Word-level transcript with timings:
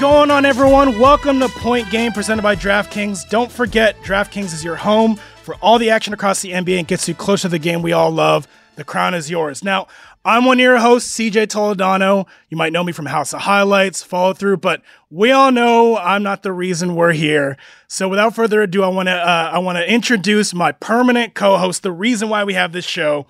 going 0.00 0.30
on, 0.30 0.44
everyone? 0.44 0.96
Welcome 0.96 1.40
to 1.40 1.48
Point 1.48 1.90
Game 1.90 2.12
presented 2.12 2.42
by 2.42 2.54
DraftKings. 2.54 3.28
Don't 3.28 3.50
forget, 3.50 4.00
DraftKings 4.02 4.54
is 4.54 4.62
your 4.62 4.76
home 4.76 5.16
for 5.42 5.56
all 5.56 5.76
the 5.76 5.90
action 5.90 6.14
across 6.14 6.40
the 6.40 6.52
NBA 6.52 6.78
and 6.78 6.86
gets 6.86 7.08
you 7.08 7.14
closer 7.16 7.42
to 7.42 7.48
the 7.48 7.58
game 7.58 7.82
we 7.82 7.90
all 7.90 8.12
love. 8.12 8.46
The 8.76 8.84
crown 8.84 9.12
is 9.14 9.28
yours. 9.28 9.64
Now, 9.64 9.88
I'm 10.24 10.44
one 10.44 10.58
of 10.58 10.62
your 10.62 10.78
hosts, 10.78 11.12
CJ 11.18 11.48
Toledano. 11.48 12.28
You 12.48 12.56
might 12.56 12.72
know 12.72 12.84
me 12.84 12.92
from 12.92 13.06
House 13.06 13.32
of 13.32 13.40
Highlights, 13.40 14.04
follow 14.04 14.34
through, 14.34 14.58
but 14.58 14.82
we 15.10 15.32
all 15.32 15.50
know 15.50 15.96
I'm 15.98 16.22
not 16.22 16.44
the 16.44 16.52
reason 16.52 16.94
we're 16.94 17.12
here. 17.12 17.56
So, 17.88 18.08
without 18.08 18.36
further 18.36 18.62
ado, 18.62 18.84
I 18.84 18.88
want 18.88 19.08
to 19.08 19.14
uh, 19.14 19.50
I 19.52 19.58
want 19.58 19.78
to 19.78 19.92
introduce 19.92 20.54
my 20.54 20.70
permanent 20.70 21.34
co-host, 21.34 21.82
the 21.82 21.90
reason 21.90 22.28
why 22.28 22.44
we 22.44 22.54
have 22.54 22.70
this 22.70 22.86
show. 22.86 23.26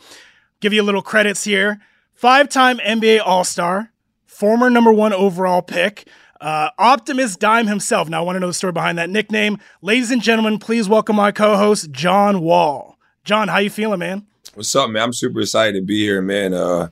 Give 0.60 0.74
you 0.74 0.82
a 0.82 0.84
little 0.84 1.02
credits 1.02 1.44
here. 1.44 1.80
Five-time 2.12 2.76
NBA 2.78 3.22
All-Star, 3.24 3.90
former 4.26 4.68
number 4.68 4.92
one 4.92 5.14
overall 5.14 5.62
pick. 5.62 6.06
Uh, 6.40 6.70
Optimus 6.78 7.36
Dime 7.36 7.66
himself. 7.66 8.08
Now, 8.08 8.20
I 8.20 8.24
want 8.24 8.36
to 8.36 8.40
know 8.40 8.46
the 8.46 8.54
story 8.54 8.72
behind 8.72 8.98
that 8.98 9.10
nickname. 9.10 9.58
Ladies 9.82 10.10
and 10.10 10.22
gentlemen, 10.22 10.58
please 10.58 10.88
welcome 10.88 11.16
my 11.16 11.32
co-host, 11.32 11.90
John 11.90 12.40
Wall. 12.40 12.96
John, 13.24 13.48
how 13.48 13.58
you 13.58 13.70
feeling, 13.70 13.98
man? 13.98 14.26
What's 14.54 14.74
up, 14.76 14.90
man? 14.90 15.02
I'm 15.02 15.12
super 15.12 15.40
excited 15.40 15.74
to 15.74 15.84
be 15.84 15.98
here, 16.00 16.22
man. 16.22 16.54
Uh, 16.54 16.88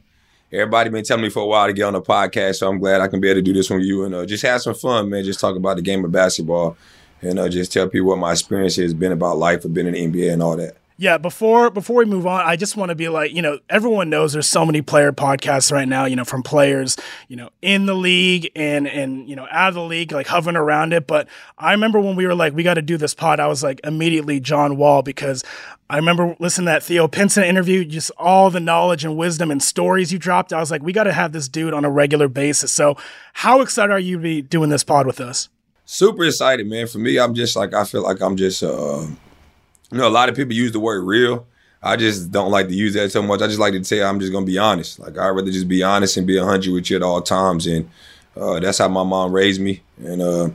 everybody 0.53 0.91
been 0.91 1.05
telling 1.05 1.23
me 1.23 1.31
for 1.31 1.43
a 1.43 1.47
while 1.47 1.67
to 1.67 1.73
get 1.73 1.85
on 1.85 1.93
the 1.93 2.03
podcast, 2.03 2.57
so 2.57 2.69
I'm 2.69 2.79
glad 2.79 3.01
I 3.01 3.09
can 3.09 3.21
be 3.21 3.29
able 3.29 3.39
to 3.39 3.43
do 3.43 3.53
this 3.53 3.71
with 3.71 3.83
you 3.83 4.05
and 4.05 4.15
uh, 4.15 4.27
just 4.27 4.43
have 4.43 4.63
some 4.63 4.75
fun, 4.75 5.11
man. 5.11 5.25
Just 5.25 5.41
talk 5.41 5.57
about 5.57 5.77
the 5.77 5.83
game 5.83 6.05
of 6.05 6.11
basketball 6.11 6.77
and 7.23 7.39
uh, 7.39 7.49
just 7.49 7.73
tell 7.73 7.89
people 7.89 8.09
what 8.09 8.19
my 8.19 8.33
experience 8.33 8.77
has 8.77 8.95
been 8.95 9.13
about 9.13 9.39
life 9.39 9.65
of 9.65 9.73
being 9.73 9.87
in 9.87 9.95
the 9.95 10.07
NBA 10.07 10.33
and 10.33 10.43
all 10.43 10.57
that. 10.57 10.77
Yeah, 10.99 11.19
before 11.19 11.69
before 11.69 11.97
we 11.97 12.05
move 12.07 12.27
on, 12.27 12.41
I 12.41 12.57
just 12.57 12.75
want 12.75 12.89
to 12.89 12.95
be 12.95 13.11
like, 13.11 13.33
you 13.33 13.43
know, 13.43 13.59
everyone 13.69 14.09
knows 14.09 14.33
there's 14.33 14.49
so 14.49 14.65
many 14.65 14.81
player 14.81 15.13
podcasts 15.13 15.71
right 15.71 15.87
now, 15.87 16.07
you 16.07 16.17
know, 16.17 16.25
from 16.25 16.43
players, 16.43 16.97
you 17.29 17.37
know, 17.37 17.51
in 17.61 17.85
the 17.85 17.95
league 17.95 18.51
and 18.57 18.89
and 18.89 19.29
you 19.29 19.37
know, 19.37 19.47
out 19.51 19.69
of 19.69 19.75
the 19.75 19.83
league, 19.83 20.13
like 20.13 20.27
hovering 20.27 20.57
around 20.57 20.95
it. 20.95 21.07
But 21.07 21.29
I 21.59 21.73
remember 21.73 22.01
when 22.01 22.17
we 22.17 22.27
were 22.27 22.35
like, 22.35 22.55
we 22.55 22.63
got 22.63 22.75
to 22.75 22.83
do 22.83 22.97
this 22.97 23.13
pod, 23.13 23.41
I 23.41 23.47
was 23.47 23.63
like 23.63 23.81
immediately 23.85 24.41
John 24.41 24.79
Wall 24.79 25.03
because 25.03 25.45
I 25.91 25.97
remember 25.97 26.35
listening 26.39 26.65
to 26.67 26.73
that 26.73 26.83
Theo 26.83 27.09
Pinson 27.09 27.45
interview, 27.45 27.85
just 27.85 28.11
all 28.17 28.51
the 28.51 28.59
knowledge 28.59 29.05
and 29.05 29.19
wisdom 29.19 29.51
and 29.51 29.63
stories 29.63 30.13
you 30.13 30.19
dropped. 30.19 30.53
I 30.53 30.61
was 30.61 30.71
like, 30.71 30.83
we 30.83 30.95
got 30.95 31.05
to 31.05 31.13
have 31.13 31.33
this 31.33 31.47
dude 31.47 31.75
on 31.75 31.85
a 31.85 31.91
regular 31.91 32.27
basis. 32.27 32.73
So, 32.73 32.97
how 33.35 33.61
excited 33.61 33.93
are 33.93 33.99
you 33.99 34.17
to 34.17 34.23
be 34.23 34.41
doing 34.41 34.71
this 34.71 34.83
pod 34.83 35.07
with 35.07 35.21
us? 35.21 35.51
Super 35.85 36.25
excited, 36.25 36.67
man. 36.67 36.87
For 36.87 36.99
me, 36.99 37.19
I'm 37.19 37.35
just 37.35 37.55
like 37.55 37.75
I 37.75 37.85
feel 37.85 38.03
like 38.03 38.23
I'm 38.23 38.37
just 38.37 38.63
uh 38.63 39.07
you 39.97 40.03
know, 40.03 40.09
a 40.09 40.11
lot 40.11 40.29
of 40.29 40.37
people 40.37 40.53
use 40.53 40.73
the 40.73 40.81
word 40.81 41.05
real. 41.05 41.47
I 41.83 41.97
just 41.97 42.31
don't 42.31 42.51
like 42.51 42.69
to 42.69 42.75
use 42.75 42.93
that 42.95 43.11
so 43.11 43.23
much. 43.23 43.41
I 43.41 43.47
just 43.47 43.59
like 43.59 43.73
to 43.73 43.83
say 43.83 44.03
I'm 44.03 44.21
just 44.21 44.31
gonna 44.31 44.45
be 44.45 44.59
honest. 44.59 44.99
Like 44.99 45.17
I'd 45.17 45.29
rather 45.31 45.51
just 45.51 45.69
be 45.69 45.83
honest 45.83 46.19
and 46.19 46.27
be 46.27 46.37
hundred 46.37 46.75
with 46.75 46.91
you 46.91 46.97
at 46.97 47.03
all 47.03 47.23
times, 47.23 47.67
and 47.67 47.89
uh, 48.37 48.61
that's 48.61 48.77
how 48.77 48.89
my 48.89 49.05
mom 49.05 49.33
raised 49.33 49.59
me. 49.59 49.81
And 49.99 50.21
uh, 50.21 50.51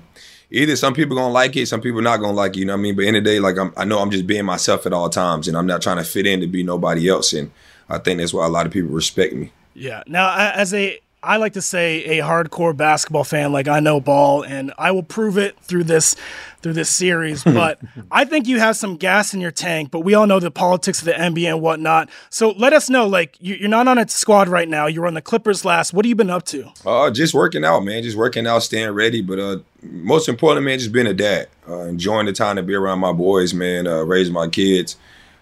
either 0.52 0.76
some 0.76 0.94
people 0.94 1.16
gonna 1.16 1.34
like 1.34 1.56
it, 1.56 1.66
some 1.66 1.82
people 1.82 2.04
not 2.04 2.18
gonna 2.18 2.34
like 2.34 2.56
it. 2.56 2.60
You 2.60 2.66
know 2.66 2.74
what 2.74 2.80
I 2.80 2.84
mean? 2.84 2.96
But 2.96 3.06
in 3.06 3.16
the 3.16 3.22
day, 3.22 3.40
like 3.40 3.58
I'm, 3.58 3.74
I 3.76 3.84
know 3.84 3.98
I'm 3.98 4.12
just 4.12 4.28
being 4.28 4.46
myself 4.46 4.86
at 4.86 4.94
all 4.94 5.10
times, 5.10 5.48
and 5.48 5.58
I'm 5.58 5.66
not 5.66 5.82
trying 5.82 5.98
to 5.98 6.04
fit 6.04 6.28
in 6.28 6.40
to 6.42 6.48
be 6.48 6.62
nobody 6.62 7.10
else. 7.10 7.34
And 7.34 7.50
I 7.90 7.98
think 7.98 8.20
that's 8.20 8.34
why 8.34 8.46
a 8.46 8.50
lot 8.50 8.68
of 8.68 8.72
people 8.72 8.92
respect 8.92 9.34
me. 9.34 9.52
Yeah. 9.74 10.04
Now, 10.06 10.36
as 10.38 10.72
a 10.72 11.00
I 11.24 11.38
like 11.38 11.54
to 11.54 11.62
say 11.62 12.20
a 12.20 12.24
hardcore 12.24 12.76
basketball 12.76 13.24
fan, 13.24 13.52
like 13.52 13.68
I 13.68 13.80
know 13.80 14.00
ball, 14.00 14.44
and 14.44 14.74
I 14.80 14.90
will 14.90 15.04
prove 15.04 15.38
it 15.38 15.56
through 15.60 15.84
this 15.84 16.16
through 16.62 16.74
this 16.74 16.90
series. 16.90 17.44
But 17.52 17.80
I 18.10 18.26
think 18.26 18.48
you 18.48 18.60
have 18.60 18.76
some 18.76 18.96
gas 18.98 19.34
in 19.34 19.42
your 19.42 19.52
tank. 19.52 19.92
But 19.92 20.00
we 20.00 20.16
all 20.16 20.26
know 20.26 20.40
the 20.40 20.50
politics 20.50 21.00
of 21.00 21.06
the 21.06 21.12
NBA 21.12 21.50
and 21.50 21.62
whatnot. 21.62 22.10
So 22.32 22.52
let 22.52 22.74
us 22.74 22.90
know. 22.90 23.08
Like 23.08 23.36
you're 23.40 23.70
not 23.70 23.88
on 23.88 24.00
a 24.00 24.08
squad 24.08 24.48
right 24.48 24.68
now. 24.68 24.88
You're 24.88 25.06
on 25.06 25.14
the 25.14 25.22
Clippers 25.22 25.64
last. 25.64 25.94
What 25.94 26.06
have 26.06 26.10
you 26.10 26.16
been 26.16 26.32
up 26.32 26.44
to? 26.46 26.72
Uh, 26.86 27.12
just 27.12 27.36
working 27.36 27.64
out, 27.64 27.82
man. 27.82 28.02
Just 28.02 28.18
working 28.18 28.48
out, 28.48 28.64
staying 28.64 28.90
ready. 28.92 29.22
But 29.22 29.38
uh, 29.38 29.58
most 29.84 30.28
important, 30.28 30.66
man, 30.66 30.80
just 30.80 30.92
being 30.92 31.08
a 31.08 31.14
dad, 31.14 31.50
uh, 31.70 31.82
enjoying 31.82 32.26
the 32.26 32.34
time 32.34 32.56
to 32.56 32.64
be 32.64 32.74
around 32.74 33.00
my 33.00 33.14
boys, 33.14 33.54
man, 33.54 33.86
uh, 33.86 34.02
raising 34.02 34.34
my 34.34 34.48
kids. 34.48 34.96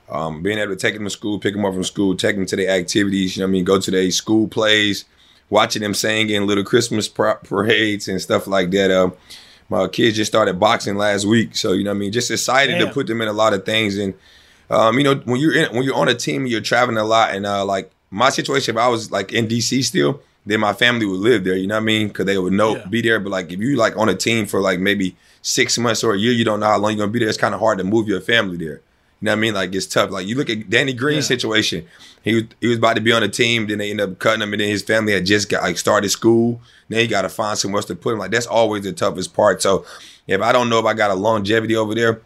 Um, 0.10 0.42
being 0.42 0.58
able 0.58 0.74
to 0.74 0.80
take 0.80 0.96
them 0.96 1.04
to 1.04 1.10
school, 1.10 1.40
pick 1.40 1.54
them 1.54 1.64
up 1.64 1.74
from 1.74 1.84
school, 1.84 2.16
take 2.16 2.36
them 2.36 2.48
to 2.48 2.56
their 2.56 2.72
activities. 2.72 3.38
You 3.38 3.42
know 3.42 3.48
what 3.48 3.52
I 3.52 3.54
mean? 3.54 3.64
Go 3.64 3.80
to 3.80 3.92
their 3.92 4.10
school 4.12 4.48
plays 4.48 5.06
watching 5.50 5.82
them 5.82 5.94
sing 5.94 6.30
in 6.30 6.48
little 6.48 6.64
Christmas 6.64 7.08
parades 7.08 8.08
and 8.08 8.22
stuff 8.22 8.48
like 8.48 8.72
that. 8.72 8.92
Uh, 8.92 9.12
my 9.70 9.88
kids 9.88 10.16
just 10.16 10.32
started 10.32 10.60
boxing 10.60 10.96
last 10.96 11.26
week, 11.26 11.56
so 11.56 11.74
you 11.74 11.84
know 11.84 11.92
what 11.92 11.98
I 11.98 12.00
mean. 12.00 12.12
Just 12.12 12.32
excited 12.32 12.74
Damn. 12.74 12.88
to 12.88 12.94
put 12.94 13.08
them 13.08 13.22
in 13.22 13.28
a 13.28 13.34
lot 13.34 13.54
of 13.54 13.66
things, 13.66 13.98
and 13.98 14.14
um, 14.70 14.98
you 14.98 15.04
know 15.04 15.16
when 15.16 15.40
you're 15.40 15.56
in, 15.56 15.76
when 15.76 15.84
you're 15.84 15.96
on 15.96 16.08
a 16.08 16.16
team, 16.16 16.46
you're 16.46 16.62
traveling 16.62 16.98
a 16.98 17.04
lot, 17.04 17.36
and 17.36 17.46
uh, 17.46 17.64
like 17.66 17.92
my 18.10 18.30
situation, 18.30 18.76
if 18.76 18.82
I 18.82 18.88
was 18.88 19.12
like 19.12 19.32
in 19.32 19.48
DC 19.48 19.84
still, 19.84 20.22
then 20.46 20.60
my 20.60 20.74
family 20.74 21.06
would 21.06 21.20
live 21.20 21.44
there. 21.44 21.56
You 21.56 21.68
know 21.68 21.76
what 21.76 21.82
I 21.82 21.86
mean? 21.86 22.08
Because 22.08 22.26
they 22.26 22.38
would 22.38 22.54
know 22.54 22.76
yeah. 22.76 22.86
be 22.88 23.02
there. 23.02 23.20
But 23.20 23.30
like 23.30 23.52
if 23.52 23.60
you 23.60 23.76
like 23.76 23.96
on 23.98 24.10
a 24.10 24.16
team 24.16 24.46
for 24.46 24.60
like 24.60 24.80
maybe 24.80 25.16
six 25.42 25.78
months 25.78 26.04
or 26.04 26.16
a 26.16 26.18
year, 26.18 26.34
you 26.34 26.44
don't 26.44 26.60
know 26.60 26.68
how 26.68 26.80
long 26.80 26.92
you're 26.92 27.06
gonna 27.06 27.12
be 27.12 27.20
there. 27.20 27.30
It's 27.30 27.38
kind 27.38 27.54
of 27.54 27.60
hard 27.60 27.78
to 27.78 27.84
move 27.84 28.08
your 28.08 28.22
family 28.22 28.58
there. 28.58 28.82
You 29.22 29.26
know 29.26 29.32
what 29.32 29.38
I 29.38 29.42
mean? 29.42 29.54
Like 29.54 29.76
it's 29.76 29.86
tough. 29.86 30.12
Like 30.12 30.28
you 30.28 30.36
look 30.36 30.50
at 30.50 30.70
Danny 30.70 30.94
Green's 30.94 31.26
yeah. 31.26 31.36
situation. 31.36 31.88
He 32.24 32.36
was 32.36 32.44
he 32.62 32.68
was 32.68 32.78
about 32.78 32.96
to 32.96 33.02
be 33.02 33.12
on 33.12 33.24
a 33.24 33.28
team, 33.28 33.68
then 33.68 33.80
they 33.80 33.92
ended 33.92 34.10
up 34.10 34.20
cutting 34.20 34.42
him, 34.42 34.54
and 34.54 34.62
then 34.62 34.70
his 34.70 34.82
family 34.82 35.14
had 35.14 35.26
just 35.26 35.50
got 35.50 35.64
like 35.64 35.78
started 35.78 36.10
school. 36.10 36.62
Then 36.88 37.00
he 37.00 37.08
got 37.08 37.24
to 37.24 37.30
find 37.30 37.58
somewhere 37.58 37.80
else 37.80 37.86
to 37.86 37.96
put 37.96 38.14
him. 38.14 38.20
Like 38.20 38.32
that's 38.32 38.48
always 38.48 38.84
the 38.84 38.94
toughest 38.94 39.34
part. 39.34 39.62
So 39.62 39.86
if 40.28 40.42
I 40.42 40.52
don't 40.52 40.70
know 40.70 40.80
if 40.80 40.86
I 40.86 40.94
got 40.94 41.12
a 41.12 41.16
longevity 41.16 41.76
over 41.76 41.94
there, 41.94 42.22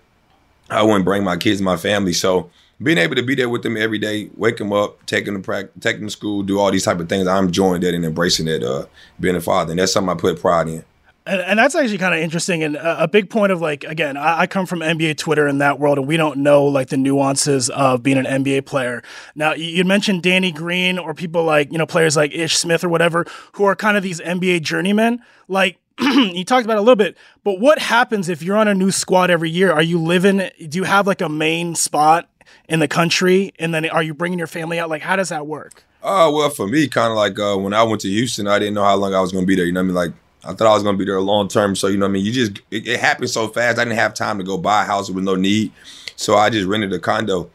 I 0.70 0.84
wouldn't 0.84 1.06
bring 1.06 1.24
my 1.24 1.38
kids, 1.38 1.62
my 1.62 1.78
family. 1.78 2.14
So 2.14 2.50
being 2.82 2.98
able 2.98 3.16
to 3.16 3.24
be 3.24 3.36
there 3.36 3.50
with 3.50 3.64
them 3.64 3.78
every 3.78 4.00
day, 4.00 4.30
wake 4.36 4.58
them 4.58 4.74
up, 4.74 5.06
take 5.06 5.26
them 5.26 5.36
to 5.36 5.42
practice, 5.42 5.72
take 5.82 5.98
them 5.98 6.08
to 6.08 6.12
school, 6.12 6.44
do 6.44 6.60
all 6.60 6.72
these 6.72 6.84
type 6.84 7.00
of 7.00 7.08
things, 7.08 7.28
I'm 7.28 7.46
enjoying 7.46 7.82
that 7.82 7.94
and 7.94 8.04
embracing 8.04 8.46
that, 8.48 8.64
uh, 8.64 8.86
being 9.20 9.36
a 9.36 9.42
father, 9.42 9.72
and 9.72 9.80
that's 9.80 9.94
something 9.94 10.10
I 10.10 10.20
put 10.20 10.40
pride 10.40 10.68
in. 10.68 10.84
And, 11.26 11.42
and, 11.42 11.60
that's 11.60 11.74
actually 11.74 12.00
kind 12.00 12.14
of 12.14 12.20
interesting 12.20 12.64
and 12.64 12.76
a, 12.76 13.04
a, 13.04 13.08
big 13.08 13.30
point 13.30 13.54
of 13.54 13.62
like 13.62 13.86
again 13.86 14.18
I, 14.18 14.42
I, 14.42 14.48
come 14.48 14.66
from 14.66 14.80
nba 14.80 15.18
twitter 15.18 15.48
in 15.48 15.60
that 15.60 15.80
world 15.80 15.98
and 15.98 16.06
we 16.06 16.18
don't 16.18 16.40
know 16.40 16.66
like 16.66 16.90
the 16.90 16.98
nuances 16.98 17.70
of 17.70 18.04
being 18.04 18.18
an 18.18 18.26
nba 18.26 18.66
player. 18.66 19.04
Now 19.34 19.54
you, 19.54 19.66
you 19.66 19.84
mentioned 19.86 20.22
danny 20.22 20.52
green 20.52 21.00
or 21.00 21.14
people 21.14 21.46
like 21.46 21.72
you 21.72 21.78
know 21.78 21.86
players 21.86 22.18
like 22.18 22.34
ish 22.34 22.58
smith 22.58 22.84
or 22.84 22.90
whatever 22.90 23.26
who 23.54 23.64
are 23.64 23.76
kind 23.76 23.96
of 23.96 24.04
these 24.04 24.20
nba 24.20 24.62
journeymen. 24.62 25.22
Like 25.48 25.78
you 26.00 26.44
talked 26.44 26.66
about 26.66 26.78
a 26.78 26.82
little 26.82 26.98
bit 26.98 27.16
but 27.44 27.60
what 27.60 27.80
happens 27.80 28.28
if 28.28 28.42
you're 28.44 28.58
on 28.58 28.68
a 28.68 28.76
new 28.76 28.92
squad 28.92 29.30
every 29.30 29.50
year? 29.50 29.72
Are 29.72 29.84
you 29.84 30.00
living 30.02 30.38
do 30.68 30.78
you 30.78 30.84
have 30.84 31.08
like 31.08 31.22
a 31.22 31.30
main 31.30 31.76
spot 31.76 32.30
in 32.68 32.80
the 32.80 32.88
country? 32.90 33.54
And 33.60 33.74
then 33.74 33.90
are 33.90 34.04
you 34.04 34.14
bringing 34.14 34.40
your 34.40 34.48
family 34.48 34.78
out? 34.78 34.90
Like 34.90 35.02
how 35.02 35.16
does 35.16 35.30
that 35.30 35.48
work? 35.48 35.86
Uh, 36.04 36.30
well, 36.34 36.50
for 36.50 36.68
me, 36.68 36.90
kind 36.90 37.12
of 37.12 37.16
like 37.16 37.40
uh, 37.40 37.56
when 37.58 37.74
I 37.74 37.82
went 37.84 38.02
to 38.02 38.10
Houston, 38.10 38.46
I 38.46 38.60
didn't 38.60 38.74
know 38.74 38.84
how 38.84 38.98
long 38.98 39.14
I 39.14 39.22
was 39.22 39.32
going 39.32 39.46
to 39.46 39.48
be 39.48 39.56
there. 39.56 39.64
You 39.64 39.72
know 39.72 39.80
what 39.80 39.86
I 39.86 39.88
mean? 39.88 39.96
Like 39.96 40.14
I 40.46 40.54
thought 40.54 40.68
I 40.68 40.74
was 40.74 40.84
gonna 40.84 40.98
be 40.98 41.06
there 41.06 41.20
long 41.22 41.48
term. 41.48 41.76
So 41.76 41.88
you 41.88 41.98
know, 41.98 42.06
what 42.06 42.12
I 42.12 42.14
mean, 42.14 42.26
you 42.26 42.32
just 42.32 42.62
it, 42.70 42.88
it, 42.88 43.00
happened 43.00 43.30
so 43.30 43.48
fast. 43.48 43.80
I 43.80 43.84
didn't 43.84 43.98
have 43.98 44.14
time 44.14 44.38
to 44.38 44.44
go 44.44 44.58
buy 44.58 44.84
a 44.84 44.86
house 44.86 45.10
with 45.10 45.24
no 45.24 45.36
need, 45.36 45.72
so 46.16 46.36
I 46.36 46.50
just 46.50 46.68
rented 46.68 46.92
a 46.94 47.00
condo, 47.00 47.50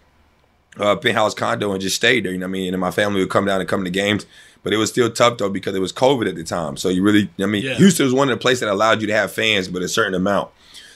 uh, 0.78 0.96
penthouse 0.96 1.34
condo, 1.34 1.72
and 1.72 1.80
just 1.80 1.96
stayed 1.96 2.24
there. 2.24 2.32
You 2.32 2.38
know, 2.38 2.46
what 2.46 2.50
I 2.50 2.52
mean, 2.52 2.74
and 2.74 2.80
my 2.80 2.90
family 2.90 3.20
would 3.20 3.30
come 3.30 3.44
down 3.44 3.60
and 3.60 3.68
come 3.68 3.84
to 3.84 3.90
games. 3.90 4.26
But 4.62 4.72
it 4.72 4.76
was 4.76 4.90
still 4.90 5.10
tough 5.10 5.38
though 5.38 5.50
because 5.50 5.74
it 5.74 5.80
was 5.80 5.92
COVID 5.92 6.28
at 6.28 6.34
the 6.34 6.44
time. 6.44 6.76
So 6.76 6.88
you 6.88 7.02
really, 7.02 7.30
I 7.38 7.46
mean, 7.46 7.62
yeah. 7.62 7.74
Houston 7.74 8.04
was 8.04 8.14
one 8.14 8.28
of 8.28 8.38
the 8.38 8.42
places 8.42 8.60
that 8.60 8.68
allowed 8.68 9.00
you 9.00 9.06
to 9.06 9.14
have 9.14 9.32
fans, 9.32 9.68
but 9.68 9.82
a 9.82 9.88
certain 9.88 10.14
amount. 10.14 10.50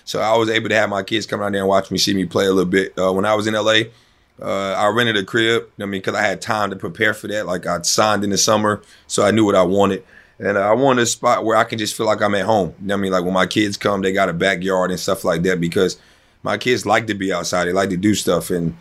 So 0.05 0.21
I 0.21 0.37
was 0.37 0.51
able 0.51 0.69
to 0.69 0.75
have 0.75 0.91
my 0.91 1.03
kids 1.03 1.27
come 1.27 1.41
down 1.41 1.53
there 1.53 1.61
and 1.61 1.69
watch 1.69 1.91
me, 1.91 1.99
see 1.99 2.13
me 2.13 2.25
play 2.25 2.47
a 2.47 2.53
little 2.53 2.71
bit. 2.71 2.93
Uh, 2.99 3.13
when 3.13 3.25
I 3.25 3.35
was 3.35 3.47
in 3.47 3.55
LA, 3.55 3.83
uh, 4.41 4.73
I 4.73 4.89
rented 4.89 5.17
a 5.17 5.25
crib. 5.25 5.63
You 5.63 5.67
know 5.67 5.69
what 5.77 5.85
I 5.85 5.91
mean, 5.91 6.01
because 6.01 6.15
I 6.15 6.23
had 6.23 6.41
time 6.41 6.71
to 6.71 6.77
prepare 6.77 7.15
for 7.15 7.29
that. 7.29 7.47
Like 7.47 7.67
I 7.67 7.81
signed 7.83 8.25
in 8.25 8.31
the 8.31 8.39
summer, 8.39 8.83
so 9.07 9.25
I 9.25 9.31
knew 9.31 9.45
what 9.45 9.55
I 9.55 9.63
wanted. 9.63 10.05
And 10.43 10.59
I 10.59 10.73
want 10.73 10.99
a 10.99 11.07
spot 11.07 11.45
where 11.45 11.57
I 11.57 11.63
can 11.63 11.79
just 11.79 11.97
feel 11.97 12.07
like 12.07 12.21
I'm 12.21 12.35
at 12.35 12.45
home. 12.45 12.75
You 12.81 12.89
know 12.89 12.95
what 12.95 12.99
I 12.99 13.03
mean? 13.03 13.13
Like 13.13 13.25
when 13.25 13.33
my 13.33 13.47
kids 13.47 13.77
come, 13.77 14.03
they 14.03 14.13
got 14.13 14.29
a 14.29 14.33
backyard 14.33 14.91
and 14.91 14.99
stuff 14.99 15.25
like 15.25 15.43
that 15.43 15.61
because 15.61 15.99
my 16.43 16.59
kids 16.59 16.85
like 16.85 17.07
to 17.07 17.15
be 17.15 17.33
outside. 17.33 17.67
They 17.67 17.73
like 17.73 17.91
to 17.91 17.97
do 17.97 18.13
stuff. 18.13 18.51
And 18.51 18.77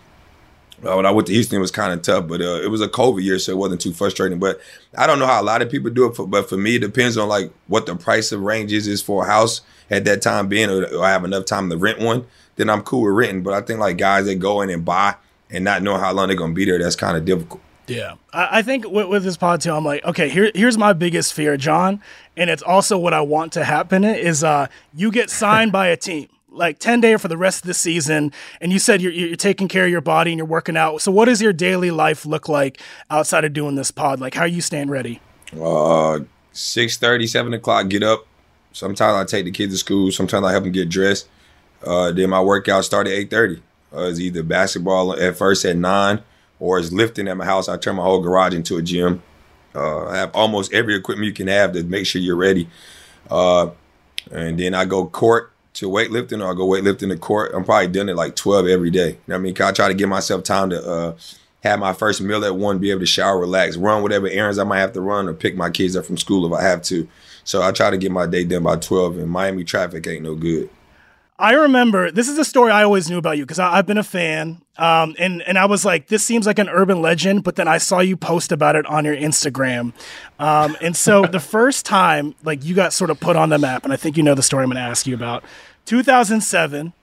uh, 0.84 0.96
when 0.96 1.06
I 1.06 1.12
went 1.12 1.28
to 1.28 1.34
Houston, 1.34 1.58
it 1.58 1.62
was 1.62 1.70
kind 1.70 1.94
of 1.94 2.02
tough, 2.02 2.28
but 2.28 2.42
uh, 2.42 2.62
it 2.64 2.72
was 2.72 2.82
a 2.82 2.88
COVID 2.88 3.22
year, 3.22 3.38
so 3.38 3.52
it 3.52 3.60
wasn't 3.60 3.80
too 3.80 3.94
frustrating. 3.94 4.40
But 4.40 4.60
I 4.98 5.06
don't 5.06 5.20
know 5.20 5.28
how 5.28 5.40
a 5.40 5.44
lot 5.44 5.62
of 5.62 5.70
people 5.70 5.92
do 5.92 6.08
it, 6.08 6.16
for, 6.16 6.26
but 6.26 6.50
for 6.50 6.58
me, 6.58 6.78
it 6.78 6.80
depends 6.80 7.16
on 7.16 7.30
like 7.30 7.52
what 7.68 7.86
the 7.86 7.96
price 7.96 8.32
of 8.32 8.42
ranges 8.42 8.88
is 8.88 9.04
for 9.04 9.24
a 9.24 9.28
house 9.28 9.62
at 9.92 10.04
that 10.06 10.24
time 10.24 10.48
being, 10.48 10.72
or, 10.72 10.84
or 10.86 11.06
I 11.06 11.12
have 11.12 11.26
enough 11.26 11.46
time 11.46 11.70
to 11.70 11.78
rent 11.78 12.00
one. 12.00 12.26
Then 12.56 12.72
I'm 12.72 12.82
cool 12.82 13.04
with 13.04 13.14
renting. 13.14 13.44
But 13.44 13.54
I 13.54 13.62
think 13.62 13.80
like 13.80 14.00
guys 14.00 14.26
that 14.26 14.36
go 14.36 14.62
in 14.62 14.72
and 14.72 14.84
buy 14.84 15.14
and 15.52 15.64
not 15.64 15.84
know 15.84 15.98
how 15.98 16.12
long 16.12 16.28
they're 16.28 16.38
gonna 16.38 16.54
be 16.54 16.66
there, 16.66 16.80
that's 16.80 16.96
kind 16.96 17.16
of 17.16 17.24
difficult. 17.24 17.62
Yeah, 17.92 18.16
I, 18.32 18.62
think 18.62 18.88
with, 18.88 19.08
with, 19.08 19.24
this 19.24 19.36
pod 19.36 19.60
too, 19.60 19.74
I'm 19.74 19.84
like, 19.84 20.06
okay, 20.06 20.30
here, 20.30 20.50
here's 20.56 20.78
my 20.78 20.94
biggest 20.94 21.34
fear, 21.34 21.58
John, 21.58 22.02
and 22.38 22.50
it's 22.50 22.64
also 22.64 22.98
what 22.98 23.14
I 23.14 23.20
want 23.20 23.52
to 23.54 23.66
happen 23.66 24.06
is 24.06 24.46
uh, 24.46 24.68
you 24.94 25.12
get 25.12 25.30
signed 25.30 25.74
by 25.74 25.88
a 25.88 25.98
team 25.98 26.30
like 26.52 26.80
10 26.80 27.02
day 27.02 27.18
for 27.18 27.28
the 27.28 27.38
rest 27.38 27.64
of 27.64 27.68
the 27.68 27.74
season 27.74 28.32
and 28.60 28.74
you 28.74 28.80
said 28.80 29.02
you're, 29.02 29.12
you're 29.12 29.36
taking 29.36 29.68
care 29.68 29.86
of 29.86 29.92
your 29.92 30.02
body 30.02 30.32
and 30.32 30.38
you're 30.38 30.46
working 30.46 30.76
out. 30.78 31.02
So 31.02 31.12
what 31.12 31.26
does 31.26 31.42
your 31.42 31.54
daily 31.54 31.92
life 31.92 32.26
look 32.26 32.50
like 32.50 32.80
outside 33.10 33.46
of 33.46 33.54
doing 33.54 33.76
this 33.76 33.92
pod? 33.92 34.20
Like 34.20 34.34
how 34.34 34.42
are 34.42 34.48
you 34.48 34.62
staying 34.62 34.90
ready? 34.90 35.22
Uh 35.60 36.20
6 36.52 36.98
30 36.98 37.28
7 37.28 37.54
o'clock 37.54 37.88
get 37.88 38.04
up. 38.04 38.28
Sometimes 38.74 39.16
i 39.16 39.24
take 39.24 39.46
the 39.46 39.52
kids 39.52 39.74
to 39.74 39.78
school. 39.78 40.12
Sometimes 40.12 40.46
i 40.46 40.52
help 40.52 40.66
them 40.66 40.74
get 40.74 40.90
dressed. 40.90 41.30
Uh, 41.86 42.12
then 42.12 42.30
my 42.30 42.42
workout 42.42 42.84
start 42.84 43.08
at 43.08 43.14
8 43.14 43.30
30 43.30 43.62
uh, 43.94 44.02
it's 44.04 44.20
either 44.20 44.44
basketball 44.44 45.18
at 45.18 45.38
first 45.38 45.64
at 45.66 45.78
9 45.78 46.22
or 46.62 46.80
is 46.80 46.94
lifting 46.94 47.28
at 47.28 47.36
my 47.36 47.44
house. 47.44 47.68
I 47.68 47.76
turn 47.76 47.98
my 47.98 48.04
whole 48.04 48.22
garage 48.22 48.54
into 48.54 48.78
a 48.78 48.82
gym. 48.82 49.22
Uh, 49.76 50.06
I 50.06 50.18
have 50.18 50.34
almost 50.34 50.72
every 50.72 50.96
equipment 50.96 51.26
you 51.26 51.34
can 51.34 51.48
have 51.48 51.74
to 51.74 51.84
make 51.84 52.06
sure 52.06 52.22
you're 52.22 52.38
ready. 52.38 52.70
Uh, 53.30 53.72
and 54.32 54.60
then 54.60 54.76
I 54.76 54.86
go 54.86 55.08
court 55.08 55.52
to 55.74 55.90
weightlifting, 55.90 56.46
or 56.46 56.52
I 56.52 56.56
go 56.56 56.68
weightlifting 56.68 57.10
to 57.10 57.18
court. 57.18 57.52
I'm 57.56 57.66
probably 57.66 57.88
doing 57.88 58.10
it 58.10 58.16
like 58.16 58.36
12 58.36 58.68
every 58.68 58.92
day. 58.92 59.10
You 59.10 59.18
know 59.28 59.36
what 59.36 59.36
I 59.36 59.40
mean? 59.40 59.56
I 59.60 59.72
try 59.72 59.88
to 59.88 59.94
give 59.94 60.08
myself 60.08 60.44
time 60.44 60.70
to 60.70 60.88
uh, 60.88 61.16
have 61.64 61.80
my 61.80 61.94
first 61.94 62.22
meal 62.22 62.46
at 62.46 62.56
one, 62.56 62.78
be 62.78 62.92
able 62.92 63.00
to 63.00 63.06
shower, 63.08 63.40
relax, 63.40 63.76
run 63.76 64.04
whatever 64.04 64.28
errands 64.28 64.60
I 64.60 64.64
might 64.64 64.80
have 64.80 64.94
to 64.94 65.02
run, 65.02 65.28
or 65.28 65.34
pick 65.34 65.56
my 65.56 65.72
kids 65.72 65.96
up 65.96 66.06
from 66.06 66.18
school 66.18 66.46
if 66.46 66.54
I 66.54 66.64
have 66.64 66.84
to. 66.84 67.08
So 67.44 67.64
I 67.64 67.72
try 67.72 67.90
to 67.90 67.98
get 67.98 68.12
my 68.12 68.28
day 68.28 68.44
done 68.44 68.64
by 68.64 68.76
12, 68.76 69.18
and 69.18 69.30
Miami 69.30 69.64
traffic 69.64 70.06
ain't 70.06 70.24
no 70.24 70.36
good. 70.36 70.70
I 71.42 71.54
remember 71.54 72.12
this 72.12 72.30
is 72.30 72.38
a 72.38 72.46
story 72.46 72.72
I 72.72 72.84
always 72.84 73.10
knew 73.10 73.18
about 73.18 73.36
you 73.36 73.46
because 73.46 73.58
I've 73.58 73.88
been 73.88 73.98
a 73.98 74.04
fan, 74.04 74.62
um, 74.78 75.16
and 75.18 75.42
and 75.42 75.58
I 75.58 75.66
was 75.66 75.84
like, 75.84 76.06
this 76.06 76.24
seems 76.24 76.46
like 76.46 76.60
an 76.60 76.70
urban 76.70 77.02
legend, 77.02 77.44
but 77.44 77.56
then 77.56 77.68
I 77.68 77.80
saw 77.80 78.00
you 78.00 78.16
post 78.16 78.52
about 78.52 78.76
it 78.76 78.86
on 78.86 79.06
your 79.06 79.16
Instagram, 79.16 79.94
um, 80.38 80.78
and 80.82 80.96
so 80.96 81.26
the 81.26 81.40
first 81.56 81.84
time 81.84 82.36
like 82.44 82.64
you 82.64 82.76
got 82.76 82.94
sort 82.94 83.10
of 83.10 83.20
put 83.20 83.36
on 83.36 83.50
the 83.50 83.58
map, 83.58 83.84
and 83.84 83.92
I 83.92 83.96
think 83.96 84.18
you 84.18 84.24
know 84.24 84.36
the 84.36 84.44
story 84.44 84.64
I'm 84.64 84.70
going 84.70 84.76
to 84.76 84.88
ask 84.88 85.08
you 85.08 85.16
about, 85.16 85.44
2007. 85.86 86.94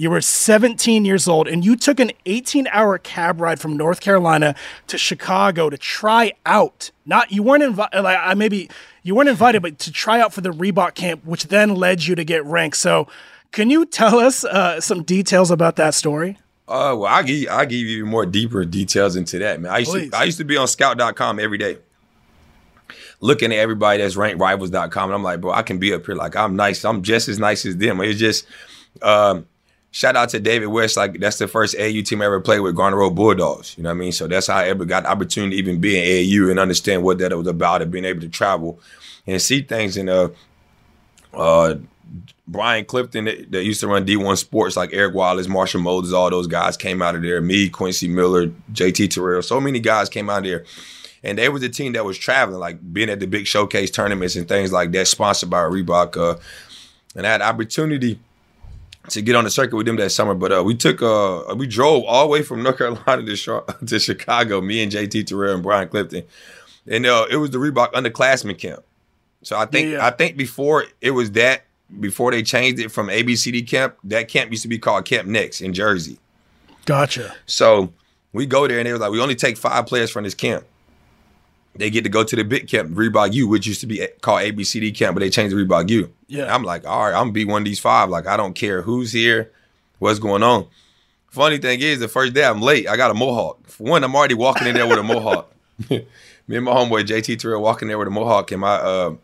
You 0.00 0.10
were 0.10 0.20
17 0.20 1.04
years 1.04 1.26
old, 1.26 1.48
and 1.48 1.64
you 1.64 1.74
took 1.74 1.98
an 1.98 2.12
18-hour 2.24 2.98
cab 2.98 3.40
ride 3.40 3.58
from 3.58 3.76
North 3.76 4.00
Carolina 4.00 4.54
to 4.86 4.96
Chicago 4.96 5.70
to 5.70 5.76
try 5.76 6.34
out. 6.46 6.92
Not 7.04 7.32
you 7.32 7.42
weren't 7.42 7.64
invited. 7.64 8.02
Like 8.02 8.18
I 8.22 8.34
maybe 8.34 8.70
you 9.02 9.16
weren't 9.16 9.28
invited, 9.28 9.60
but 9.60 9.80
to 9.80 9.90
try 9.90 10.20
out 10.20 10.32
for 10.32 10.40
the 10.40 10.50
Reebok 10.50 10.94
camp, 10.94 11.24
which 11.24 11.48
then 11.48 11.74
led 11.74 12.04
you 12.04 12.14
to 12.14 12.22
get 12.22 12.44
ranked. 12.44 12.76
So 12.76 13.08
can 13.52 13.70
you 13.70 13.86
tell 13.86 14.18
us 14.18 14.44
uh, 14.44 14.80
some 14.80 15.02
details 15.02 15.50
about 15.50 15.76
that 15.76 15.94
story? 15.94 16.38
Uh, 16.68 16.94
well, 16.98 17.06
I 17.06 17.22
give 17.22 17.48
I 17.48 17.64
give 17.64 17.86
you 17.86 18.04
more 18.04 18.26
deeper 18.26 18.64
details 18.64 19.16
into 19.16 19.38
that, 19.38 19.60
man. 19.60 19.72
I 19.72 19.78
used 19.78 19.90
Please. 19.90 20.10
to 20.10 20.16
I 20.16 20.24
used 20.24 20.38
to 20.38 20.44
be 20.44 20.56
on 20.58 20.68
Scout.com 20.68 21.40
every 21.40 21.56
day, 21.56 21.78
looking 23.20 23.52
at 23.52 23.58
everybody 23.58 24.02
that's 24.02 24.16
ranked 24.16 24.38
Rivals.com, 24.38 25.04
and 25.04 25.14
I'm 25.14 25.22
like, 25.22 25.40
bro, 25.40 25.50
I 25.50 25.62
can 25.62 25.78
be 25.78 25.94
up 25.94 26.04
here. 26.04 26.14
Like 26.14 26.36
I'm 26.36 26.56
nice. 26.56 26.84
I'm 26.84 27.02
just 27.02 27.28
as 27.28 27.38
nice 27.38 27.64
as 27.64 27.78
them. 27.78 28.02
It's 28.02 28.18
just, 28.18 28.46
um, 29.00 29.46
shout 29.92 30.14
out 30.14 30.28
to 30.30 30.40
David 30.40 30.66
West. 30.66 30.98
Like 30.98 31.18
that's 31.18 31.38
the 31.38 31.48
first 31.48 31.74
AU 31.78 32.02
team 32.02 32.20
I 32.20 32.26
ever 32.26 32.40
played 32.40 32.60
with, 32.60 32.76
Garner 32.76 32.98
Road 32.98 33.14
Bulldogs. 33.14 33.74
You 33.78 33.84
know 33.84 33.88
what 33.88 33.94
I 33.94 33.98
mean? 33.98 34.12
So 34.12 34.26
that's 34.26 34.48
how 34.48 34.58
I 34.58 34.68
ever 34.68 34.84
got 34.84 35.04
the 35.04 35.10
opportunity 35.10 35.56
to 35.56 35.62
even 35.62 35.80
be 35.80 35.96
in 35.96 36.04
AU 36.44 36.50
and 36.50 36.60
understand 36.60 37.02
what 37.02 37.16
that 37.20 37.34
was 37.34 37.46
about, 37.46 37.80
and 37.80 37.90
being 37.90 38.04
able 38.04 38.20
to 38.20 38.28
travel 38.28 38.78
and 39.26 39.40
see 39.40 39.62
things 39.62 39.96
in 39.96 40.10
a 40.10 40.30
uh 41.32 41.76
Brian 42.46 42.84
Clifton 42.84 43.26
that, 43.26 43.50
that, 43.52 43.64
used 43.64 43.80
to 43.80 43.88
run 43.88 44.06
D1 44.06 44.38
Sports, 44.38 44.76
like 44.76 44.90
Eric 44.92 45.14
Wallace, 45.14 45.48
Marshall 45.48 45.80
Moses, 45.80 46.12
all 46.12 46.30
those 46.30 46.46
guys 46.46 46.76
came 46.76 47.02
out 47.02 47.14
of 47.14 47.22
there. 47.22 47.40
Me, 47.40 47.68
Quincy 47.68 48.08
Miller, 48.08 48.48
JT 48.72 49.10
Terrell, 49.10 49.42
so 49.42 49.60
many 49.60 49.80
guys 49.80 50.08
came 50.08 50.30
out 50.30 50.38
of 50.38 50.44
there. 50.44 50.64
And 51.22 51.36
they 51.36 51.48
was 51.48 51.62
a 51.62 51.68
team 51.68 51.92
that 51.94 52.04
was 52.04 52.16
traveling, 52.16 52.60
like 52.60 52.92
being 52.92 53.10
at 53.10 53.20
the 53.20 53.26
big 53.26 53.46
showcase 53.46 53.90
tournaments 53.90 54.36
and 54.36 54.46
things 54.46 54.72
like 54.72 54.92
that, 54.92 55.08
sponsored 55.08 55.50
by 55.50 55.62
Reebok. 55.62 56.16
Uh, 56.16 56.38
and 57.16 57.26
I 57.26 57.30
had 57.30 57.42
opportunity 57.42 58.20
to 59.08 59.22
get 59.22 59.34
on 59.34 59.44
the 59.44 59.50
circuit 59.50 59.76
with 59.76 59.86
them 59.86 59.96
that 59.96 60.10
summer. 60.10 60.34
But 60.34 60.52
uh, 60.52 60.62
we 60.62 60.76
took, 60.76 61.02
uh, 61.02 61.54
we 61.56 61.66
drove 61.66 62.04
all 62.04 62.26
the 62.26 62.30
way 62.30 62.42
from 62.42 62.62
North 62.62 62.78
Carolina 62.78 63.24
to, 63.24 63.64
to 63.84 63.98
Chicago, 63.98 64.60
me 64.60 64.82
and 64.82 64.92
JT 64.92 65.26
Terrell 65.26 65.54
and 65.54 65.62
Brian 65.62 65.88
Clifton. 65.88 66.22
And 66.86 67.04
uh, 67.04 67.26
it 67.28 67.36
was 67.36 67.50
the 67.50 67.58
Reebok 67.58 67.92
underclassmen 67.92 68.56
camp. 68.56 68.84
So 69.42 69.56
I 69.58 69.66
think 69.66 69.92
yeah. 69.92 70.04
I 70.04 70.10
think 70.10 70.36
before 70.36 70.84
it 71.00 71.12
was 71.12 71.32
that 71.32 71.62
before 72.00 72.30
they 72.30 72.42
changed 72.42 72.80
it 72.80 72.90
from 72.90 73.08
ABCD 73.08 73.66
camp, 73.66 73.96
that 74.04 74.28
camp 74.28 74.50
used 74.50 74.62
to 74.62 74.68
be 74.68 74.78
called 74.78 75.04
Camp 75.04 75.28
Next 75.28 75.60
in 75.60 75.72
Jersey. 75.72 76.18
Gotcha. 76.84 77.34
So 77.46 77.92
we 78.32 78.46
go 78.46 78.66
there 78.66 78.78
and 78.78 78.86
they 78.86 78.92
were 78.92 78.98
like, 78.98 79.10
we 79.10 79.20
only 79.20 79.34
take 79.34 79.56
five 79.56 79.86
players 79.86 80.10
from 80.10 80.24
this 80.24 80.34
camp. 80.34 80.64
They 81.74 81.90
get 81.90 82.02
to 82.04 82.10
go 82.10 82.24
to 82.24 82.36
the 82.36 82.42
big 82.42 82.66
camp, 82.66 82.90
Reebok 82.90 83.32
U, 83.34 83.46
which 83.46 83.66
used 83.66 83.80
to 83.82 83.86
be 83.86 84.06
called 84.20 84.42
ABCD 84.42 84.94
camp, 84.96 85.14
but 85.14 85.20
they 85.20 85.30
changed 85.30 85.54
the 85.54 85.64
Reebok 85.64 85.88
U. 85.90 86.12
Yeah. 86.26 86.52
I'm 86.52 86.64
like, 86.64 86.86
all 86.86 87.04
right, 87.04 87.14
I'm 87.14 87.24
gonna 87.24 87.32
be 87.32 87.44
one 87.44 87.62
of 87.62 87.66
these 87.66 87.78
five. 87.78 88.10
Like, 88.10 88.26
I 88.26 88.36
don't 88.36 88.54
care 88.54 88.82
who's 88.82 89.12
here, 89.12 89.52
what's 89.98 90.18
going 90.18 90.42
on. 90.42 90.66
Funny 91.28 91.58
thing 91.58 91.80
is, 91.80 92.00
the 92.00 92.08
first 92.08 92.32
day 92.32 92.44
I'm 92.44 92.60
late, 92.60 92.88
I 92.88 92.96
got 92.96 93.10
a 93.10 93.14
mohawk. 93.14 93.66
For 93.68 93.84
one, 93.84 94.02
I'm 94.02 94.16
already 94.16 94.34
walking 94.34 94.66
in 94.66 94.74
there 94.74 94.88
with 94.88 94.98
a 94.98 95.02
mohawk. 95.02 95.52
Me 95.90 96.56
and 96.56 96.64
my 96.64 96.72
homeboy 96.72 97.06
JT 97.06 97.38
Terrell 97.38 97.62
walking 97.62 97.88
there 97.88 97.98
with 97.98 98.08
a 98.08 98.10
mohawk, 98.10 98.50
and 98.50 98.62
my 98.62 98.74
uh, 98.76 99.14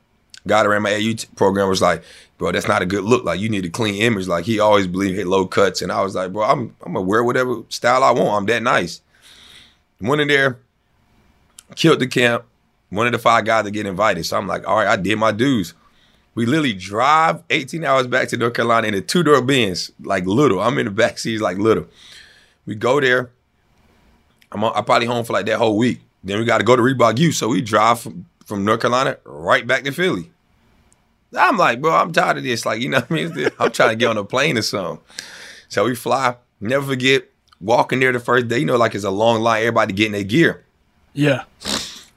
guy 0.46 0.62
that 0.62 0.68
ran 0.68 0.82
my 0.82 0.94
AU 0.94 1.14
program 1.36 1.68
was 1.70 1.80
like, 1.80 2.04
bro, 2.38 2.52
that's 2.52 2.68
not 2.68 2.82
a 2.82 2.86
good 2.86 3.04
look. 3.04 3.24
Like 3.24 3.40
you 3.40 3.48
need 3.48 3.64
a 3.64 3.70
clean 3.70 3.94
image. 3.94 4.26
Like 4.26 4.44
he 4.44 4.60
always 4.60 4.86
believed 4.86 5.16
hit 5.16 5.26
low 5.26 5.46
cuts, 5.46 5.82
and 5.82 5.90
I 5.90 6.02
was 6.02 6.14
like, 6.14 6.32
bro, 6.32 6.44
I'm 6.44 6.76
I'm 6.82 6.92
gonna 6.94 7.02
wear 7.02 7.24
whatever 7.24 7.62
style 7.68 8.02
I 8.02 8.10
want. 8.10 8.30
I'm 8.30 8.46
that 8.46 8.62
nice. 8.62 9.00
Went 10.00 10.20
in 10.20 10.28
there, 10.28 10.58
killed 11.74 12.00
the 12.00 12.06
camp. 12.06 12.44
One 12.90 13.06
of 13.06 13.12
the 13.12 13.18
five 13.18 13.44
guys 13.44 13.64
to 13.64 13.70
get 13.70 13.86
invited. 13.86 14.24
So 14.24 14.36
I'm 14.36 14.46
like, 14.46 14.68
all 14.68 14.76
right, 14.76 14.86
I 14.86 14.96
did 14.96 15.18
my 15.18 15.32
dues. 15.32 15.74
We 16.34 16.46
literally 16.46 16.74
drive 16.74 17.42
18 17.50 17.84
hours 17.84 18.06
back 18.06 18.28
to 18.28 18.36
North 18.36 18.54
Carolina 18.54 18.88
in 18.88 18.94
a 18.94 19.00
two 19.00 19.22
door 19.22 19.40
Benz, 19.40 19.92
like 20.00 20.26
little. 20.26 20.60
I'm 20.60 20.78
in 20.78 20.86
the 20.86 20.90
back 20.90 21.18
seats 21.18 21.42
like 21.42 21.58
little. 21.58 21.86
We 22.66 22.74
go 22.74 23.00
there. 23.00 23.30
I'm, 24.52 24.62
on, 24.64 24.72
I'm 24.74 24.84
probably 24.84 25.06
home 25.06 25.24
for 25.24 25.32
like 25.32 25.46
that 25.46 25.58
whole 25.58 25.76
week. 25.76 26.00
Then 26.22 26.38
we 26.38 26.44
got 26.44 26.58
to 26.58 26.64
go 26.64 26.76
to 26.76 26.82
Reebok 26.82 27.18
U. 27.18 27.32
So 27.32 27.48
we 27.48 27.60
drive 27.60 28.00
from, 28.00 28.26
from 28.46 28.64
North 28.64 28.80
Carolina 28.80 29.18
right 29.24 29.66
back 29.66 29.84
to 29.84 29.92
Philly. 29.92 30.30
I'm 31.36 31.56
like, 31.56 31.80
bro, 31.80 31.94
I'm 31.94 32.12
tired 32.12 32.38
of 32.38 32.44
this. 32.44 32.64
Like, 32.64 32.80
you 32.80 32.88
know 32.88 33.00
what 33.00 33.10
I 33.10 33.14
mean? 33.14 33.50
I'm 33.58 33.72
trying 33.72 33.90
to 33.90 33.96
get 33.96 34.08
on 34.08 34.16
a 34.16 34.24
plane 34.24 34.58
or 34.58 34.62
something. 34.62 35.04
So 35.68 35.84
we 35.84 35.94
fly. 35.94 36.36
Never 36.60 36.86
forget 36.86 37.24
walking 37.60 38.00
there 38.00 38.12
the 38.12 38.20
first 38.20 38.48
day. 38.48 38.58
You 38.58 38.66
know, 38.66 38.76
like 38.76 38.94
it's 38.94 39.04
a 39.04 39.10
long 39.10 39.40
line. 39.40 39.62
Everybody 39.62 39.92
getting 39.92 40.12
their 40.12 40.24
gear. 40.24 40.64
Yeah. 41.12 41.44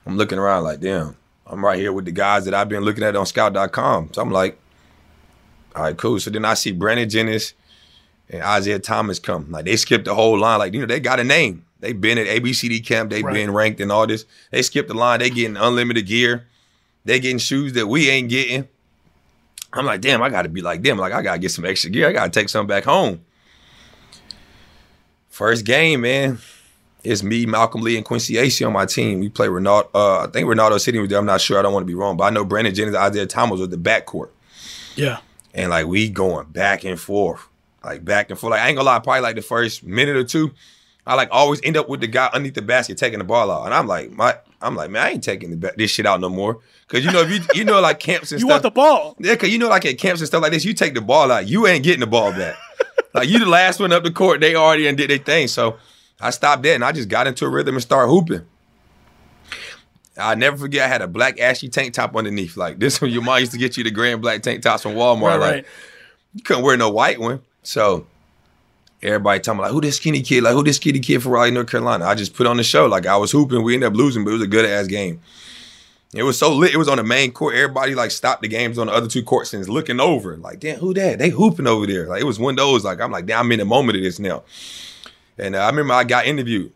I'm 0.05 0.17
looking 0.17 0.37
around 0.37 0.63
like, 0.63 0.79
damn. 0.79 1.15
I'm 1.45 1.63
right 1.63 1.79
here 1.79 1.93
with 1.93 2.05
the 2.05 2.11
guys 2.11 2.45
that 2.45 2.53
I've 2.53 2.69
been 2.69 2.83
looking 2.83 3.03
at 3.03 3.15
on 3.15 3.25
Scout.com. 3.25 4.09
So 4.13 4.21
I'm 4.21 4.31
like, 4.31 4.59
all 5.75 5.83
right, 5.83 5.97
cool. 5.97 6.19
So 6.19 6.29
then 6.29 6.43
I 6.43 6.55
see 6.55 6.71
Brandon 6.71 7.09
Jennings 7.09 7.53
and 8.29 8.43
Isaiah 8.43 8.79
Thomas 8.79 9.19
come. 9.19 9.49
Like 9.51 9.65
they 9.65 9.77
skipped 9.77 10.05
the 10.05 10.15
whole 10.15 10.37
line. 10.37 10.59
Like 10.59 10.73
you 10.73 10.79
know, 10.79 10.85
they 10.85 10.99
got 10.99 11.19
a 11.19 11.23
name. 11.23 11.65
They've 11.79 11.99
been 11.99 12.17
at 12.17 12.27
ABCD 12.27 12.85
camp. 12.85 13.11
They've 13.11 13.23
right. 13.23 13.33
been 13.33 13.53
ranked 13.53 13.79
and 13.79 13.91
all 13.91 14.07
this. 14.07 14.25
They 14.51 14.61
skipped 14.61 14.87
the 14.87 14.95
line. 14.95 15.19
They 15.19 15.29
getting 15.29 15.55
unlimited 15.55 16.07
gear. 16.07 16.47
They 17.05 17.19
getting 17.19 17.37
shoes 17.37 17.73
that 17.73 17.87
we 17.87 18.09
ain't 18.09 18.29
getting. 18.29 18.67
I'm 19.77 19.85
like, 19.85 20.01
damn, 20.01 20.21
I 20.21 20.29
got 20.29 20.43
to 20.43 20.49
be 20.49 20.61
like 20.61 20.81
them. 20.81 20.97
Like, 20.97 21.13
I 21.13 21.21
got 21.21 21.33
to 21.33 21.39
get 21.39 21.51
some 21.51 21.65
extra 21.65 21.89
gear. 21.89 22.09
I 22.09 22.13
got 22.13 22.25
to 22.25 22.39
take 22.39 22.49
some 22.49 22.67
back 22.67 22.83
home. 22.83 23.21
First 25.29 25.65
game, 25.65 26.01
man. 26.01 26.39
It's 27.03 27.23
me, 27.23 27.45
Malcolm 27.45 27.81
Lee, 27.81 27.95
and 27.95 28.03
Quincy 28.03 28.33
Acy 28.33 28.65
on 28.65 28.73
my 28.73 28.85
team. 28.85 29.19
We 29.19 29.29
play 29.29 29.47
Renardo. 29.47 29.89
Uh, 29.93 30.23
I 30.23 30.27
think 30.27 30.47
Renardo 30.47 30.79
Sidney 30.79 30.99
was 30.99 31.09
there. 31.09 31.19
I'm 31.19 31.25
not 31.25 31.39
sure. 31.39 31.57
I 31.57 31.61
don't 31.61 31.71
want 31.71 31.83
to 31.83 31.87
be 31.87 31.93
wrong, 31.93 32.17
but 32.17 32.25
I 32.25 32.29
know 32.31 32.43
Brandon 32.43 32.73
Jennings, 32.73 32.95
Isaiah 32.95 33.27
Thomas 33.27 33.59
was 33.59 33.69
the 33.69 33.77
backcourt. 33.77 34.29
Yeah. 34.95 35.19
And 35.53 35.69
like 35.69 35.85
we 35.85 36.09
going 36.09 36.47
back 36.47 36.83
and 36.83 36.99
forth, 36.99 37.47
like 37.83 38.03
back 38.03 38.29
and 38.29 38.37
forth. 38.37 38.51
Like 38.51 38.61
I 38.61 38.67
ain't 38.67 38.77
gonna 38.77 38.87
lie, 38.87 38.99
probably 38.99 39.21
like 39.21 39.35
the 39.35 39.41
first 39.41 39.83
minute 39.83 40.15
or 40.15 40.23
two, 40.23 40.51
I 41.05 41.15
like 41.15 41.29
always 41.31 41.61
end 41.63 41.77
up 41.77 41.87
with 41.87 42.01
the 42.01 42.07
guy 42.07 42.29
underneath 42.33 42.55
the 42.55 42.61
basket 42.61 42.97
taking 42.97 43.19
the 43.19 43.25
ball 43.25 43.49
out, 43.49 43.65
and 43.65 43.73
I'm 43.73 43.87
like, 43.87 44.11
my, 44.11 44.35
I'm 44.61 44.75
like, 44.75 44.89
man, 44.89 45.05
I 45.05 45.09
ain't 45.11 45.23
taking 45.23 45.59
the, 45.59 45.73
this 45.77 45.91
shit 45.91 46.05
out 46.05 46.19
no 46.19 46.29
more. 46.29 46.59
Cause 46.87 47.03
you 47.03 47.11
know 47.11 47.21
if 47.21 47.29
you 47.29 47.41
you 47.53 47.65
know 47.65 47.81
like 47.81 47.99
camps 47.99 48.31
and 48.31 48.39
you 48.39 48.47
stuff, 48.47 48.49
You 48.49 48.53
want 48.53 48.63
the 48.63 48.71
ball. 48.71 49.15
Yeah, 49.19 49.35
cause 49.35 49.49
you 49.49 49.59
know 49.59 49.67
like 49.67 49.85
at 49.85 49.97
camps 49.97 50.21
and 50.21 50.27
stuff 50.27 50.41
like 50.41 50.51
this, 50.51 50.63
you 50.63 50.73
take 50.73 50.93
the 50.93 51.01
ball 51.01 51.31
out, 51.31 51.47
you 51.47 51.67
ain't 51.67 51.83
getting 51.83 51.99
the 51.99 52.07
ball 52.07 52.31
back. 52.31 52.55
like 53.13 53.27
you 53.27 53.39
the 53.39 53.45
last 53.45 53.79
one 53.79 53.91
up 53.91 54.03
the 54.03 54.11
court, 54.11 54.39
they 54.39 54.55
already 54.55 54.87
and 54.87 54.97
did 54.97 55.09
their 55.09 55.17
thing. 55.17 55.47
So 55.47 55.77
I 56.19 56.29
stopped 56.29 56.63
that 56.63 56.75
and 56.75 56.85
I 56.85 56.91
just 56.91 57.09
got 57.09 57.27
into 57.27 57.45
a 57.45 57.49
rhythm 57.49 57.75
and 57.75 57.81
started 57.81 58.09
hooping. 58.09 58.45
I 60.17 60.35
never 60.35 60.57
forget 60.57 60.85
I 60.85 60.87
had 60.87 61.01
a 61.01 61.07
black 61.07 61.39
ashy 61.39 61.69
tank 61.69 61.93
top 61.93 62.15
underneath. 62.15 62.57
Like 62.57 62.79
this 62.79 63.01
one, 63.01 63.11
your 63.11 63.21
mom 63.21 63.39
used 63.39 63.51
to 63.51 63.57
get 63.57 63.77
you 63.77 63.83
the 63.83 63.91
grand 63.91 64.21
black 64.21 64.41
tank 64.41 64.63
tops 64.63 64.83
from 64.83 64.93
Walmart. 64.93 65.21
Right, 65.21 65.35
like 65.37 65.53
right. 65.53 65.65
you 66.33 66.43
couldn't 66.43 66.63
wear 66.63 66.77
no 66.77 66.89
white 66.89 67.19
one. 67.19 67.41
So 67.63 68.07
everybody 69.01 69.39
talking 69.39 69.61
like, 69.61 69.71
who 69.71 69.81
this 69.81 69.97
skinny 69.97 70.21
kid? 70.21 70.43
Like 70.43 70.53
who 70.53 70.63
this 70.63 70.77
skinny 70.77 70.99
kid 70.99 71.21
from 71.21 71.33
Raleigh, 71.33 71.51
North 71.51 71.69
Carolina? 71.69 72.05
I 72.05 72.15
just 72.15 72.33
put 72.33 72.47
on 72.47 72.57
the 72.57 72.63
show. 72.63 72.85
Like 72.87 73.05
I 73.05 73.17
was 73.17 73.31
hooping. 73.31 73.63
We 73.63 73.73
ended 73.73 73.87
up 73.87 73.95
losing, 73.95 74.23
but 74.23 74.31
it 74.31 74.33
was 74.33 74.43
a 74.43 74.47
good 74.47 74.65
ass 74.65 74.87
game. 74.87 75.21
It 76.13 76.23
was 76.23 76.39
so 76.39 76.53
lit. 76.53 76.73
It 76.73 76.77
was 76.77 76.87
on 76.87 76.97
the 76.97 77.03
main 77.03 77.31
court. 77.31 77.55
Everybody 77.55 77.93
like 77.93 78.11
stopped 78.11 78.41
the 78.41 78.47
games 78.47 78.77
on 78.77 78.87
the 78.87 78.93
other 78.93 79.07
two 79.07 79.23
courts 79.23 79.53
and 79.53 79.61
is 79.61 79.69
looking 79.69 79.99
over. 79.99 80.37
Like, 80.37 80.59
damn, 80.59 80.79
who 80.79 80.93
that? 80.93 81.19
They 81.19 81.29
hooping 81.29 81.67
over 81.67 81.85
there. 81.85 82.07
Like 82.07 82.21
it 82.21 82.25
was 82.25 82.39
one 82.39 82.53
of 82.53 82.57
those. 82.57 82.85
Like 82.85 83.01
I'm 83.01 83.11
like, 83.11 83.25
damn, 83.25 83.45
I'm 83.45 83.51
in 83.51 83.59
the 83.59 83.65
moment 83.65 83.97
of 83.97 84.03
this 84.03 84.19
now. 84.19 84.43
And 85.37 85.55
uh, 85.55 85.59
I 85.59 85.69
remember 85.69 85.93
I 85.93 86.03
got 86.03 86.25
interviewed. 86.25 86.71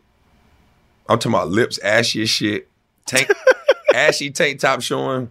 I'm 1.08 1.18
talking 1.18 1.34
about 1.34 1.48
lips 1.48 1.78
ashy 1.78 2.22
as 2.22 2.30
shit, 2.30 2.68
tank 3.06 3.28
ashy 3.94 4.30
tank 4.30 4.60
top 4.60 4.82
showing. 4.82 5.30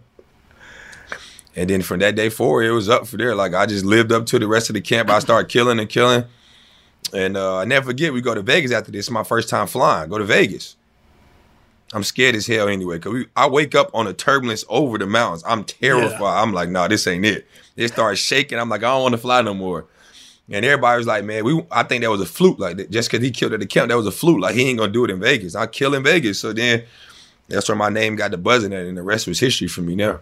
And 1.54 1.68
then 1.68 1.82
from 1.82 2.00
that 2.00 2.14
day 2.14 2.28
forward, 2.28 2.64
it 2.64 2.72
was 2.72 2.88
up 2.88 3.06
for 3.06 3.16
there. 3.16 3.34
Like 3.34 3.54
I 3.54 3.66
just 3.66 3.84
lived 3.84 4.10
up 4.10 4.26
to 4.26 4.38
the 4.38 4.46
rest 4.46 4.68
of 4.68 4.74
the 4.74 4.80
camp. 4.80 5.10
I 5.10 5.20
started 5.20 5.50
killing 5.50 5.78
and 5.78 5.88
killing. 5.88 6.24
And 7.12 7.36
uh, 7.36 7.58
I 7.58 7.64
never 7.64 7.86
forget, 7.86 8.12
we 8.12 8.20
go 8.20 8.34
to 8.34 8.42
Vegas 8.42 8.72
after 8.72 8.90
this. 8.90 9.06
It's 9.06 9.10
my 9.10 9.24
first 9.24 9.48
time 9.48 9.66
flying. 9.66 10.08
Go 10.08 10.18
to 10.18 10.24
Vegas. 10.24 10.76
I'm 11.92 12.04
scared 12.04 12.34
as 12.34 12.46
hell 12.46 12.68
anyway. 12.68 12.98
Cause 12.98 13.12
we, 13.12 13.26
I 13.36 13.48
wake 13.48 13.74
up 13.74 13.90
on 13.92 14.06
a 14.06 14.14
turbulence 14.14 14.64
over 14.68 14.96
the 14.96 15.06
mountains. 15.06 15.44
I'm 15.46 15.64
terrified. 15.64 16.20
Yeah. 16.20 16.42
I'm 16.42 16.52
like, 16.52 16.70
nah, 16.70 16.88
this 16.88 17.06
ain't 17.06 17.26
it. 17.26 17.46
It 17.76 17.88
starts 17.88 18.20
shaking. 18.20 18.58
I'm 18.58 18.70
like, 18.70 18.82
I 18.82 18.88
don't 18.88 19.02
want 19.02 19.12
to 19.12 19.18
fly 19.18 19.42
no 19.42 19.52
more. 19.52 19.86
And 20.50 20.64
everybody 20.64 20.98
was 20.98 21.06
like, 21.06 21.24
man, 21.24 21.44
we 21.44 21.64
I 21.70 21.82
think 21.82 22.02
that 22.02 22.10
was 22.10 22.20
a 22.20 22.26
fluke. 22.26 22.58
Like 22.58 22.90
just 22.90 23.10
cause 23.10 23.20
he 23.20 23.30
killed 23.30 23.52
at 23.52 23.60
the 23.60 23.66
camp, 23.66 23.90
that 23.90 23.96
was 23.96 24.06
a 24.06 24.10
fluke. 24.10 24.40
Like 24.40 24.54
he 24.54 24.68
ain't 24.68 24.78
gonna 24.78 24.92
do 24.92 25.04
it 25.04 25.10
in 25.10 25.20
Vegas. 25.20 25.54
I 25.54 25.66
kill 25.66 25.94
in 25.94 26.02
Vegas. 26.02 26.40
So 26.40 26.52
then 26.52 26.84
that's 27.48 27.68
where 27.68 27.76
my 27.76 27.90
name 27.90 28.16
got 28.16 28.30
the 28.30 28.38
buzzing 28.38 28.72
at, 28.72 28.86
and 28.86 28.96
the 28.96 29.02
rest 29.02 29.26
was 29.26 29.38
history 29.38 29.68
for 29.68 29.82
me 29.82 29.94
now. 29.94 30.20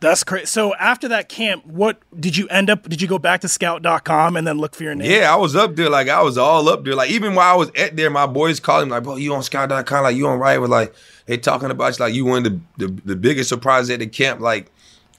That's 0.00 0.24
crazy. 0.24 0.46
So 0.46 0.74
after 0.74 1.08
that 1.08 1.30
camp, 1.30 1.64
what 1.64 1.98
did 2.18 2.36
you 2.36 2.46
end 2.48 2.68
up? 2.68 2.86
Did 2.88 3.00
you 3.00 3.08
go 3.08 3.18
back 3.18 3.40
to 3.40 3.48
scout.com 3.48 4.36
and 4.36 4.46
then 4.46 4.58
look 4.58 4.74
for 4.74 4.82
your 4.82 4.94
name? 4.94 5.10
Yeah, 5.10 5.32
I 5.32 5.36
was 5.36 5.56
up 5.56 5.74
there. 5.74 5.88
Like 5.88 6.08
I 6.08 6.20
was 6.20 6.36
all 6.36 6.68
up 6.68 6.84
there. 6.84 6.94
Like 6.94 7.10
even 7.10 7.34
while 7.34 7.54
I 7.54 7.56
was 7.56 7.70
at 7.74 7.96
there, 7.96 8.10
my 8.10 8.26
boys 8.26 8.60
called 8.60 8.86
me 8.86 8.90
like, 8.90 9.04
"Bro, 9.04 9.16
you 9.16 9.34
on 9.34 9.42
scout.com? 9.42 10.02
Like 10.02 10.16
you 10.16 10.26
on 10.28 10.38
Rival? 10.38 10.68
Like 10.68 10.94
they 11.24 11.38
talking 11.38 11.70
about 11.70 11.98
you. 11.98 12.04
Like 12.04 12.14
you 12.14 12.26
won 12.26 12.42
the, 12.42 12.60
the 12.76 12.88
the 13.06 13.16
biggest 13.16 13.48
surprise 13.48 13.88
at 13.88 14.00
the 14.00 14.06
camp. 14.06 14.40
Like 14.40 14.70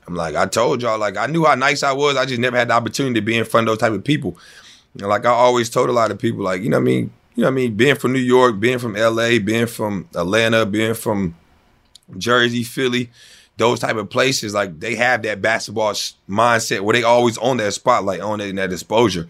I'm 0.08 0.14
like 0.14 0.36
I 0.36 0.46
told 0.46 0.84
y'all. 0.84 1.00
Like 1.00 1.18
I 1.18 1.26
knew 1.26 1.44
how 1.44 1.56
nice 1.56 1.82
I 1.82 1.94
was. 1.94 2.16
I 2.16 2.26
just 2.26 2.40
never 2.40 2.56
had 2.56 2.68
the 2.68 2.76
opportunity 2.76 3.16
to 3.16 3.26
be 3.26 3.36
in 3.36 3.46
front 3.46 3.68
of 3.68 3.72
those 3.72 3.80
type 3.80 3.94
of 3.94 4.04
people. 4.04 4.38
Like 4.94 5.26
I 5.26 5.30
always 5.30 5.72
told 5.72 5.90
a 5.90 5.94
lot 5.94 6.12
of 6.12 6.20
people, 6.20 6.44
like 6.44 6.62
you 6.62 6.70
know 6.70 6.78
what 6.78 6.82
I 6.82 6.86
mean. 6.86 7.14
You 7.34 7.44
know 7.44 7.50
what 7.50 7.54
I 7.54 7.56
mean? 7.56 7.76
Being 7.76 7.96
from 7.96 8.14
New 8.14 8.20
York, 8.20 8.60
being 8.60 8.80
from 8.80 8.94
LA, 8.94 9.40
being 9.40 9.68
from 9.68 10.08
Atlanta, 10.16 10.66
being 10.66 10.94
from 10.94 11.36
Jersey, 12.18 12.64
Philly 12.64 13.10
those 13.58 13.80
type 13.80 13.96
of 13.96 14.10
places, 14.10 14.54
like 14.54 14.80
they 14.80 14.96
have 14.96 15.24
that 15.24 15.42
basketball 15.42 15.94
mindset 16.30 16.82
where 16.82 16.94
they 16.94 17.04
always 17.04 17.38
on 17.40 17.58
that 17.58 17.74
spotlight, 17.74 18.22
on 18.22 18.40
it, 18.40 18.56
that 18.56 18.72
exposure. 18.72 19.28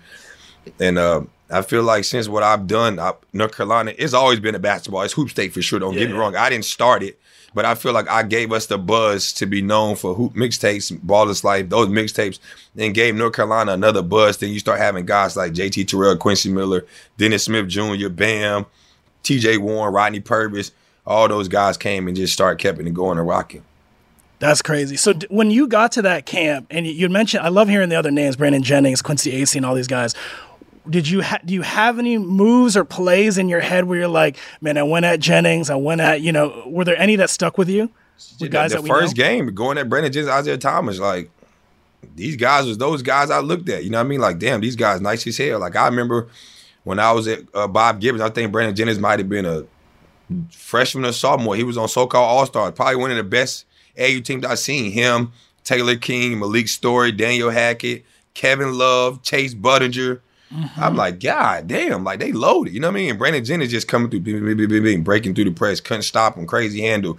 And 0.79 0.97
uh, 0.97 1.21
I 1.49 1.61
feel 1.61 1.83
like 1.83 2.03
since 2.03 2.27
what 2.27 2.43
I've 2.43 2.67
done, 2.67 2.99
I, 2.99 3.13
North 3.31 3.55
Carolina, 3.55 3.93
it's 3.97 4.13
always 4.13 4.39
been 4.39 4.55
a 4.55 4.59
basketball. 4.59 5.01
It's 5.03 5.13
hoop 5.13 5.29
state 5.29 5.53
for 5.53 5.61
sure. 5.61 5.79
Don't 5.79 5.93
yeah. 5.93 6.01
get 6.01 6.11
me 6.11 6.17
wrong. 6.17 6.35
I 6.35 6.49
didn't 6.49 6.65
start 6.65 7.03
it, 7.03 7.17
but 7.53 7.63
I 7.63 7.73
feel 7.75 7.93
like 7.93 8.09
I 8.09 8.23
gave 8.23 8.51
us 8.51 8.65
the 8.65 8.77
buzz 8.77 9.31
to 9.33 9.45
be 9.45 9.61
known 9.61 9.95
for 9.95 10.13
hoop 10.13 10.33
mixtapes, 10.33 10.91
Ballislife, 10.99 11.69
those 11.69 11.87
mixtapes, 11.87 12.39
and 12.77 12.93
gave 12.93 13.15
North 13.15 13.33
Carolina 13.33 13.71
another 13.71 14.01
buzz. 14.01 14.37
Then 14.37 14.49
you 14.49 14.59
start 14.59 14.79
having 14.79 15.05
guys 15.05 15.37
like 15.37 15.53
JT 15.53 15.87
Terrell, 15.87 16.17
Quincy 16.17 16.51
Miller, 16.51 16.85
Dennis 17.17 17.45
Smith 17.45 17.69
Jr., 17.69 18.09
Bam, 18.09 18.65
TJ 19.23 19.59
Warren, 19.59 19.93
Rodney 19.93 20.19
Purvis. 20.19 20.71
All 21.05 21.29
those 21.29 21.47
guys 21.47 21.77
came 21.77 22.09
and 22.09 22.17
just 22.17 22.33
started 22.33 22.61
keeping 22.61 22.85
it 22.85 22.93
going 22.93 23.17
and 23.17 23.25
rocking. 23.25 23.63
That's 24.39 24.61
crazy. 24.61 24.97
So 24.97 25.13
d- 25.13 25.27
when 25.29 25.49
you 25.49 25.67
got 25.67 25.91
to 25.93 26.01
that 26.03 26.25
camp, 26.25 26.67
and 26.69 26.85
you, 26.85 26.93
you 26.93 27.09
mentioned, 27.09 27.43
I 27.43 27.49
love 27.49 27.69
hearing 27.69 27.89
the 27.89 27.95
other 27.95 28.11
names, 28.11 28.35
Brandon 28.35 28.61
Jennings, 28.61 29.01
Quincy 29.01 29.31
Acy, 29.31 29.55
and 29.55 29.65
all 29.65 29.75
these 29.75 29.87
guys. 29.87 30.13
Did 30.89 31.09
you 31.09 31.21
ha- 31.21 31.39
do 31.43 31.53
you 31.53 31.63
have 31.63 31.99
any 31.99 32.17
moves 32.17 32.77
or 32.77 32.85
plays 32.85 33.37
in 33.37 33.49
your 33.49 33.59
head 33.59 33.85
where 33.85 33.99
you're 33.99 34.07
like, 34.07 34.37
man, 34.61 34.77
I 34.77 34.83
went 34.83 35.05
at 35.05 35.19
Jennings, 35.19 35.69
I 35.69 35.75
went 35.75 35.99
at 36.01 36.21
you 36.21 36.31
know, 36.31 36.63
were 36.65 36.85
there 36.85 36.97
any 36.97 37.15
that 37.17 37.29
stuck 37.29 37.57
with 37.57 37.67
you? 37.67 37.89
With 38.39 38.51
guys 38.51 38.71
the, 38.71 38.81
the 38.81 38.87
first 38.87 39.17
know? 39.17 39.23
game, 39.23 39.53
going 39.53 39.77
at 39.77 39.89
Brandon 39.89 40.11
Jennings, 40.11 40.31
Isaiah 40.31 40.57
Thomas, 40.57 40.99
like 40.99 41.29
these 42.15 42.35
guys 42.35 42.65
was 42.65 42.77
those 42.77 43.01
guys 43.01 43.29
I 43.29 43.39
looked 43.39 43.69
at. 43.69 43.83
You 43.83 43.89
know 43.89 43.97
what 43.97 44.05
I 44.05 44.07
mean? 44.07 44.21
Like, 44.21 44.39
damn, 44.39 44.61
these 44.61 44.75
guys 44.75 45.01
nice 45.01 45.27
as 45.27 45.37
hell. 45.37 45.59
Like 45.59 45.75
I 45.75 45.87
remember 45.87 46.29
when 46.83 46.99
I 46.99 47.11
was 47.11 47.27
at 47.27 47.41
uh, 47.53 47.67
Bob 47.67 47.99
Gibbons, 47.99 48.21
I 48.21 48.29
think 48.29 48.51
Brandon 48.51 48.75
Jennings 48.75 48.99
might 48.99 49.19
have 49.19 49.27
been 49.27 49.45
a 49.45 49.65
freshman 50.51 51.05
or 51.05 51.11
sophomore. 51.11 51.55
He 51.55 51.63
was 51.63 51.77
on 51.77 51.87
SoCal 51.87 52.15
All 52.15 52.45
Star, 52.45 52.71
probably 52.71 52.95
one 52.95 53.11
of 53.11 53.17
the 53.17 53.23
best 53.23 53.65
AU 53.97 54.21
teams 54.21 54.45
I've 54.45 54.59
seen 54.59 54.91
him, 54.91 55.31
Taylor 55.63 55.95
King, 55.95 56.39
Malik 56.39 56.67
Story, 56.67 57.11
Daniel 57.11 57.49
Hackett, 57.49 58.05
Kevin 58.33 58.77
Love, 58.77 59.21
Chase 59.23 59.53
Budinger. 59.53 60.21
Mm-hmm. 60.53 60.81
I'm 60.81 60.95
like, 60.95 61.19
God 61.19 61.67
damn, 61.67 62.03
like 62.03 62.19
they 62.19 62.31
loaded. 62.31 62.73
You 62.73 62.79
know 62.79 62.87
what 62.87 62.95
I 62.95 62.99
mean? 62.99 63.09
And 63.09 63.19
Brandon 63.19 63.43
Jennings 63.43 63.71
just 63.71 63.87
coming 63.87 64.09
through, 64.09 65.03
breaking 65.03 65.35
through 65.35 65.43
the 65.43 65.51
press, 65.51 65.81
couldn't 65.81 66.03
stop 66.03 66.35
him, 66.35 66.47
crazy 66.47 66.81
handle, 66.81 67.17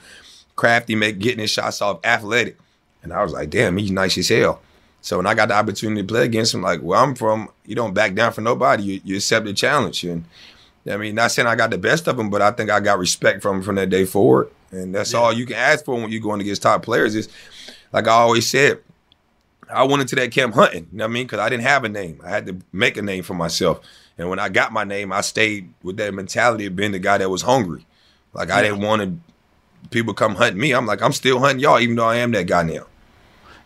crafty, 0.56 0.94
make 0.94 1.18
getting 1.18 1.40
his 1.40 1.50
shots 1.50 1.82
off, 1.82 2.00
athletic. 2.04 2.56
And 3.02 3.12
I 3.12 3.22
was 3.22 3.32
like, 3.32 3.50
damn, 3.50 3.76
he's 3.76 3.90
nice 3.90 4.16
as 4.16 4.28
hell. 4.28 4.60
So 5.00 5.16
when 5.18 5.26
I 5.26 5.34
got 5.34 5.48
the 5.48 5.54
opportunity 5.54 6.02
to 6.02 6.06
play 6.06 6.24
against 6.24 6.54
him, 6.54 6.62
like 6.62 6.80
where 6.80 6.98
I'm 6.98 7.14
from, 7.14 7.48
you 7.64 7.74
don't 7.74 7.94
back 7.94 8.14
down 8.14 8.32
for 8.32 8.40
nobody. 8.40 8.82
You, 8.82 9.00
you 9.04 9.16
accept 9.16 9.46
the 9.46 9.52
challenge. 9.52 10.04
And 10.04 10.24
I 10.88 10.96
mean, 10.96 11.14
not 11.14 11.32
saying 11.32 11.48
I 11.48 11.56
got 11.56 11.70
the 11.70 11.78
best 11.78 12.06
of 12.08 12.16
them, 12.16 12.30
but 12.30 12.42
I 12.42 12.50
think 12.50 12.70
I 12.70 12.80
got 12.80 12.98
respect 12.98 13.42
from 13.42 13.62
from 13.62 13.76
that 13.76 13.90
day 13.90 14.04
forward. 14.04 14.50
And 14.70 14.94
that's 14.94 15.12
yeah. 15.12 15.18
all 15.18 15.32
you 15.32 15.46
can 15.46 15.56
ask 15.56 15.84
for 15.84 15.94
when 15.94 16.10
you're 16.10 16.20
going 16.20 16.40
against 16.40 16.62
top 16.62 16.82
players 16.82 17.14
is, 17.14 17.28
like 17.92 18.06
I 18.06 18.12
always 18.12 18.48
said, 18.48 18.80
I 19.70 19.84
went 19.84 20.02
into 20.02 20.16
that 20.16 20.30
camp 20.30 20.54
hunting, 20.54 20.88
you 20.90 20.98
know 20.98 21.04
what 21.04 21.10
I 21.10 21.12
mean? 21.12 21.26
Because 21.26 21.40
I 21.40 21.48
didn't 21.48 21.64
have 21.64 21.84
a 21.84 21.88
name. 21.88 22.20
I 22.24 22.30
had 22.30 22.46
to 22.46 22.58
make 22.72 22.96
a 22.96 23.02
name 23.02 23.22
for 23.22 23.34
myself. 23.34 23.80
And 24.16 24.28
when 24.28 24.38
I 24.38 24.48
got 24.48 24.72
my 24.72 24.84
name, 24.84 25.12
I 25.12 25.20
stayed 25.20 25.72
with 25.82 25.96
that 25.98 26.14
mentality 26.14 26.66
of 26.66 26.76
being 26.76 26.92
the 26.92 26.98
guy 26.98 27.18
that 27.18 27.30
was 27.30 27.42
hungry. 27.42 27.86
Like 28.32 28.50
I 28.50 28.62
didn't 28.62 28.80
want 28.80 29.02
to 29.02 29.18
people 29.90 30.14
come 30.14 30.34
hunting 30.34 30.60
me. 30.60 30.72
I'm 30.72 30.86
like, 30.86 31.02
I'm 31.02 31.12
still 31.12 31.38
hunting 31.38 31.60
y'all, 31.60 31.80
even 31.80 31.96
though 31.96 32.08
I 32.08 32.16
am 32.16 32.32
that 32.32 32.46
guy 32.46 32.62
now. 32.62 32.86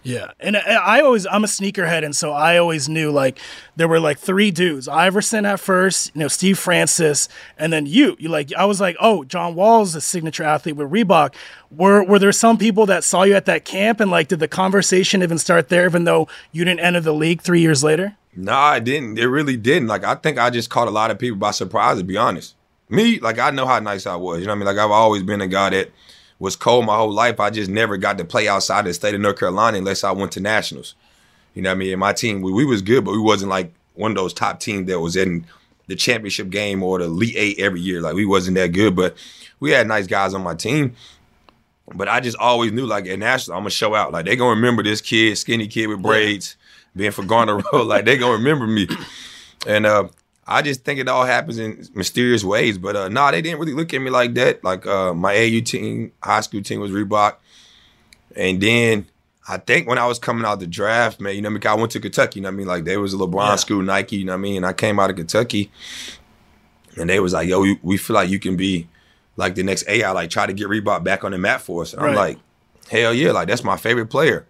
Yeah, 0.05 0.33
and 0.41 0.57
I 0.57 1.01
always 1.01 1.27
I'm 1.27 1.45
a 1.45 1.47
sneakerhead, 1.47 2.05
and 2.05 2.15
so 2.15 2.33
I 2.33 2.59
always 2.59 2.89
knew 2.89 3.13
like 3.13 3.39
there 3.77 3.87
were 3.87 4.01
like 4.01 4.19
three 4.19 4.51
dudes: 4.51 4.89
Iverson 4.89 5.47
at 5.47 5.61
first, 5.61 6.11
you 6.15 6.21
know, 6.21 6.29
Steve 6.29 6.59
Francis, 6.59 7.29
and 7.57 7.73
then 7.73 7.87
you. 7.87 8.17
You 8.19 8.29
like 8.29 8.53
I 8.55 8.65
was 8.65 8.81
like, 8.81 8.97
oh, 9.01 9.23
John 9.23 9.55
Wall's 9.55 9.95
a 9.95 10.01
signature 10.01 10.43
athlete 10.43 10.75
with 10.77 10.91
Reebok. 10.91 11.35
Were 11.71 12.03
were 12.03 12.19
there 12.19 12.33
some 12.33 12.59
people 12.59 12.85
that 12.87 13.05
saw 13.05 13.23
you 13.23 13.35
at 13.35 13.47
that 13.47 13.65
camp, 13.65 14.01
and 14.01 14.11
like 14.11 14.27
did 14.27 14.41
the 14.41 14.49
conversation 14.49 15.23
even 15.23 15.39
start 15.39 15.69
there, 15.69 15.87
even 15.87 16.03
though 16.03 16.27
you 16.51 16.65
didn't 16.65 16.81
enter 16.81 17.01
the 17.01 17.15
league 17.15 17.41
three 17.41 17.61
years 17.61 17.85
later? 17.85 18.17
No, 18.35 18.55
I 18.55 18.81
didn't. 18.81 19.19
It 19.19 19.27
really 19.27 19.57
didn't. 19.57 19.87
Like 19.87 20.05
I 20.05 20.17
think 20.17 20.39
I 20.39 20.51
just 20.51 20.69
caught 20.69 20.89
a 20.89 20.93
lot 20.93 21.13
of 21.13 21.19
people 21.19 21.39
by 21.39 21.53
surprise. 21.53 21.99
To 21.99 22.05
be 22.05 22.17
honest, 22.17 22.57
me 22.89 23.21
like 23.21 23.39
I 23.39 23.51
know 23.51 23.67
how 23.67 23.79
nice 23.79 24.07
I 24.07 24.17
was. 24.17 24.41
You 24.41 24.47
know 24.47 24.53
what 24.53 24.57
I 24.57 24.59
mean? 24.59 24.67
Like 24.67 24.85
I've 24.85 24.91
always 24.91 25.23
been 25.23 25.41
a 25.41 25.47
guy 25.47 25.71
that 25.71 25.91
was 26.39 26.57
cold 26.57 26.87
my 26.87 26.97
whole 26.97 27.13
life. 27.13 27.39
I 27.41 27.51
just 27.51 27.71
never 27.71 27.97
got 27.97 28.19
to 28.19 28.25
play 28.25 28.49
outside 28.49 28.85
the 28.85 28.95
state 28.95 29.15
of 29.15 29.21
North 29.21 29.39
Carolina 29.39 29.79
unless 29.79 30.05
I 30.05 30.11
went 30.13 30.33
to 30.33 30.41
nationals. 30.41 30.95
You 31.55 31.63
know 31.63 31.71
what 31.71 31.77
I 31.77 31.79
mean? 31.79 31.93
And 31.93 32.01
my 32.01 32.13
team, 32.13 32.43
we, 32.43 32.53
we 32.53 32.65
was 32.65 32.83
good, 32.83 33.05
but 33.05 33.13
we 33.13 33.21
wasn't 33.21 33.51
like 33.51 33.73
one 33.95 34.11
of 34.11 34.17
those 34.17 34.33
top 34.33 34.59
teams 34.61 34.87
that 34.89 35.01
was 35.01 35.17
in 35.17 35.45
the 35.87 35.97
championship 35.97 36.51
game 36.51 36.83
or 36.83 36.99
the 36.99 37.05
Elite 37.05 37.35
Eight 37.37 37.59
every 37.59 37.81
year. 37.81 38.01
Like 38.01 38.15
we 38.15 38.25
wasn't 38.25 38.57
that 38.57 38.69
good, 38.69 38.97
but 38.97 39.17
we 39.61 39.71
had 39.71 39.87
nice 39.87 40.07
guys 40.07 40.35
on 40.35 40.43
my 40.43 40.55
team. 40.55 40.95
But 41.95 42.09
I 42.09 42.21
just 42.21 42.39
always 42.39 42.73
knew 42.73 42.87
like 42.87 43.07
at 43.07 43.19
nationals, 43.19 43.57
I'm 43.57 43.61
gonna 43.63 43.71
show 43.71 43.95
out. 43.95 44.13
Like 44.13 44.25
they 44.25 44.37
gonna 44.37 44.55
remember 44.55 44.83
this 44.83 45.01
kid, 45.01 45.37
skinny 45.37 45.69
kid 45.69 45.89
with 45.89 46.01
braids, 46.03 46.57
being 46.97 47.11
for 47.11 47.25
Garner 47.25 47.57
Road. 47.73 47.87
like 47.87 48.05
they 48.05 48.17
gonna 48.17 48.33
remember 48.33 48.67
me. 48.67 48.89
And 49.67 49.85
uh, 49.85 50.09
I 50.47 50.63
just 50.63 50.85
think 50.85 50.99
it 50.99 51.09
all 51.09 51.25
happens 51.25 51.59
in 51.59 51.87
mysterious 51.95 52.43
ways. 52.43 52.79
But 52.79 52.97
uh, 52.97 53.09
nah, 53.09 53.31
they 53.31 53.43
didn't 53.43 53.61
really 53.61 53.75
look 53.75 53.95
at 53.95 54.01
me 54.01 54.11
like 54.11 54.35
that. 54.35 54.65
Like 54.65 54.87
uh, 54.87 55.15
my 55.15 55.35
AU 55.37 55.61
team, 55.61 56.13
high 56.23 56.41
school 56.41 56.63
team 56.63 56.81
was 56.81 56.91
Reebok, 56.91 57.37
and 58.35 58.61
then 58.61 59.07
I 59.49 59.59
think 59.59 59.89
when 59.89 59.99
I 59.99 60.07
was 60.07 60.19
coming 60.19 60.45
out 60.45 60.61
the 60.61 60.67
draft, 60.67 61.21
man, 61.21 61.35
you 61.35 61.43
know, 61.43 61.49
I, 61.49 61.53
mean, 61.53 61.67
I 61.67 61.75
went 61.75 61.93
to 61.93 62.01
Kentucky. 62.01 62.41
You 62.41 62.43
know, 62.43 62.49
I 62.49 62.53
mean, 62.53 62.67
like 62.67 62.85
there 62.85 63.01
was 63.01 63.15
a 63.15 63.17
LeBron 63.17 63.49
yeah. 63.49 63.57
school, 63.57 63.83
Nike. 63.83 64.17
You 64.17 64.25
know, 64.25 64.33
what 64.33 64.39
I 64.39 64.43
mean, 64.43 64.57
and 64.59 64.67
I 64.67 64.73
came 64.73 64.99
out 64.99 65.11
of 65.11 65.17
Kentucky, 65.17 65.71
and 66.97 67.09
they 67.09 67.21
was 67.21 67.33
like, 67.33 67.49
"Yo, 67.49 67.61
we, 67.61 67.79
we 67.83 67.97
feel 67.97 68.15
like 68.15 68.29
you 68.29 68.41
can 68.41 68.57
be 68.57 68.89
like 69.37 69.55
the 69.55 69.63
next 69.63 69.89
AI. 69.89 70.11
Like 70.11 70.31
try 70.31 70.47
to 70.47 70.53
get 70.53 70.69
Reebok 70.69 71.05
back 71.05 71.25
on 71.25 71.33
the 71.33 71.39
map 71.39 71.61
for 71.61 71.83
us." 71.83 71.93
And 71.93 72.03
right. 72.03 72.11
I'm 72.11 72.17
like, 72.17 72.39
"Hell 72.91 73.15
yeah! 73.15 73.31
Like 73.31 73.47
that's 73.47 73.65
my 73.65 73.77
favorite 73.77 74.07
player." 74.07 74.47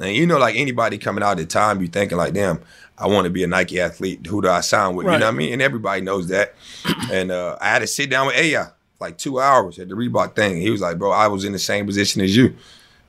And 0.00 0.16
you 0.16 0.26
know, 0.26 0.38
like 0.38 0.56
anybody 0.56 0.98
coming 0.98 1.22
out 1.22 1.32
at 1.32 1.38
the 1.38 1.46
time, 1.46 1.80
you 1.80 1.88
thinking 1.88 2.18
like, 2.18 2.32
"Damn, 2.32 2.60
I 2.98 3.06
want 3.06 3.24
to 3.24 3.30
be 3.30 3.44
a 3.44 3.46
Nike 3.46 3.80
athlete. 3.80 4.26
Who 4.26 4.42
do 4.42 4.48
I 4.48 4.60
sign 4.60 4.96
with? 4.96 5.06
Right. 5.06 5.14
You 5.14 5.18
know 5.20 5.26
what 5.26 5.34
I 5.34 5.38
mean? 5.38 5.52
And 5.52 5.62
everybody 5.62 6.00
knows 6.00 6.28
that. 6.28 6.54
and 7.12 7.30
uh, 7.30 7.56
I 7.60 7.68
had 7.68 7.80
to 7.80 7.86
sit 7.86 8.10
down 8.10 8.26
with 8.26 8.36
AI 8.36 8.68
like 9.00 9.16
two 9.16 9.40
hours 9.40 9.78
at 9.78 9.88
the 9.88 9.94
Reebok 9.94 10.36
thing. 10.36 10.60
He 10.60 10.70
was 10.70 10.82
like, 10.82 10.98
bro, 10.98 11.10
I 11.10 11.26
was 11.26 11.44
in 11.44 11.52
the 11.52 11.58
same 11.58 11.86
position 11.86 12.20
as 12.20 12.36
you. 12.36 12.54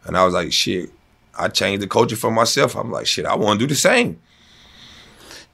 And 0.05 0.17
I 0.17 0.25
was 0.25 0.33
like, 0.33 0.51
shit, 0.53 0.89
I 1.37 1.49
changed 1.49 1.83
the 1.83 1.87
culture 1.87 2.15
for 2.15 2.31
myself. 2.31 2.75
I'm 2.75 2.91
like, 2.91 3.05
shit, 3.05 3.25
I 3.25 3.35
want 3.35 3.59
to 3.59 3.67
do 3.67 3.69
the 3.69 3.79
same. 3.79 4.19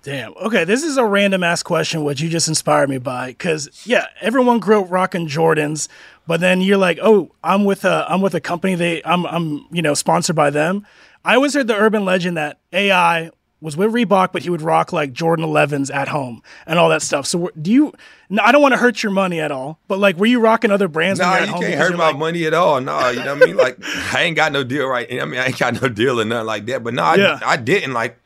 Damn. 0.03 0.34
Okay, 0.38 0.63
this 0.63 0.84
is 0.84 0.96
a 0.96 1.03
random 1.03 1.44
ass 1.44 1.63
question, 1.63 2.03
which 2.03 2.22
you 2.22 2.29
just 2.29 2.48
inspired 2.48 2.89
me 2.89 2.98
by. 2.98 3.34
Cause 3.34 3.70
yeah, 3.84 4.06
everyone 4.22 4.60
grew 4.60 4.84
up 4.84 4.91
rocking 4.91 5.27
Jordans, 5.27 5.89
but 6.27 6.39
then 6.39 6.62
you're 6.62 6.77
like, 6.77 7.00
oh, 7.01 7.32
I'm 7.44 7.65
with 7.65 7.84
a 7.84 8.06
I'm 8.08 8.22
with 8.22 8.34
a 8.34 8.39
company. 8.39 8.75
They 8.75 9.01
I'm 9.03 9.25
I'm 9.25 9.65
you 9.70 9.82
know 9.82 9.96
sponsored 9.96 10.36
by 10.36 10.50
them. 10.50 10.86
I 11.27 11.36
always 11.36 11.53
heard 11.53 11.67
the 11.67 11.75
urban 11.75 12.05
legend 12.05 12.38
that 12.38 12.60
AI 12.72 13.31
was 13.60 13.75
with 13.75 13.91
Reebok, 13.91 14.31
but 14.31 14.43
he 14.43 14.50
would 14.50 14.62
rock 14.62 14.93
like 14.93 15.12
Jordan 15.12 15.46
11s 15.46 15.93
at 15.93 16.07
home 16.07 16.41
and 16.65 16.79
all 16.79 16.88
that 16.88 17.01
stuff. 17.01 17.27
So 17.27 17.51
do 17.62 17.69
you? 17.69 17.93
No, 18.29 18.41
I 18.43 18.53
don't 18.53 18.62
want 18.62 18.74
to 18.74 18.77
hurt 18.77 19.03
your 19.03 19.12
money 19.12 19.41
at 19.41 19.51
all, 19.51 19.77
but 19.89 20.00
like, 20.00 20.15
were 20.15 20.25
you 20.25 20.39
rocking 20.39 20.72
other 20.72 20.88
brands? 20.88 21.19
No, 21.19 21.25
nah, 21.25 21.39
you 21.39 21.51
can't 21.51 21.74
hurt 21.74 21.98
my 21.98 22.07
like, 22.07 22.17
money 22.17 22.46
at 22.46 22.53
all. 22.53 22.79
No, 22.79 23.10
you 23.10 23.24
know 23.25 23.34
what 23.34 23.43
I 23.43 23.46
mean. 23.46 23.57
Like, 23.57 23.77
I 24.13 24.24
ain't 24.24 24.38
got 24.38 24.53
no 24.53 24.63
deal 24.63 24.88
right. 24.88 25.05
I 25.22 25.25
mean, 25.25 25.38
I 25.38 25.48
ain't 25.48 25.60
got 25.60 25.81
no 25.81 25.89
deal 25.89 26.22
or 26.22 26.24
nothing 26.24 26.48
like 26.48 26.65
that. 26.67 26.81
But 26.81 26.93
no, 26.93 27.03
I, 27.03 27.15
yeah. 27.15 27.39
I 27.46 27.57
didn't. 27.57 27.91
Like, 27.91 28.17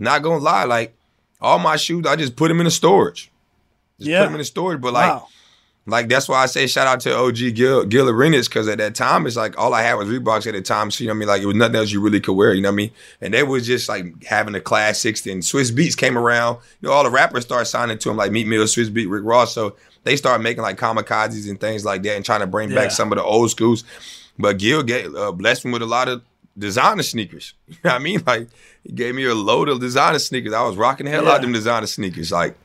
not 0.00 0.24
gonna 0.24 0.42
lie. 0.42 0.64
Like, 0.64 0.96
all 1.40 1.60
my 1.60 1.76
shoes, 1.76 2.06
I 2.06 2.16
just 2.16 2.34
put 2.34 2.48
them 2.48 2.58
in 2.58 2.64
the 2.64 2.72
storage. 2.72 3.30
Just 3.98 4.10
yeah. 4.10 4.20
put 4.22 4.24
them 4.26 4.34
in 4.34 4.38
the 4.38 4.44
storage. 4.44 4.80
But 4.80 4.94
like. 4.94 5.12
Wow. 5.12 5.28
Like 5.88 6.08
that's 6.08 6.28
why 6.28 6.42
I 6.42 6.46
say 6.46 6.66
shout 6.66 6.86
out 6.86 7.00
to 7.00 7.16
OG 7.16 7.54
Gil 7.54 7.84
Gil 7.86 8.08
Arenas 8.08 8.46
because 8.46 8.68
at 8.68 8.78
that 8.78 8.94
time 8.94 9.26
it's 9.26 9.36
like 9.36 9.58
all 9.58 9.72
I 9.72 9.82
had 9.82 9.94
was 9.94 10.08
Reeboks 10.08 10.46
at 10.46 10.52
the 10.52 10.60
time. 10.60 10.90
So 10.90 11.02
you 11.02 11.08
know 11.08 11.14
what 11.14 11.16
I 11.16 11.18
mean? 11.20 11.28
Like 11.28 11.42
it 11.42 11.46
was 11.46 11.56
nothing 11.56 11.76
else 11.76 11.90
you 11.90 12.00
really 12.00 12.20
could 12.20 12.34
wear. 12.34 12.52
You 12.52 12.60
know 12.60 12.68
what 12.68 12.74
I 12.74 12.76
mean? 12.76 12.90
And 13.22 13.32
they 13.32 13.42
was 13.42 13.66
just 13.66 13.88
like 13.88 14.22
having 14.24 14.52
the 14.52 14.60
classics. 14.60 15.22
Then 15.22 15.40
Swizz 15.40 15.72
Beatz 15.72 15.96
came 15.96 16.18
around. 16.18 16.58
You 16.80 16.88
know, 16.88 16.94
all 16.94 17.04
the 17.04 17.10
rappers 17.10 17.44
started 17.44 17.64
signing 17.64 17.98
to 17.98 18.10
him 18.10 18.16
like 18.16 18.30
Meek 18.30 18.46
Mill, 18.46 18.64
Swizz 18.64 18.90
Beatz, 18.90 19.10
Rick 19.10 19.24
Ross. 19.24 19.54
So 19.54 19.76
they 20.04 20.16
started 20.16 20.42
making 20.42 20.62
like 20.62 20.78
kamikazes 20.78 21.48
and 21.48 21.58
things 21.58 21.84
like 21.84 22.02
that 22.02 22.16
and 22.16 22.24
trying 22.24 22.40
to 22.40 22.46
bring 22.46 22.68
yeah. 22.68 22.76
back 22.76 22.90
some 22.90 23.10
of 23.10 23.16
the 23.16 23.24
old 23.24 23.50
schools. 23.50 23.84
But 24.38 24.58
Gil 24.58 24.82
get, 24.82 25.14
uh, 25.14 25.32
blessed 25.32 25.64
me 25.64 25.72
with 25.72 25.82
a 25.82 25.86
lot 25.86 26.08
of 26.08 26.22
designer 26.58 27.02
sneakers. 27.02 27.54
You 27.68 27.76
know 27.84 27.90
what 27.90 28.00
I 28.00 28.04
mean? 28.04 28.22
Like 28.26 28.48
he 28.82 28.92
gave 28.92 29.14
me 29.14 29.24
a 29.24 29.34
load 29.34 29.68
of 29.68 29.80
designer 29.80 30.18
sneakers. 30.18 30.52
I 30.52 30.62
was 30.62 30.76
rocking 30.76 31.06
the 31.06 31.12
hell 31.12 31.24
yeah. 31.24 31.30
out 31.30 31.36
of 31.36 31.42
them 31.42 31.52
designer 31.52 31.86
sneakers. 31.86 32.32
Like 32.32 32.56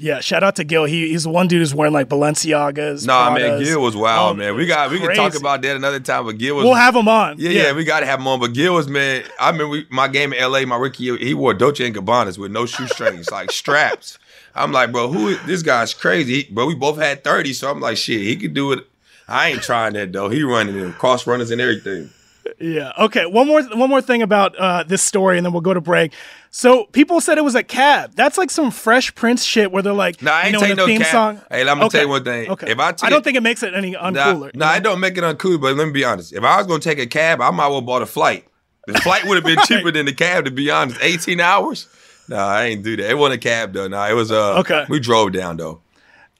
Yeah, 0.00 0.20
shout 0.20 0.42
out 0.42 0.56
to 0.56 0.64
Gil. 0.64 0.84
He, 0.84 1.08
he's 1.10 1.22
the 1.22 1.30
one 1.30 1.46
dude 1.46 1.60
who's 1.60 1.74
wearing 1.74 1.92
like 1.92 2.08
Balenciagas. 2.08 3.06
Nah, 3.06 3.30
Pradas. 3.30 3.34
man, 3.38 3.62
Gil 3.62 3.80
was 3.80 3.96
wild, 3.96 4.32
Oh, 4.32 4.34
man. 4.34 4.56
We 4.56 4.66
got 4.66 4.90
we 4.90 4.98
can 4.98 5.14
talk 5.14 5.36
about 5.36 5.62
that 5.62 5.76
another 5.76 6.00
time, 6.00 6.24
but 6.26 6.38
Gil 6.38 6.56
was 6.56 6.64
We'll 6.64 6.74
have 6.74 6.96
him 6.96 7.06
on. 7.08 7.36
Yeah, 7.38 7.50
yeah, 7.50 7.72
we 7.72 7.84
gotta 7.84 8.06
have 8.06 8.18
him 8.20 8.26
on. 8.26 8.40
But 8.40 8.52
Gil 8.52 8.74
was 8.74 8.88
man. 8.88 9.22
I 9.38 9.46
remember 9.50 9.68
we, 9.68 9.86
my 9.90 10.08
game 10.08 10.32
in 10.32 10.42
LA, 10.50 10.62
my 10.66 10.76
rookie 10.76 11.04
year, 11.04 11.16
he 11.16 11.34
wore 11.34 11.54
Dolce 11.54 11.86
and 11.86 11.94
Gabbana's 11.94 12.38
with 12.38 12.50
no 12.50 12.66
shoestrings, 12.66 13.30
like 13.32 13.52
straps. 13.52 14.18
I'm 14.54 14.72
like, 14.72 14.90
bro, 14.90 15.08
who? 15.12 15.28
is- 15.28 15.42
This 15.46 15.62
guy's 15.62 15.94
crazy. 15.94 16.48
But 16.50 16.66
we 16.66 16.74
both 16.74 16.98
had 16.98 17.22
30, 17.22 17.52
so 17.52 17.70
I'm 17.70 17.78
like, 17.80 17.96
shit, 17.96 18.20
he 18.20 18.34
could 18.36 18.54
do 18.54 18.72
it. 18.72 18.84
I 19.28 19.50
ain't 19.50 19.62
trying 19.62 19.92
that 19.92 20.12
though. 20.12 20.28
He 20.28 20.42
running 20.42 20.76
in 20.76 20.92
cross 20.94 21.26
runners 21.26 21.52
and 21.52 21.60
everything. 21.60 22.10
Yeah. 22.58 22.92
Okay. 22.98 23.26
One 23.26 23.46
more. 23.46 23.62
One 23.62 23.88
more 23.90 24.00
thing 24.02 24.22
about 24.22 24.56
uh, 24.56 24.82
this 24.82 25.02
story, 25.02 25.36
and 25.38 25.44
then 25.46 25.52
we'll 25.52 25.62
go 25.62 25.74
to 25.74 25.80
break. 25.80 26.12
So 26.50 26.84
people 26.86 27.20
said 27.20 27.38
it 27.38 27.44
was 27.44 27.54
a 27.54 27.62
cab. 27.62 28.12
That's 28.16 28.36
like 28.36 28.50
some 28.50 28.70
Fresh 28.70 29.14
Prince 29.14 29.44
shit 29.44 29.70
where 29.70 29.82
they're 29.82 29.92
like, 29.92 30.20
Nah, 30.20 30.32
I 30.32 30.40
you 30.40 30.46
ain't 30.46 30.52
know, 30.54 30.60
take 30.60 30.68
the 30.70 30.74
no 30.76 30.86
theme 30.86 31.00
cab. 31.00 31.12
song. 31.12 31.40
Hey, 31.50 31.60
I'm 31.60 31.66
gonna 31.66 31.84
Okay. 31.86 31.98
tell 31.98 32.06
you 32.06 32.08
one 32.10 32.24
thing. 32.24 32.50
Okay. 32.50 32.70
If 32.72 32.78
I 32.80 32.90
took 32.92 33.06
I 33.06 33.10
don't 33.10 33.22
think 33.22 33.36
it 33.36 33.42
makes 33.42 33.62
it 33.62 33.72
any 33.74 33.92
Nah, 33.92 34.10
uncooler. 34.10 34.54
nah, 34.54 34.74
it 34.74 34.82
don't 34.82 34.98
make 35.00 35.16
it 35.16 35.22
uncool, 35.22 35.60
but 35.60 35.76
let 35.76 35.86
me 35.86 35.92
be 35.92 36.04
honest. 36.04 36.32
If 36.32 36.42
I 36.42 36.56
was 36.58 36.66
gonna 36.66 36.80
take 36.80 36.98
a 36.98 37.06
cab, 37.06 37.40
I 37.40 37.50
might 37.50 37.68
well 37.68 37.80
bought 37.82 38.02
a 38.02 38.06
flight. 38.06 38.46
The 38.86 38.94
flight 39.00 39.24
would 39.26 39.36
have 39.36 39.44
been 39.44 39.60
cheaper 39.66 39.92
than 39.92 40.06
the 40.06 40.12
cab, 40.12 40.46
to 40.46 40.50
be 40.50 40.70
honest. 40.70 40.98
18 41.00 41.38
hours? 41.40 41.86
Nah, 42.28 42.46
I 42.46 42.64
ain't 42.66 42.82
do 42.82 42.96
that. 42.96 43.10
It 43.10 43.18
wasn't 43.18 43.44
a 43.44 43.48
cab 43.48 43.72
though. 43.72 43.86
Nah, 43.88 44.08
it 44.08 44.14
was 44.14 44.32
uh 44.32 44.58
Okay. 44.58 44.86
we 44.88 44.98
drove 44.98 45.32
down 45.32 45.56
though. 45.56 45.80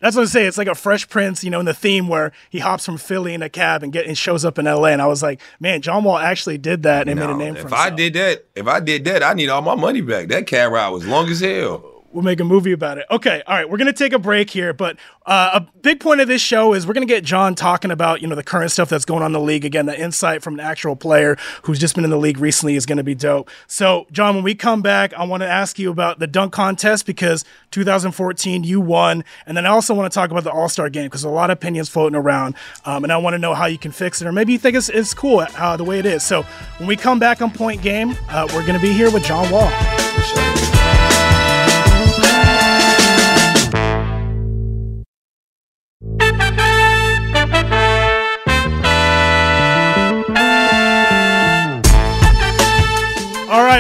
That's 0.01 0.17
what 0.17 0.23
I 0.23 0.27
say. 0.27 0.47
It's 0.47 0.59
like 0.59 0.69
a 0.69 0.75
Fresh 0.75 1.09
Prince, 1.09 1.45
you 1.45 1.51
know, 1.51 1.61
in 1.61 1.67
the 1.67 1.75
theme 1.75 2.09
where 2.09 2.33
he 2.49 2.59
hops 2.59 2.87
from 2.87 2.97
Philly 2.97 3.35
in 3.35 3.43
a 3.43 3.49
cab 3.49 3.83
and 3.83 3.93
get 3.93 4.07
and 4.07 4.17
shows 4.17 4.45
up 4.45 4.59
in 4.59 4.67
L.A. 4.67 4.91
And 4.91 5.03
I 5.03 5.07
was 5.07 5.23
like, 5.23 5.41
man, 5.61 5.83
John 5.83 6.05
Wall 6.05 6.19
actually 6.19 6.59
did 6.59 6.83
that 6.85 7.09
and 7.09 7.21
made 7.21 7.29
a 7.29 7.37
name 7.37 7.55
if 7.55 7.63
for 7.63 7.69
himself. 7.69 7.87
I 7.87 7.91
did 7.91 8.15
that, 8.15 8.47
if 8.57 8.67
I 8.67 8.81
did 8.81 9.05
that, 9.05 9.23
I 9.23 9.35
need 9.35 9.51
all 9.51 9.63
my 9.63 9.75
money 9.75 10.01
back. 10.01 10.29
That 10.29 10.47
cab 10.47 10.73
ride 10.73 10.89
was 10.89 11.07
long 11.07 11.29
as 11.29 11.41
hell. 11.41 12.00
We'll 12.13 12.25
make 12.25 12.41
a 12.41 12.45
movie 12.45 12.73
about 12.73 12.99
it. 12.99 13.07
Okay, 13.09 13.41
all 13.47 13.55
right, 13.55 13.71
we're 13.71 13.79
gonna 13.79 13.93
take 13.93 14.13
a 14.13 14.19
break 14.19 14.51
here, 14.51 14.73
but 14.73 14.97
uh, 15.27 15.51
a 15.55 15.61
big 15.81 16.01
point 16.01 16.21
of 16.21 16.27
this 16.27 16.43
show 16.43 16.75
is 16.75 16.85
we're 16.85 16.93
gonna 16.93 17.07
get 17.07 17.23
John 17.23 17.55
talking 17.55 17.93
about 17.93 18.21
you 18.21 18.27
know 18.27 18.35
the 18.35 18.43
current 18.43 18.73
stuff 18.73 18.89
that's 18.89 19.05
going 19.05 19.23
on 19.23 19.27
in 19.27 19.33
the 19.33 19.41
league. 19.41 19.65
Again, 19.65 19.87
the 19.87 19.97
insight 19.99 20.43
from 20.43 20.55
an 20.55 20.61
actual 20.61 20.97
player 20.97 21.37
who's 21.63 21.79
just 21.79 21.95
been 21.95 22.03
in 22.03 22.11
the 22.11 22.19
league 22.19 22.39
recently 22.39 22.75
is 22.75 22.85
gonna 22.85 23.05
be 23.05 23.15
dope. 23.15 23.49
So, 23.69 24.09
John, 24.11 24.35
when 24.35 24.43
we 24.43 24.57
come 24.57 24.83
back, 24.83 25.15
I 25.15 25.23
want 25.23 25.43
to 25.43 25.49
ask 25.49 25.79
you 25.79 25.89
about 25.89 26.19
the 26.19 26.27
dunk 26.27 26.53
contest 26.53 27.07
because 27.07 27.45
2014 27.71 28.65
you 28.65 28.81
won, 28.81 29.23
and 29.47 29.57
then 29.57 29.65
I 29.65 29.69
also 29.69 29.95
want 29.95 30.13
to 30.13 30.15
talk 30.15 30.33
about 30.33 30.43
the 30.43 30.51
All 30.51 30.69
Star 30.69 30.91
game 30.91 31.07
because 31.07 31.23
a 31.23 31.31
lot 31.31 31.51
of 31.51 31.59
opinions 31.59 31.89
floating 31.89 32.17
around, 32.17 32.57
um, 32.87 33.05
and 33.05 33.13
I 33.13 33.19
want 33.19 33.35
to 33.35 33.39
know 33.39 33.55
how 33.55 33.67
you 33.67 33.79
can 33.79 33.93
fix 33.93 34.21
it, 34.21 34.27
or 34.27 34.33
maybe 34.33 34.53
you 34.53 34.59
think 34.59 34.77
it's, 34.77 34.89
it's 34.89 35.15
cool 35.15 35.47
uh, 35.57 35.77
the 35.77 35.85
way 35.85 36.01
it 36.01 36.07
is. 36.07 36.25
So, 36.25 36.43
when 36.79 36.89
we 36.89 36.97
come 36.97 37.21
back 37.21 37.41
on 37.41 37.53
Point 37.53 37.83
Game, 37.83 38.17
uh, 38.31 38.49
we're 38.53 38.67
gonna 38.67 38.81
be 38.81 38.93
here 38.93 39.13
with 39.13 39.23
John 39.23 39.49
Wall. 39.53 39.71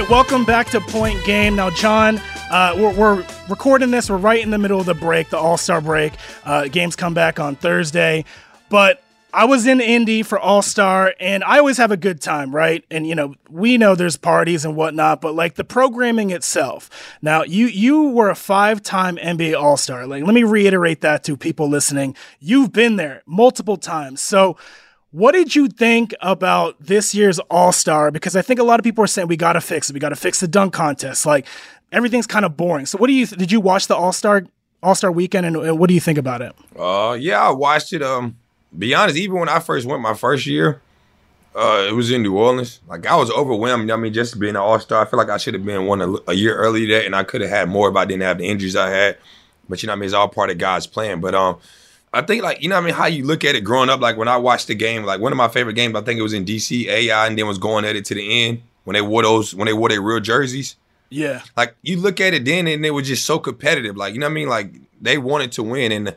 Right, 0.00 0.10
welcome 0.10 0.44
back 0.44 0.66
to 0.68 0.80
Point 0.80 1.22
Game. 1.24 1.56
Now, 1.56 1.68
John, 1.70 2.18
uh, 2.50 2.74
we're, 2.76 2.92
we're 2.94 3.26
recording 3.48 3.90
this. 3.90 4.08
We're 4.08 4.16
right 4.16 4.42
in 4.42 4.50
the 4.50 4.58
middle 4.58 4.80
of 4.80 4.86
the 4.86 4.94
break, 4.94 5.28
the 5.28 5.36
All 5.38 5.58
Star 5.58 5.80
break. 5.80 6.14
Uh, 6.44 6.68
games 6.68 6.96
come 6.96 7.12
back 7.12 7.38
on 7.38 7.54
Thursday, 7.56 8.24
but 8.70 9.02
I 9.32 9.44
was 9.44 9.66
in 9.66 9.80
Indy 9.80 10.22
for 10.22 10.38
All 10.38 10.62
Star, 10.62 11.14
and 11.20 11.44
I 11.44 11.58
always 11.58 11.76
have 11.76 11.90
a 11.90 11.96
good 11.98 12.20
time, 12.20 12.54
right? 12.54 12.84
And 12.90 13.06
you 13.06 13.14
know, 13.14 13.34
we 13.50 13.76
know 13.76 13.94
there's 13.94 14.16
parties 14.16 14.64
and 14.64 14.74
whatnot, 14.74 15.20
but 15.20 15.34
like 15.34 15.56
the 15.56 15.64
programming 15.64 16.30
itself. 16.30 16.88
Now, 17.20 17.42
you 17.42 17.66
you 17.66 18.04
were 18.10 18.30
a 18.30 18.36
five 18.36 18.82
time 18.82 19.16
NBA 19.16 19.60
All 19.60 19.76
Star. 19.76 20.06
Like, 20.06 20.24
let 20.24 20.34
me 20.34 20.44
reiterate 20.44 21.02
that 21.02 21.24
to 21.24 21.36
people 21.36 21.68
listening. 21.68 22.16
You've 22.38 22.72
been 22.72 22.96
there 22.96 23.22
multiple 23.26 23.76
times, 23.76 24.20
so. 24.20 24.56
What 25.12 25.32
did 25.32 25.56
you 25.56 25.66
think 25.66 26.14
about 26.20 26.76
this 26.78 27.14
year's 27.14 27.40
All 27.50 27.72
Star? 27.72 28.10
Because 28.10 28.36
I 28.36 28.42
think 28.42 28.60
a 28.60 28.64
lot 28.64 28.78
of 28.78 28.84
people 28.84 29.02
are 29.02 29.08
saying 29.08 29.26
we 29.26 29.36
got 29.36 29.54
to 29.54 29.60
fix 29.60 29.90
it. 29.90 29.94
We 29.94 30.00
got 30.00 30.10
to 30.10 30.16
fix 30.16 30.38
the 30.40 30.46
dunk 30.46 30.72
contest. 30.72 31.26
Like 31.26 31.46
everything's 31.90 32.28
kind 32.28 32.44
of 32.44 32.56
boring. 32.56 32.86
So, 32.86 32.96
what 32.98 33.08
do 33.08 33.12
you 33.12 33.26
did 33.26 33.50
you 33.50 33.60
watch 33.60 33.88
the 33.88 33.96
All 33.96 34.12
Star 34.12 34.44
All 34.82 34.94
Star 34.94 35.10
weekend, 35.10 35.46
and, 35.46 35.56
and 35.56 35.78
what 35.78 35.88
do 35.88 35.94
you 35.94 36.00
think 36.00 36.18
about 36.18 36.42
it? 36.42 36.54
Uh 36.78 37.16
yeah, 37.18 37.40
I 37.40 37.50
watched 37.50 37.92
it. 37.92 38.02
Um 38.02 38.36
be 38.76 38.94
honest, 38.94 39.16
even 39.16 39.38
when 39.38 39.48
I 39.48 39.58
first 39.58 39.86
went 39.86 40.00
my 40.00 40.14
first 40.14 40.46
year, 40.46 40.80
uh, 41.56 41.86
it 41.88 41.92
was 41.92 42.12
in 42.12 42.22
New 42.22 42.36
Orleans. 42.36 42.80
Like 42.86 43.04
I 43.06 43.16
was 43.16 43.30
overwhelmed. 43.32 43.90
I 43.90 43.96
mean, 43.96 44.12
just 44.12 44.38
being 44.38 44.50
an 44.50 44.62
all 44.62 44.78
star, 44.78 45.04
I 45.04 45.10
feel 45.10 45.18
like 45.18 45.28
I 45.28 45.38
should 45.38 45.54
have 45.54 45.64
been 45.64 45.86
one 45.86 46.00
a, 46.00 46.14
a 46.28 46.34
year 46.34 46.56
earlier 46.56 46.86
that, 46.94 47.06
and 47.06 47.16
I 47.16 47.24
could 47.24 47.40
have 47.40 47.50
had 47.50 47.68
more 47.68 47.90
if 47.90 47.96
I 47.96 48.04
didn't 48.04 48.22
have 48.22 48.38
the 48.38 48.46
injuries 48.46 48.76
I 48.76 48.90
had. 48.90 49.18
But 49.68 49.82
you 49.82 49.88
know, 49.88 49.92
I 49.92 49.96
mean, 49.96 50.04
it's 50.04 50.14
all 50.14 50.28
part 50.28 50.50
of 50.50 50.58
God's 50.58 50.86
plan. 50.86 51.20
But 51.20 51.34
um, 51.34 51.58
I 52.12 52.22
think 52.22 52.42
like 52.42 52.62
you 52.62 52.68
know, 52.68 52.76
what 52.76 52.82
I 52.82 52.86
mean, 52.86 52.94
how 52.94 53.06
you 53.06 53.24
look 53.24 53.44
at 53.44 53.54
it 53.54 53.62
growing 53.62 53.88
up. 53.88 54.00
Like 54.00 54.16
when 54.16 54.28
I 54.28 54.36
watched 54.36 54.66
the 54.66 54.74
game, 54.74 55.04
like 55.04 55.20
one 55.20 55.32
of 55.32 55.36
my 55.38 55.48
favorite 55.48 55.74
games, 55.74 55.94
I 55.94 56.00
think 56.00 56.18
it 56.18 56.22
was 56.22 56.32
in 56.32 56.44
DC 56.44 56.86
AI, 56.86 57.26
and 57.26 57.38
then 57.38 57.46
was 57.46 57.58
going 57.58 57.84
at 57.84 57.96
it 57.96 58.04
to 58.06 58.14
the 58.14 58.46
end 58.46 58.62
when 58.84 58.94
they 58.94 59.02
wore 59.02 59.22
those 59.22 59.54
when 59.54 59.66
they 59.66 59.72
wore 59.72 59.88
their 59.88 60.02
real 60.02 60.20
jerseys. 60.20 60.76
Yeah, 61.08 61.42
like 61.56 61.74
you 61.82 61.96
look 61.98 62.20
at 62.20 62.34
it 62.34 62.44
then 62.44 62.66
and 62.66 62.84
it 62.84 62.90
was 62.90 63.06
just 63.06 63.26
so 63.26 63.38
competitive. 63.38 63.96
Like 63.96 64.14
you 64.14 64.20
know 64.20 64.26
what 64.26 64.32
i 64.32 64.34
mean? 64.34 64.48
Like 64.48 64.74
they 65.00 65.18
wanted 65.18 65.52
to 65.52 65.62
win 65.62 65.92
and 65.92 66.14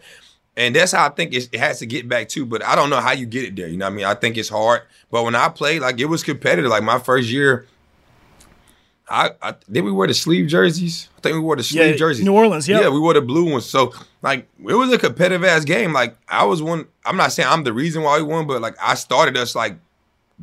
and 0.56 0.76
that's 0.76 0.92
how 0.92 1.06
i 1.06 1.10
think 1.10 1.34
it's, 1.34 1.48
it 1.52 1.60
has 1.60 1.80
to 1.80 1.86
get 1.86 2.08
back 2.08 2.30
to 2.30 2.46
but 2.46 2.64
i 2.64 2.76
don't 2.76 2.90
know 2.90 3.00
how 3.00 3.12
you 3.12 3.26
get 3.26 3.44
it 3.44 3.56
there 3.56 3.68
you 3.68 3.78
know 3.78 3.86
what 3.86 3.94
i 3.94 3.96
mean? 3.96 4.06
I 4.06 4.14
think 4.14 4.38
it's 4.38 4.50
hard 4.50 4.84
but 5.10 5.24
when 5.24 5.36
i 5.36 5.50
played 5.50 5.82
like 5.82 6.00
it 6.00 6.06
was 6.06 6.24
competitive. 6.24 6.70
Like 6.70 6.84
my 6.84 7.00
first 7.00 7.30
year 7.30 7.66
I, 9.10 9.32
I 9.42 9.56
did 9.72 9.84
we 9.84 9.92
wear 9.92 10.08
the 10.08 10.14
sleeve 10.14 10.48
jerseys 10.48 11.10
i 11.18 11.22
think 11.22 11.34
we 11.34 11.42
wore 11.42 11.58
the 11.58 11.64
sleeve 11.64 11.92
yeah. 11.92 11.98
jerseys 11.98 12.24
New 12.24 12.34
Orleans. 12.34 12.70
Yeah, 12.70 12.82
yeah, 12.82 12.90
we 12.90 13.00
wore 13.00 13.14
the 13.14 13.22
blue 13.22 13.52
ones. 13.52 13.66
So 13.66 13.94
like 14.22 14.48
it 14.58 14.74
was 14.74 14.92
a 14.92 14.98
competitive 14.98 15.44
ass 15.44 15.66
game. 15.66 15.94
Like 15.94 16.16
I 16.28 16.46
was 16.46 16.62
one. 16.62 16.88
I'm 17.06 17.18
not 17.18 17.34
saying 17.34 17.50
I'm 17.50 17.64
the 17.64 17.74
reason 17.74 18.02
why 18.02 18.18
we 18.18 18.24
won, 18.24 18.48
but 18.48 18.62
like 18.62 18.76
I 18.82 18.96
started 18.96 19.38
us 19.38 19.54
like 19.54 19.78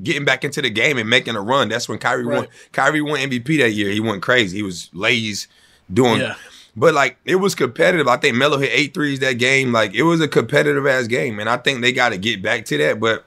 getting 0.03 0.25
back 0.25 0.45
into 0.45 0.63
the 0.63 0.71
game 0.71 0.99
and 0.99 1.09
making 1.09 1.35
a 1.35 1.41
run. 1.41 1.69
That's 1.69 1.89
when 1.89 1.99
Kyrie 1.99 2.27
won. 2.27 2.41
Right. 2.41 2.49
Kyrie 2.73 3.03
won 3.03 3.19
MVP 3.19 3.59
that 3.59 3.71
year. 3.71 3.91
He 3.91 4.01
went 4.01 4.23
crazy. 4.23 4.59
He 4.59 4.63
was 4.63 4.91
lazy 4.93 5.49
doing. 5.93 6.21
Yeah. 6.21 6.35
But 6.77 6.95
like 6.95 7.17
it 7.25 7.37
was 7.37 7.55
competitive. 7.55 8.07
I 8.07 8.19
think 8.19 8.37
Melo 8.37 8.59
hit 8.59 8.71
eight 8.73 8.95
threes 8.95 9.21
that 9.21 9.35
game. 9.35 9.73
Like 9.73 9.95
it 9.95 10.03
was 10.03 10.21
a 10.21 10.29
competitive 10.29 10.87
ass 10.87 11.07
game, 11.07 11.41
and 11.41 11.49
I 11.49 11.57
think 11.57 11.81
they 11.81 11.93
got 11.93 12.11
to 12.11 12.19
get 12.19 12.43
back 12.43 12.67
to 12.67 12.79
that. 12.79 13.01
But 13.01 13.25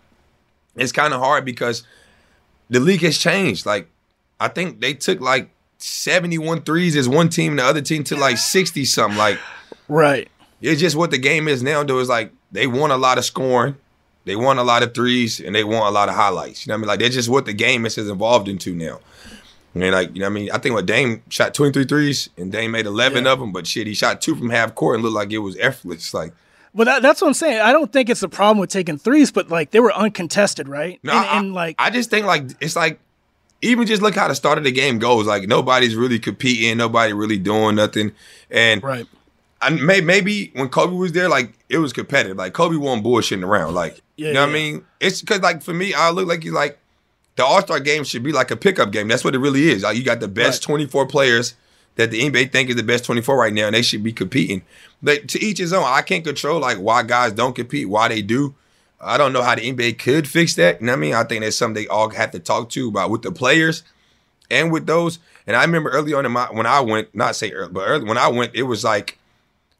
it's 0.75 0.91
kind 0.91 1.13
of 1.13 1.19
hard 1.19 1.45
because 1.45 1.83
the 2.69 2.79
league 2.79 3.01
has 3.01 3.17
changed. 3.17 3.65
Like 3.65 3.89
I 4.39 4.47
think 4.47 4.81
they 4.81 4.93
took 4.93 5.19
like 5.21 5.49
71 5.77 6.61
threes 6.61 6.95
as 6.95 7.07
one 7.09 7.29
team, 7.29 7.53
and 7.53 7.59
the 7.59 7.65
other 7.65 7.81
team 7.81 8.03
took 8.03 8.19
like 8.19 8.37
60 8.37 8.85
something. 8.85 9.17
Like 9.17 9.39
right. 9.87 10.29
it's 10.61 10.79
just 10.79 10.95
what 10.95 11.11
the 11.11 11.17
game 11.17 11.47
is 11.47 11.61
now. 11.63 11.83
Though 11.83 11.99
is 11.99 12.09
like 12.09 12.31
they 12.51 12.67
want 12.67 12.93
a 12.93 12.97
lot 12.97 13.17
of 13.17 13.25
scoring, 13.25 13.75
they 14.25 14.35
want 14.35 14.59
a 14.59 14.63
lot 14.63 14.83
of 14.83 14.93
threes, 14.93 15.39
and 15.39 15.53
they 15.55 15.63
want 15.63 15.85
a 15.87 15.91
lot 15.91 16.09
of 16.09 16.15
highlights. 16.15 16.65
You 16.65 16.71
know 16.71 16.75
what 16.75 16.77
I 16.77 16.81
mean? 16.81 16.87
Like 16.87 16.99
that's 16.99 17.15
just 17.15 17.29
what 17.29 17.45
the 17.45 17.53
game 17.53 17.85
is 17.85 17.95
has 17.95 18.09
evolved 18.09 18.47
into 18.47 18.73
now. 18.73 18.99
I 19.75 19.79
mean, 19.79 19.91
like 19.91 20.13
you 20.13 20.19
know, 20.19 20.27
what 20.27 20.31
I 20.31 20.33
mean, 20.33 20.51
I 20.51 20.57
think 20.59 20.75
what 20.75 20.85
Dame 20.85 21.23
shot 21.29 21.53
23 21.53 21.85
threes, 21.85 22.29
and 22.37 22.51
Dame 22.51 22.71
made 22.71 22.85
11 22.85 23.25
Yeah. 23.25 23.31
of 23.31 23.39
them. 23.39 23.51
But 23.51 23.65
shit, 23.67 23.87
he 23.87 23.93
shot 23.93 24.21
two 24.21 24.35
from 24.35 24.49
half 24.51 24.75
court 24.75 24.95
and 24.95 25.03
looked 25.03 25.15
like 25.15 25.31
it 25.31 25.39
was 25.39 25.57
effortless. 25.57 26.13
Like 26.13 26.33
But 26.75 26.85
that, 26.85 27.01
that's 27.01 27.21
what 27.21 27.27
I'm 27.29 27.33
saying. 27.33 27.59
I 27.59 27.71
don't 27.71 27.91
think 27.91 28.09
it's 28.09 28.23
a 28.23 28.29
problem 28.29 28.59
with 28.59 28.69
taking 28.69 28.97
threes, 28.99 29.31
but 29.31 29.49
like 29.49 29.71
they 29.71 29.79
were 29.79 29.93
uncontested, 29.93 30.69
right? 30.69 30.99
No, 31.03 31.11
and, 31.13 31.25
I, 31.25 31.39
and, 31.39 31.53
like 31.53 31.75
I 31.79 31.89
just 31.89 32.09
think 32.11 32.25
like 32.27 32.45
it's 32.61 32.75
like 32.75 32.99
even 33.63 33.87
just 33.87 34.01
look 34.01 34.15
how 34.15 34.27
the 34.27 34.35
start 34.35 34.57
of 34.57 34.63
the 34.63 34.71
game 34.71 34.99
goes. 34.99 35.25
Like 35.25 35.47
nobody's 35.47 35.95
really 35.95 36.19
competing, 36.19 36.77
nobody 36.77 37.13
really 37.13 37.37
doing 37.37 37.75
nothing, 37.75 38.11
and 38.49 38.83
right. 38.83 39.07
I 39.61 39.69
may, 39.69 40.01
maybe 40.01 40.51
when 40.55 40.69
Kobe 40.69 40.95
was 40.95 41.13
there, 41.13 41.29
like 41.29 41.53
it 41.69 41.77
was 41.77 41.93
competitive. 41.93 42.37
Like 42.37 42.53
Kobe 42.53 42.75
wasn't 42.75 43.05
bullshitting 43.05 43.45
around. 43.45 43.73
Like 43.73 44.01
Yeah, 44.17 44.27
you 44.27 44.33
know 44.33 44.41
what. 44.41 44.49
I 44.49 44.53
mean? 44.53 44.85
It's 44.99 45.21
because 45.21 45.41
like 45.41 45.63
for 45.63 45.73
me, 45.73 45.93
I 45.93 46.09
look 46.09 46.27
like 46.27 46.43
you 46.43 46.51
like 46.51 46.79
the 47.35 47.45
All 47.45 47.61
Star 47.61 47.79
game 47.79 48.03
should 48.03 48.23
be 48.23 48.31
like 48.31 48.51
a 48.51 48.57
pickup 48.57 48.91
game. 48.91 49.07
That's 49.07 49.23
what 49.23 49.35
it 49.35 49.39
really 49.39 49.69
is. 49.69 49.83
Like 49.83 49.97
you 49.97 50.03
got 50.03 50.19
the 50.19 50.27
best 50.27 50.63
Right. 50.63 50.73
24 50.73 51.07
players 51.07 51.55
that 51.95 52.11
the 52.11 52.21
NBA 52.21 52.51
think 52.51 52.69
is 52.69 52.75
the 52.75 52.83
best 52.83 53.05
24 53.05 53.37
right 53.37 53.53
now, 53.53 53.67
and 53.67 53.75
they 53.75 53.81
should 53.81 54.03
be 54.03 54.13
competing. 54.13 54.63
But 55.01 55.27
to 55.29 55.43
each 55.43 55.59
his 55.59 55.73
own. 55.73 55.83
I 55.85 56.01
can't 56.01 56.23
control 56.23 56.59
like 56.59 56.77
why 56.77 57.03
guys 57.03 57.33
don't 57.33 57.55
compete, 57.55 57.89
why 57.89 58.07
they 58.07 58.21
do. 58.21 58.55
I 59.03 59.17
don't 59.17 59.33
know 59.33 59.41
how 59.41 59.55
the 59.55 59.71
NBA 59.73 59.99
could 59.99 60.27
fix 60.27 60.55
that. 60.55 60.79
You 60.79 60.87
know 60.87 60.93
what 60.93 60.97
I 60.97 61.01
mean? 61.01 61.13
I 61.13 61.23
think 61.23 61.43
that's 61.43 61.57
something 61.57 61.83
they 61.83 61.87
all 61.87 62.09
have 62.09 62.31
to 62.31 62.39
talk 62.39 62.69
to 62.71 62.87
about 62.87 63.09
with 63.09 63.21
the 63.21 63.31
players 63.31 63.83
and 64.49 64.71
with 64.71 64.85
those. 64.85 65.19
And 65.45 65.55
I 65.55 65.61
remember 65.63 65.89
early 65.89 66.13
on 66.13 66.25
in 66.25 66.31
my 66.31 66.45
when 66.45 66.65
I 66.65 66.79
went, 66.79 67.13
not 67.13 67.35
say 67.35 67.51
early, 67.51 67.71
but 67.71 67.87
early 67.87 68.05
when 68.05 68.17
I 68.17 68.27
went, 68.29 68.55
it 68.55 68.63
was 68.63 68.83
like 68.83 69.17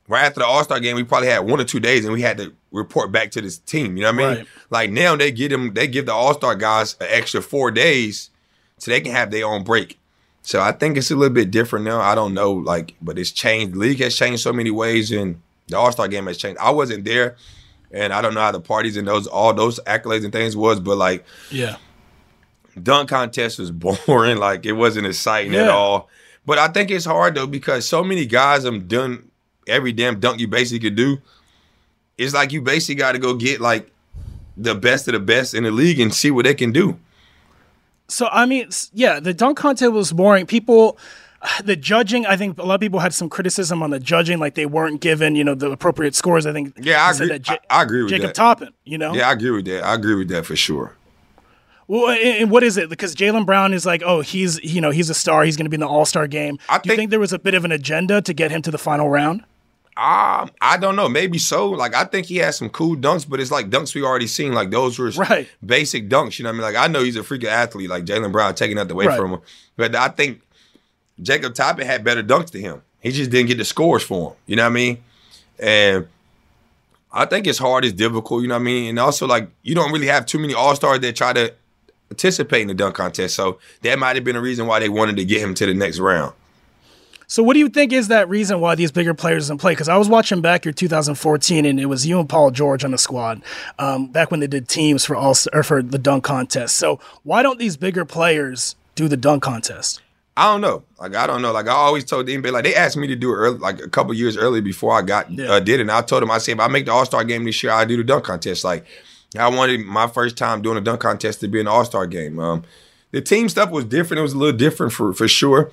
right 0.08 0.26
after 0.26 0.40
the 0.40 0.46
All 0.46 0.64
Star 0.64 0.80
game, 0.80 0.96
we 0.96 1.04
probably 1.04 1.30
had 1.30 1.40
one 1.40 1.60
or 1.60 1.64
two 1.64 1.80
days, 1.80 2.04
and 2.06 2.14
we 2.14 2.22
had 2.22 2.38
to 2.38 2.54
report 2.72 3.12
back 3.12 3.32
to 3.32 3.42
this 3.42 3.58
team. 3.58 3.98
You 3.98 4.04
know 4.04 4.12
what 4.12 4.24
I 4.24 4.28
mean? 4.28 4.38
Right. 4.38 4.48
Like 4.70 4.92
now 4.92 5.16
they 5.16 5.32
give 5.32 5.52
them, 5.52 5.74
they 5.74 5.88
give 5.88 6.06
the 6.06 6.14
All 6.14 6.34
Star 6.34 6.56
guys 6.56 6.96
an 7.00 7.08
extra 7.10 7.42
four 7.42 7.72
days, 7.72 8.30
so 8.78 8.92
they 8.92 9.02
can 9.02 9.12
have 9.14 9.32
their 9.32 9.46
own 9.46 9.64
break. 9.64 9.98
So 10.42 10.60
I 10.60 10.74
think 10.74 10.98
it's 10.98 11.10
a 11.10 11.16
little 11.16 11.34
bit 11.34 11.52
different 11.52 11.86
now. 11.86 12.02
I 12.02 12.16
don't 12.16 12.34
know, 12.34 12.52
like, 12.52 12.96
but 13.02 13.18
it's 13.18 13.32
changed. 13.32 13.76
The 13.76 13.80
league 13.80 14.00
has 14.00 14.16
changed 14.16 14.42
so 14.42 14.52
many 14.52 14.72
ways, 14.72 15.12
and 15.12 15.42
the 15.68 15.78
All 15.78 15.92
Star 15.92 16.08
game 16.08 16.28
has 16.28 16.38
changed. 16.38 16.60
I 16.60 16.72
wasn't 16.72 17.06
there, 17.06 17.38
and 17.93 18.12
I 18.12 18.21
don't 18.21 18.34
know 18.34 18.41
how 18.41 18.51
the 18.51 18.60
parties 18.60 18.97
and 18.97 19.08
those 19.08 19.27
all 19.27 19.53
those 19.53 19.79
accolades 19.82 20.23
and 20.23 20.34
things 20.34 20.58
was, 20.58 20.79
but 20.79 20.97
like 20.97 21.23
Yeah. 21.51 21.77
dunk 22.82 23.10
contest 23.10 23.60
was 23.60 23.71
boring. 23.71 24.38
Like 24.38 24.65
it 24.65 24.73
wasn't 24.73 25.08
exciting 25.08 25.56
at 25.56 25.69
all. 25.69 26.10
But 26.45 26.58
I 26.60 26.67
think 26.67 26.91
it's 26.91 27.06
hard 27.06 27.36
though 27.36 27.47
because 27.47 27.88
so 27.88 28.03
many 28.03 28.25
guys 28.25 28.63
have 28.63 28.88
done 28.88 29.29
every 29.67 29.91
damn 29.93 30.19
dunk 30.19 30.39
you 30.39 30.47
basically 30.47 30.89
could 30.89 30.95
do. 30.97 31.21
It's 32.17 32.34
like 32.34 32.51
you 32.51 32.62
basically 32.62 32.95
got 32.95 33.13
to 33.13 33.19
go 33.19 33.34
get 33.34 33.62
like 33.62 33.89
the 34.58 34.75
best 34.75 35.08
of 35.08 35.13
the 35.13 35.19
best 35.19 35.53
in 35.53 35.63
the 35.63 35.71
league 35.71 35.99
and 35.99 36.13
see 36.13 36.29
what 36.32 36.45
they 36.45 36.53
can 36.53 36.71
do. 36.71 36.99
So 38.08 38.27
I 38.32 38.45
mean, 38.45 38.69
yeah, 38.93 39.19
the 39.19 39.34
dunk 39.34 39.58
contest 39.58 39.91
was 39.91 40.12
boring. 40.12 40.45
People, 40.45 40.97
the 41.63 41.75
judging, 41.75 42.25
I 42.25 42.38
think 42.38 42.58
a 42.58 42.63
lot 42.63 42.75
of 42.75 42.82
people 42.82 42.99
had 42.99 43.13
some 43.13 43.29
criticism 43.29 43.84
on 43.84 43.89
the 43.89 43.99
judging, 43.99 44.39
like 44.39 44.56
they 44.56 44.65
weren't 44.65 45.01
given, 45.01 45.36
you 45.36 45.43
know, 45.43 45.56
the 45.56 45.71
appropriate 45.71 46.15
scores. 46.15 46.45
I 46.45 46.53
think. 46.53 46.73
Yeah, 46.79 47.06
I 47.06 47.12
agree. 47.12 47.39
J- 47.39 47.53
I, 47.69 47.79
I, 47.79 47.84
agree 47.84 48.03
with 48.03 48.10
Jacob 48.10 48.27
that. 48.27 48.36
Toppin, 48.36 48.69
you 48.84 48.97
know. 48.97 49.13
Yeah, 49.13 49.29
I 49.29 49.34
agree 49.34 49.51
with 49.51 49.65
that. 49.65 49.84
I 49.84 49.93
agree 49.95 50.15
with 50.15 50.29
that 50.29 50.45
for 50.45 50.56
sure. 50.56 50.95
Well, 51.88 52.10
and 52.10 52.49
what 52.49 52.63
is 52.63 52.77
it? 52.77 52.89
Because 52.89 53.13
Jaylen 53.13 53.45
Brown 53.45 53.73
is 53.73 53.86
like, 53.86 54.01
oh, 54.06 54.21
he's 54.21 54.63
you 54.63 54.82
know 54.82 54.91
he's 54.91 55.10
a 55.10 55.13
star. 55.13 55.43
He's 55.43 55.58
going 55.58 55.65
to 55.65 55.69
be 55.69 55.75
in 55.75 55.82
the 55.82 55.88
All 55.88 56.06
Star 56.06 56.27
game. 56.27 56.60
I 56.69 56.79
Do 56.79 56.89
you 56.89 56.95
think 56.95 57.12
there 57.12 57.19
was 57.19 57.34
a 57.34 57.39
bit 57.39 57.53
of 57.53 57.65
an 57.65 57.71
agenda 57.71 58.21
to 58.21 58.34
get 58.34 58.51
him 58.51 58.62
to 58.63 58.71
the 58.71 58.77
final 58.77 59.10
round? 59.10 59.43
Um, 59.95 60.49
I 60.60 60.77
don't 60.79 60.95
know. 60.95 61.08
Maybe 61.08 61.38
so. 61.38 61.69
Like, 61.69 61.93
I 61.93 62.06
think 62.06 62.25
he 62.25 62.38
has 62.38 62.58
some 62.58 62.69
cool 62.69 62.95
dunks, 62.95 63.29
but 63.29 63.39
it's 63.39 63.51
like 63.51 63.69
dunks 63.69 63.93
we 63.93 64.01
already 64.03 64.25
seen. 64.25 64.53
Like 64.53 64.71
those 64.71 64.97
were 64.97 65.12
right. 65.12 65.47
basic 65.63 66.10
dunks. 66.10 66.39
You 66.39 66.43
know 66.43 66.49
what 66.49 66.56
I 66.56 66.58
mean? 66.58 66.73
Like, 66.73 66.75
I 66.75 66.91
know 66.91 67.03
he's 67.03 67.15
a 67.15 67.21
freaking 67.21 67.49
athlete, 67.49 67.89
like 67.89 68.06
Jaylen 68.06 68.32
Brown, 68.32 68.56
taking 68.56 68.77
that 68.77 68.89
away 68.89 69.06
right. 69.06 69.19
from 69.19 69.34
him. 69.34 69.41
But 69.75 69.95
I 69.95 70.08
think 70.08 70.41
Jacob 71.21 71.54
Toppin 71.54 71.86
had 71.86 72.04
better 72.04 72.23
dunks 72.23 72.49
to 72.52 72.60
him. 72.60 72.82
He 72.99 73.12
just 73.12 73.30
didn't 73.32 73.47
get 73.47 73.58
the 73.58 73.65
scores 73.65 74.04
for 74.04 74.32
him. 74.32 74.38
You 74.45 74.56
know 74.56 74.63
what 74.63 74.69
I 74.69 74.73
mean? 74.73 75.04
And 75.60 76.08
I 77.12 77.26
think 77.26 77.45
it's 77.45 77.60
hard, 77.60 77.86
it's 77.86 77.93
difficult. 77.93 78.41
You 78.41 78.47
know 78.47 78.56
what 78.56 78.62
I 78.62 78.63
mean? 78.63 78.89
And 78.89 78.99
also, 78.99 79.28
like, 79.28 79.49
you 79.62 79.76
don't 79.76 79.91
really 79.91 80.08
have 80.08 80.26
too 80.26 80.39
many 80.39 80.54
all 80.54 80.76
stars 80.76 80.99
that 81.02 81.15
try 81.15 81.34
to 81.34 81.54
participate 82.10 82.62
in 82.62 82.67
the 82.67 82.73
dunk 82.73 82.95
contest. 82.95 83.36
So 83.36 83.60
that 83.82 83.99
might 83.99 84.15
have 84.15 84.23
been 84.23 84.36
a 84.36 84.41
reason 84.41 84.67
why 84.67 84.80
they 84.80 84.89
wanted 84.89 85.17
to 85.17 85.26
get 85.26 85.41
him 85.41 85.54
to 85.56 85.65
the 85.65 85.73
next 85.73 85.99
round. 85.99 86.34
So, 87.28 87.41
what 87.41 87.54
do 87.54 87.60
you 87.60 87.69
think 87.69 87.91
is 87.93 88.10
that 88.10 88.30
reason 88.30 88.60
why 88.60 88.76
these 88.76 88.91
bigger 88.91 89.15
players 89.15 89.47
don't 89.47 89.58
play? 89.58 89.71
Because 89.71 89.89
I 89.89 89.97
was 89.97 90.08
watching 90.08 90.41
back 90.41 90.65
your 90.65 90.73
2014, 90.73 91.65
and 91.65 91.80
it 91.80 91.88
was 91.88 92.06
you 92.06 92.19
and 92.19 92.30
Paul 92.30 92.52
George 92.52 92.86
on 92.86 92.91
the 92.91 92.97
squad 92.99 93.41
um, 93.80 94.06
back 94.08 94.30
when 94.30 94.39
they 94.39 94.45
did 94.45 94.67
teams 94.67 95.04
for 95.04 95.15
all 95.15 95.34
or 95.52 95.63
for 95.63 95.82
the 95.82 95.97
dunk 95.97 96.26
contest. 96.26 96.76
So, 96.76 96.99
why 97.23 97.41
don't 97.41 97.58
these 97.58 97.76
bigger 97.76 98.06
players 98.06 98.76
do 98.93 99.08
the 99.08 99.17
dunk 99.17 99.41
contest? 99.41 100.03
I 100.36 100.52
don't 100.52 100.62
know. 100.62 100.84
Like 101.00 101.15
I 101.15 101.28
don't 101.28 101.41
know. 101.41 101.52
Like 101.52 101.67
I 101.67 101.72
always 101.72 102.04
told 102.04 102.26
the 102.26 102.36
NBA, 102.36 102.52
like 102.52 102.63
they 102.63 102.76
asked 102.76 102.98
me 102.98 103.08
to 103.08 103.15
do 103.15 103.32
it 103.32 103.36
early, 103.36 103.58
like 103.60 103.80
a 103.80 103.89
couple 103.89 104.13
years 104.13 104.36
early 104.36 104.62
before 104.62 104.98
I 104.98 105.04
got 105.04 105.32
yeah. 105.32 105.46
uh, 105.46 105.60
did 105.60 105.80
it. 105.80 105.82
And 105.82 105.91
I 105.91 106.02
told 106.02 106.24
them, 106.24 106.32
I 106.32 106.39
said, 106.39 106.54
if 106.54 106.60
I 106.60 106.67
make 106.67 106.86
the 106.86 106.91
All 106.91 107.06
Star 107.06 107.24
game 107.24 107.43
this 107.43 107.62
year, 107.62 107.72
I 107.72 107.86
do 107.86 107.98
the 107.98 108.04
dunk 108.04 108.26
contest. 108.26 108.63
Like 108.63 108.86
I 109.38 109.48
wanted 109.50 109.82
my 109.82 110.08
first 110.08 110.36
time 110.36 110.62
doing 110.62 110.78
a 110.78 110.82
dunk 110.82 111.02
contest 111.02 111.39
to 111.41 111.48
be 111.48 111.60
an 111.60 111.67
All 111.67 111.86
Star 111.86 112.08
game. 112.08 112.39
Um, 112.39 112.63
the 113.12 113.22
team 113.22 113.48
stuff 113.48 113.69
was 113.69 113.86
different. 113.86 114.19
It 114.19 114.24
was 114.24 114.34
a 114.34 114.38
little 114.38 114.58
different 114.58 114.91
for 114.91 115.13
for 115.13 115.28
sure. 115.28 115.72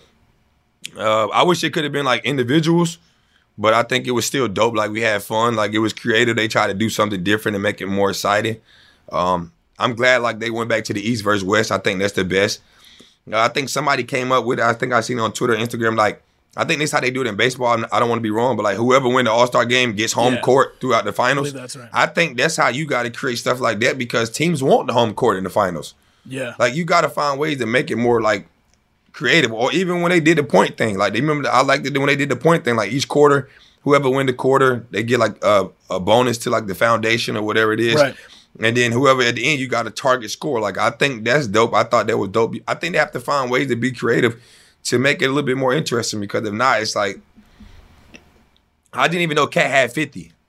Uh, 0.96 1.29
I 1.29 1.42
wish 1.42 1.64
it 1.64 1.73
could 1.73 1.85
have 1.85 1.92
been 1.92 2.05
like 2.05 2.25
individuals, 2.27 2.99
but 3.57 3.73
I 3.73 3.83
think 3.83 4.07
it 4.07 4.11
was 4.11 4.27
still 4.27 4.46
dope. 4.46 4.75
Like 4.75 4.90
we 4.90 5.01
had 5.01 5.23
fun. 5.23 5.57
Like 5.57 5.73
it 5.73 5.79
was 5.79 5.94
creative. 5.94 6.37
They 6.37 6.49
tried 6.49 6.66
to 6.66 6.75
do 6.75 6.90
something 6.90 7.25
different 7.25 7.57
and 7.57 7.62
make 7.62 7.81
it 7.81 7.87
more 7.87 8.11
exciting. 8.11 8.59
Um, 9.11 9.53
I'm 9.79 9.94
glad 9.94 10.18
like 10.18 10.38
they 10.38 10.51
went 10.51 10.68
back 10.68 10.85
to 10.85 10.92
the 10.92 11.01
East 11.01 11.25
versus 11.25 11.42
West. 11.42 11.73
I 11.73 11.79
think 11.79 11.99
that's 11.99 12.12
the 12.12 12.25
best. 12.25 12.61
I 13.33 13.48
think 13.48 13.68
somebody 13.68 14.04
came 14.04 14.33
up 14.33 14.44
with. 14.44 14.61
I 14.61 14.72
think 14.72 14.92
I 14.92 15.00
seen 15.00 15.18
on 15.18 15.33
Twitter, 15.33 15.54
Instagram, 15.54 15.96
like 15.96 16.22
I 16.56 16.64
think 16.64 16.80
this 16.80 16.90
is 16.90 16.92
how 16.92 17.00
they 17.00 17.11
do 17.11 17.20
it 17.20 17.28
in 17.28 17.37
baseball. 17.37 17.85
I 17.92 18.00
don't 18.00 18.09
want 18.09 18.18
to 18.18 18.22
be 18.22 18.30
wrong, 18.30 18.56
but 18.56 18.64
like 18.64 18.76
whoever 18.76 19.09
win 19.09 19.26
the 19.26 19.30
All 19.30 19.46
Star 19.46 19.64
game 19.64 19.94
gets 19.94 20.12
home 20.12 20.35
yeah. 20.35 20.40
court 20.40 20.80
throughout 20.80 21.04
the 21.04 21.12
finals. 21.12 21.54
I 21.54 21.59
that's 21.59 21.76
right. 21.76 21.88
I 21.92 22.06
think 22.06 22.37
that's 22.37 22.56
how 22.56 22.68
you 22.68 22.87
got 22.87 23.04
to 23.04 23.11
create 23.11 23.37
stuff 23.37 23.61
like 23.61 23.78
that 23.80 23.98
because 23.98 24.30
teams 24.30 24.62
want 24.62 24.88
the 24.88 24.92
home 24.92 25.14
court 25.14 25.37
in 25.37 25.44
the 25.44 25.50
finals. 25.50 25.94
Yeah, 26.26 26.54
like 26.59 26.74
you 26.74 26.85
got 26.85 27.02
to 27.02 27.09
find 27.09 27.38
ways 27.38 27.59
to 27.59 27.66
make 27.66 27.90
it 27.90 27.96
more 27.96 28.20
like 28.20 28.48
creative. 29.12 29.52
Or 29.52 29.72
even 29.72 30.02
when 30.02 30.11
they 30.11 30.20
did 30.20 30.38
the 30.38 30.42
point 30.42 30.76
thing, 30.76 30.98
like 30.98 31.12
they 31.12 31.20
remember 31.20 31.48
I 31.48 31.62
liked 31.62 31.87
it 31.87 31.96
when 31.96 32.09
they 32.09 32.16
did 32.16 32.28
the 32.28 32.37
point 32.37 32.64
thing. 32.64 32.74
Like 32.74 32.90
each 32.90 33.06
quarter, 33.06 33.48
whoever 33.83 34.11
win 34.11 34.26
the 34.26 34.33
quarter, 34.33 34.85
they 34.90 35.04
get 35.04 35.20
like 35.20 35.42
a, 35.44 35.68
a 35.88 36.00
bonus 36.00 36.37
to 36.38 36.50
like 36.50 36.66
the 36.66 36.74
foundation 36.74 37.37
or 37.37 37.42
whatever 37.42 37.72
it 37.72 37.80
is. 37.80 37.94
Right. 37.94 38.16
And 38.59 38.77
then 38.77 38.93
whoever 38.93 39.23
at 39.23 39.37
the 39.37 39.45
end 39.45 39.61
you 39.61 39.69
got 39.69 39.87
a 39.87 39.91
target 39.91 40.31
score. 40.31 40.61
Like 40.61 40.79
I 40.79 40.91
think 40.91 41.25
that's 41.25 41.47
dope. 41.47 41.75
I 41.75 41.85
thought 41.85 42.07
that 42.09 42.19
was 42.19 42.31
dope. 42.31 42.55
I 42.67 42.75
think 42.75 42.93
they 42.93 42.99
have 42.99 43.13
to 43.13 43.21
find 43.21 43.51
ways 43.51 43.69
to 43.69 43.77
be 43.77 43.93
creative 43.93 44.43
to 44.85 44.99
make 44.99 45.23
it 45.23 45.27
a 45.27 45.29
little 45.29 45.43
bit 45.43 45.57
more 45.57 45.73
interesting 45.73 46.21
because 46.21 46.47
if 46.47 46.53
not, 46.53 46.81
it's 46.81 46.97
like 46.97 47.21
I 48.93 49.09
didn't 49.09 49.23
even 49.23 49.37
know 49.37 49.47
Cat 49.47 49.71
had 49.71 49.93
50. 49.93 50.33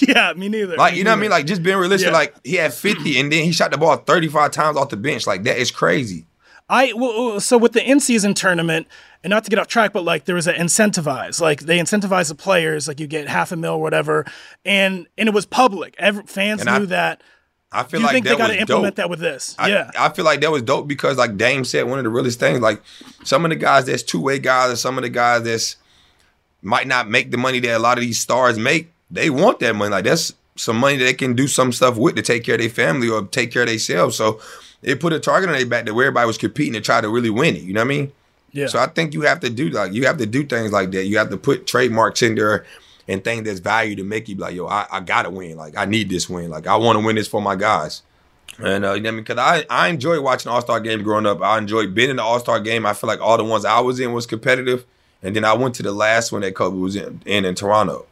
Yeah, 0.00 0.32
me 0.34 0.48
neither. 0.48 0.76
Like, 0.76 0.92
me 0.92 0.98
you 0.98 1.04
know 1.04 1.10
neither. 1.10 1.16
what 1.16 1.18
I 1.18 1.20
mean? 1.20 1.30
Like, 1.30 1.46
just 1.46 1.62
being 1.62 1.76
realistic, 1.76 2.12
yeah. 2.12 2.16
like, 2.16 2.34
he 2.44 2.54
had 2.54 2.72
50 2.72 3.20
and 3.20 3.30
then 3.30 3.44
he 3.44 3.52
shot 3.52 3.72
the 3.72 3.76
ball 3.76 3.98
35 3.98 4.50
times 4.50 4.78
off 4.78 4.88
the 4.88 4.96
bench. 4.96 5.26
Like, 5.26 5.42
that 5.42 5.58
is 5.58 5.70
crazy. 5.70 6.24
I, 6.68 6.92
well, 6.94 7.40
so 7.40 7.58
with 7.58 7.72
the 7.72 7.84
in 7.88 8.00
season 8.00 8.34
tournament, 8.34 8.86
and 9.24 9.30
not 9.30 9.44
to 9.44 9.50
get 9.50 9.58
off 9.58 9.68
track, 9.68 9.92
but 9.92 10.04
like 10.04 10.24
there 10.24 10.34
was 10.34 10.46
an 10.46 10.54
incentivize, 10.54 11.40
like 11.40 11.60
they 11.60 11.78
incentivize 11.78 12.28
the 12.28 12.34
players, 12.34 12.88
like 12.88 12.98
you 12.98 13.06
get 13.06 13.28
half 13.28 13.52
a 13.52 13.56
mil, 13.56 13.74
or 13.74 13.80
whatever, 13.80 14.26
and 14.64 15.06
and 15.16 15.28
it 15.28 15.34
was 15.34 15.46
public. 15.46 15.94
Every, 15.98 16.24
fans 16.24 16.62
and 16.62 16.70
knew 16.70 16.84
I, 16.84 16.86
that. 16.86 17.22
I 17.74 17.84
feel 17.84 18.00
you 18.00 18.06
like 18.06 18.12
think 18.12 18.26
they 18.26 18.36
got 18.36 18.48
to 18.48 18.60
implement 18.60 18.96
dope. 18.96 19.04
that 19.04 19.10
with 19.10 19.20
this? 19.20 19.56
I, 19.58 19.68
yeah, 19.68 19.90
I 19.98 20.10
feel 20.10 20.24
like 20.24 20.40
that 20.42 20.50
was 20.50 20.62
dope 20.62 20.86
because, 20.86 21.16
like 21.16 21.36
Dame 21.36 21.64
said, 21.64 21.88
one 21.88 21.98
of 21.98 22.04
the 22.04 22.10
realest 22.10 22.38
things, 22.38 22.60
like 22.60 22.82
some 23.24 23.44
of 23.44 23.50
the 23.50 23.56
guys 23.56 23.86
that's 23.86 24.02
two 24.02 24.20
way 24.20 24.38
guys, 24.38 24.70
and 24.70 24.78
some 24.78 24.98
of 24.98 25.02
the 25.02 25.08
guys 25.08 25.44
that's 25.44 25.76
might 26.62 26.86
not 26.86 27.08
make 27.08 27.30
the 27.30 27.36
money 27.38 27.60
that 27.60 27.76
a 27.76 27.78
lot 27.78 27.98
of 27.98 28.02
these 28.02 28.18
stars 28.18 28.58
make, 28.58 28.92
they 29.10 29.30
want 29.30 29.58
that 29.60 29.74
money. 29.74 29.90
Like 29.90 30.04
that's 30.04 30.32
some 30.56 30.76
money 30.76 30.96
that 30.96 31.04
they 31.04 31.14
can 31.14 31.34
do 31.34 31.48
some 31.48 31.72
stuff 31.72 31.96
with 31.96 32.16
to 32.16 32.22
take 32.22 32.44
care 32.44 32.54
of 32.54 32.60
their 32.60 32.70
family 32.70 33.08
or 33.08 33.22
take 33.26 33.50
care 33.50 33.62
of 33.62 33.68
themselves. 33.68 34.16
So 34.16 34.40
it 34.82 35.00
put 35.00 35.12
a 35.12 35.20
target 35.20 35.48
on 35.48 35.56
their 35.56 35.66
back 35.66 35.86
that 35.86 35.94
where 35.94 36.06
everybody 36.06 36.26
was 36.26 36.38
competing 36.38 36.72
to 36.74 36.80
try 36.80 37.00
to 37.00 37.08
really 37.08 37.30
win 37.30 37.56
it. 37.56 37.62
You 37.62 37.72
know 37.72 37.80
what 37.80 37.86
I 37.86 37.88
mean? 37.88 38.12
Yeah. 38.52 38.66
So 38.66 38.78
I 38.78 38.86
think 38.86 39.14
you 39.14 39.22
have 39.22 39.40
to 39.40 39.50
do 39.50 39.70
like 39.70 39.92
you 39.92 40.06
have 40.06 40.18
to 40.18 40.26
do 40.26 40.44
things 40.44 40.72
like 40.72 40.90
that. 40.92 41.04
You 41.04 41.18
have 41.18 41.30
to 41.30 41.36
put 41.36 41.66
trademarks 41.66 42.22
in 42.22 42.34
there 42.34 42.66
and 43.08 43.24
things 43.24 43.44
that's 43.44 43.60
value 43.60 43.96
to 43.96 44.04
make 44.04 44.28
you 44.28 44.36
like, 44.36 44.54
yo, 44.54 44.66
I, 44.66 44.86
I 44.90 45.00
gotta 45.00 45.30
win. 45.30 45.56
Like 45.56 45.76
I 45.76 45.84
need 45.84 46.10
this 46.10 46.28
win. 46.28 46.50
Like 46.50 46.66
I 46.66 46.76
want 46.76 46.98
to 46.98 47.04
win 47.04 47.16
this 47.16 47.28
for 47.28 47.40
my 47.40 47.56
guys. 47.56 48.02
And 48.58 48.84
uh, 48.84 48.92
you 48.92 49.00
know 49.00 49.08
what 49.08 49.08
I 49.08 49.10
mean, 49.12 49.24
because 49.24 49.38
I 49.38 49.64
I 49.70 49.88
enjoy 49.88 50.20
watching 50.20 50.52
All 50.52 50.60
Star 50.60 50.80
games 50.80 51.02
growing 51.02 51.26
up. 51.26 51.40
I 51.40 51.56
enjoyed 51.56 51.94
being 51.94 52.10
in 52.10 52.16
the 52.16 52.22
All 52.22 52.40
Star 52.40 52.60
game. 52.60 52.84
I 52.84 52.92
feel 52.92 53.08
like 53.08 53.20
all 53.20 53.38
the 53.38 53.44
ones 53.44 53.64
I 53.64 53.80
was 53.80 53.98
in 53.98 54.12
was 54.12 54.26
competitive, 54.26 54.84
and 55.22 55.34
then 55.34 55.44
I 55.44 55.54
went 55.54 55.74
to 55.76 55.82
the 55.82 55.92
last 55.92 56.32
one 56.32 56.42
that 56.42 56.54
Kobe 56.54 56.76
was 56.76 56.94
in 56.94 57.22
in, 57.24 57.44
in 57.46 57.54
Toronto. 57.54 58.04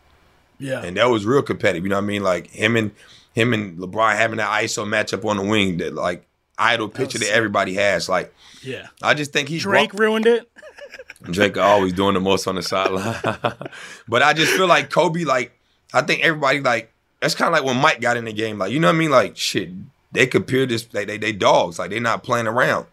Yeah, 0.59 0.83
and 0.83 0.97
that 0.97 1.11
was 1.11 1.27
real 1.27 1.43
competitive. 1.43 1.85
You 1.85 1.91
know 1.91 1.97
what 1.97 2.05
I 2.05 2.07
mean? 2.07 2.23
Like 2.23 2.47
him 2.49 2.77
and 2.77 2.93
him 3.35 3.53
and 3.53 3.79
LeBron 3.79 4.17
having 4.17 4.39
that 4.39 4.51
ISO 4.63 4.87
matchup 4.87 5.29
on 5.29 5.37
the 5.37 5.45
wing 5.45 5.77
that 5.79 5.95
like 5.95 6.27
idol 6.61 6.89
picture 6.89 7.19
that, 7.19 7.27
that 7.27 7.35
everybody 7.35 7.75
has. 7.75 8.09
Like, 8.09 8.35
yeah, 8.63 8.89
I 9.03 9.15
just 9.15 9.33
think 9.33 9.49
he's 9.49 9.63
Drake 9.63 9.93
brought, 9.93 10.01
ruined 10.01 10.27
it. 10.27 10.51
Drake 11.25 11.57
always 11.57 11.93
doing 11.93 12.15
the 12.15 12.21
most 12.21 12.47
on 12.47 12.55
the 12.55 12.63
sideline, 12.63 13.17
but 14.09 14.23
I 14.23 14.33
just 14.33 14.53
feel 14.53 14.67
like 14.67 14.91
Kobe. 14.91 15.25
Like, 15.25 15.59
I 15.93 16.03
think 16.03 16.23
everybody 16.23 16.61
like 16.61 16.93
that's 17.21 17.35
kind 17.35 17.49
of 17.49 17.53
like 17.53 17.65
when 17.65 17.81
Mike 17.81 18.01
got 18.01 18.17
in 18.17 18.25
the 18.25 18.33
game. 18.33 18.59
Like, 18.59 18.73
you 18.73 18.81
know 18.81 18.89
what 18.89 18.97
I 18.97 18.99
mean? 18.99 19.11
Like, 19.11 19.37
shit, 19.37 19.71
they 20.13 20.27
compare 20.27 20.67
this. 20.67 20.85
They 20.85 21.05
they, 21.05 21.19
they 21.19 21.33
dogs. 21.33 21.79
Like, 21.79 21.91
they're 21.91 22.01
not 22.01 22.23
playing 22.23 22.47
around. 22.47 22.87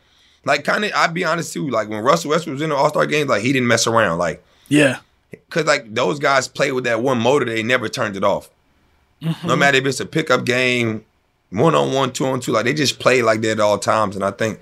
Like, 0.45 0.63
kind 0.63 0.86
of. 0.86 0.91
I'd 0.95 1.13
be 1.13 1.23
honest 1.25 1.53
too. 1.53 1.69
Like 1.69 1.89
when 1.89 2.03
Russell 2.03 2.32
Westbrook 2.32 2.56
was 2.56 2.62
in 2.62 2.69
the 2.69 2.75
All 2.75 2.89
Star 2.89 3.06
game, 3.06 3.27
like 3.27 3.41
he 3.41 3.53
didn't 3.53 3.67
mess 3.67 3.88
around. 3.88 4.17
Like, 4.17 4.43
yeah, 4.69 4.99
because 5.32 5.65
like 5.65 5.93
those 5.93 6.19
guys 6.19 6.47
play 6.47 6.71
with 6.71 6.84
that 6.86 7.01
one 7.01 7.19
motor. 7.19 7.45
They 7.45 7.63
never 7.63 7.89
turned 7.89 8.15
it 8.15 8.23
off. 8.23 8.49
Mm-hmm. 9.21 9.47
No 9.47 9.56
matter 9.56 9.77
if 9.77 9.86
it's 9.86 9.99
a 9.99 10.06
pickup 10.06 10.45
game, 10.45 11.03
one 11.49 11.75
on 11.75 11.93
one, 11.93 12.12
two 12.12 12.25
on 12.25 12.39
two. 12.39 12.51
Like 12.51 12.65
they 12.65 12.73
just 12.73 12.99
play 12.99 13.21
like 13.21 13.41
that 13.41 13.51
at 13.51 13.60
all 13.60 13.77
times. 13.77 14.15
And 14.15 14.23
I 14.23 14.31
think 14.31 14.60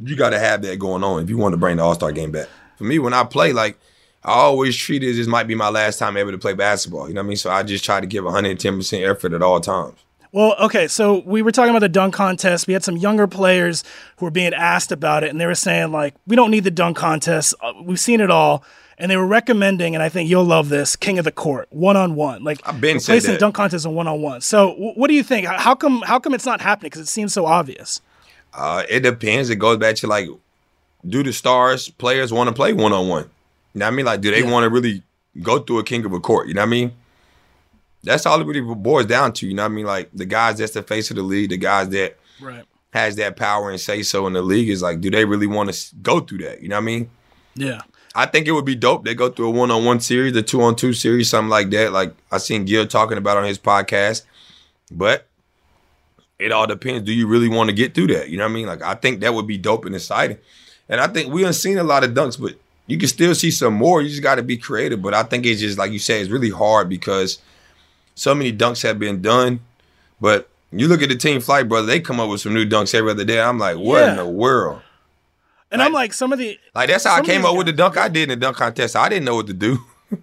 you 0.00 0.16
got 0.16 0.30
to 0.30 0.38
have 0.38 0.62
that 0.62 0.78
going 0.78 1.04
on 1.04 1.22
if 1.22 1.30
you 1.30 1.38
want 1.38 1.52
to 1.52 1.58
bring 1.58 1.76
the 1.76 1.82
All 1.84 1.94
Star 1.94 2.12
game 2.12 2.32
back. 2.32 2.48
For 2.76 2.84
me, 2.84 2.98
when 2.98 3.14
I 3.14 3.24
play, 3.24 3.52
like 3.52 3.78
I 4.24 4.32
always 4.32 4.76
treat 4.76 5.02
it 5.02 5.10
as 5.10 5.16
this 5.16 5.26
might 5.26 5.46
be 5.46 5.54
my 5.54 5.68
last 5.68 5.98
time 5.98 6.16
ever 6.16 6.32
to 6.32 6.38
play 6.38 6.52
basketball. 6.52 7.08
You 7.08 7.14
know 7.14 7.20
what 7.20 7.26
I 7.26 7.28
mean? 7.28 7.36
So 7.36 7.50
I 7.50 7.62
just 7.62 7.84
try 7.84 8.00
to 8.00 8.06
give 8.06 8.24
110% 8.24 9.08
effort 9.08 9.32
at 9.32 9.42
all 9.42 9.60
times. 9.60 9.98
Well, 10.32 10.54
okay, 10.60 10.88
so 10.88 11.22
we 11.24 11.40
were 11.40 11.52
talking 11.52 11.70
about 11.70 11.78
the 11.78 11.88
dunk 11.88 12.12
contest. 12.12 12.66
We 12.66 12.74
had 12.74 12.84
some 12.84 12.96
younger 12.96 13.26
players 13.26 13.84
who 14.16 14.26
were 14.26 14.30
being 14.30 14.52
asked 14.52 14.92
about 14.92 15.24
it, 15.24 15.30
and 15.30 15.40
they 15.40 15.46
were 15.46 15.54
saying, 15.54 15.92
like, 15.92 16.14
we 16.26 16.36
don't 16.36 16.50
need 16.50 16.64
the 16.64 16.70
dunk 16.70 16.96
contest. 16.96 17.54
Uh, 17.62 17.72
we've 17.82 18.00
seen 18.00 18.20
it 18.20 18.30
all 18.30 18.62
and 18.98 19.10
they 19.10 19.16
were 19.16 19.26
recommending, 19.26 19.94
and 19.94 20.02
I 20.02 20.08
think 20.08 20.30
you'll 20.30 20.44
love 20.44 20.68
this, 20.68 20.96
King 20.96 21.18
of 21.18 21.24
the 21.24 21.32
Court, 21.32 21.68
one 21.70 21.96
on 21.96 22.14
one, 22.14 22.44
like 22.44 22.66
I've 22.66 22.80
been 22.80 22.98
placing 22.98 23.36
dunk 23.36 23.54
contests 23.54 23.84
on 23.84 23.94
one 23.94 24.06
on 24.06 24.22
one. 24.22 24.40
So, 24.40 24.70
w- 24.70 24.92
what 24.94 25.08
do 25.08 25.14
you 25.14 25.22
think? 25.22 25.46
How 25.46 25.74
come? 25.74 26.02
How 26.02 26.18
come 26.18 26.34
it's 26.34 26.46
not 26.46 26.60
happening? 26.60 26.88
Because 26.88 27.02
it 27.02 27.08
seems 27.08 27.32
so 27.32 27.46
obvious. 27.46 28.00
Uh, 28.54 28.84
it 28.88 29.00
depends. 29.00 29.50
It 29.50 29.56
goes 29.56 29.76
back 29.76 29.96
to 29.96 30.06
like, 30.06 30.28
do 31.06 31.22
the 31.22 31.32
stars 31.32 31.90
players 31.90 32.32
want 32.32 32.48
to 32.48 32.54
play 32.54 32.72
one 32.72 32.92
on 32.92 33.08
one? 33.08 33.24
You 33.74 33.80
know 33.80 33.86
what 33.86 33.92
I 33.92 33.96
mean? 33.96 34.06
Like, 34.06 34.20
do 34.22 34.30
they 34.30 34.42
yeah. 34.42 34.50
want 34.50 34.64
to 34.64 34.70
really 34.70 35.02
go 35.42 35.58
through 35.58 35.80
a 35.80 35.84
King 35.84 36.04
of 36.06 36.12
a 36.12 36.20
Court? 36.20 36.48
You 36.48 36.54
know 36.54 36.62
what 36.62 36.68
I 36.68 36.70
mean? 36.70 36.92
That's 38.02 38.24
all 38.24 38.40
it 38.40 38.46
really 38.46 38.62
boils 38.74 39.06
down 39.06 39.32
to. 39.34 39.46
You 39.46 39.54
know 39.54 39.64
what 39.64 39.72
I 39.72 39.74
mean? 39.74 39.86
Like 39.86 40.10
the 40.14 40.24
guys 40.24 40.58
that's 40.58 40.72
the 40.72 40.82
face 40.82 41.10
of 41.10 41.16
the 41.16 41.22
league, 41.22 41.50
the 41.50 41.58
guys 41.58 41.90
that 41.90 42.16
right. 42.40 42.64
has 42.92 43.16
that 43.16 43.36
power 43.36 43.68
and 43.70 43.80
say 43.80 44.02
so 44.02 44.26
in 44.26 44.32
the 44.32 44.42
league 44.42 44.70
is 44.70 44.80
like, 44.80 45.00
do 45.00 45.10
they 45.10 45.24
really 45.24 45.46
want 45.46 45.72
to 45.72 45.96
go 45.96 46.20
through 46.20 46.38
that? 46.38 46.62
You 46.62 46.68
know 46.68 46.76
what 46.76 46.82
I 46.82 46.86
mean? 46.86 47.10
Yeah. 47.56 47.82
I 48.16 48.24
think 48.26 48.46
it 48.48 48.52
would 48.52 48.64
be 48.64 48.74
dope. 48.74 49.04
They 49.04 49.14
go 49.14 49.28
through 49.30 49.48
a 49.48 49.50
one 49.50 49.70
on 49.70 49.84
one 49.84 50.00
series, 50.00 50.34
a 50.36 50.42
two 50.42 50.62
on 50.62 50.74
two 50.74 50.92
series, 50.94 51.28
something 51.28 51.50
like 51.50 51.70
that. 51.70 51.92
Like 51.92 52.14
I 52.32 52.38
seen 52.38 52.64
Gil 52.64 52.86
talking 52.86 53.18
about 53.18 53.36
on 53.36 53.44
his 53.44 53.58
podcast. 53.58 54.22
But 54.90 55.26
it 56.38 56.50
all 56.52 56.66
depends. 56.66 57.04
Do 57.04 57.12
you 57.12 57.26
really 57.26 57.48
want 57.48 57.68
to 57.70 57.74
get 57.76 57.94
through 57.94 58.08
that? 58.08 58.28
You 58.30 58.38
know 58.38 58.44
what 58.44 58.50
I 58.50 58.54
mean? 58.54 58.66
Like 58.66 58.82
I 58.82 58.94
think 58.94 59.20
that 59.20 59.34
would 59.34 59.46
be 59.46 59.58
dope 59.58 59.84
and 59.84 59.94
exciting. 59.94 60.38
And 60.88 61.00
I 61.00 61.08
think 61.08 61.32
we 61.32 61.42
haven't 61.42 61.54
seen 61.54 61.78
a 61.78 61.84
lot 61.84 62.04
of 62.04 62.12
dunks, 62.12 62.40
but 62.40 62.54
you 62.86 62.96
can 62.98 63.08
still 63.08 63.34
see 63.34 63.50
some 63.50 63.74
more. 63.74 64.00
You 64.00 64.08
just 64.08 64.22
got 64.22 64.36
to 64.36 64.42
be 64.42 64.56
creative. 64.56 65.02
But 65.02 65.12
I 65.14 65.22
think 65.24 65.44
it's 65.44 65.60
just 65.60 65.76
like 65.78 65.92
you 65.92 65.98
say, 65.98 66.20
it's 66.20 66.30
really 66.30 66.50
hard 66.50 66.88
because 66.88 67.38
so 68.14 68.34
many 68.34 68.52
dunks 68.52 68.82
have 68.82 68.98
been 68.98 69.20
done. 69.20 69.60
But 70.20 70.48
you 70.72 70.88
look 70.88 71.02
at 71.02 71.08
the 71.08 71.16
team 71.16 71.40
flight, 71.40 71.68
brother, 71.68 71.86
they 71.86 72.00
come 72.00 72.20
up 72.20 72.30
with 72.30 72.40
some 72.40 72.54
new 72.54 72.64
dunks 72.64 72.94
every 72.94 73.10
other 73.10 73.24
day. 73.24 73.40
I'm 73.40 73.58
like, 73.58 73.76
what 73.76 73.98
Yeah. 74.00 74.10
in 74.12 74.16
the 74.16 74.26
world? 74.26 74.80
And 75.70 75.82
I'm 75.82 75.92
like, 75.92 76.12
some 76.14 76.32
of 76.32 76.38
the 76.38 76.58
Like 76.74 76.88
that's 76.88 77.04
how 77.04 77.16
I 77.16 77.20
came 77.22 77.44
up 77.44 77.56
with 77.56 77.66
the 77.66 77.72
dunk 77.72 77.96
I 77.96 78.08
did 78.08 78.24
in 78.24 78.28
the 78.30 78.36
dunk 78.36 78.56
contest. 78.56 78.96
I 78.96 79.08
didn't 79.08 79.24
know 79.24 79.34
what 79.36 79.46
to 79.48 79.52
do. 79.54 79.78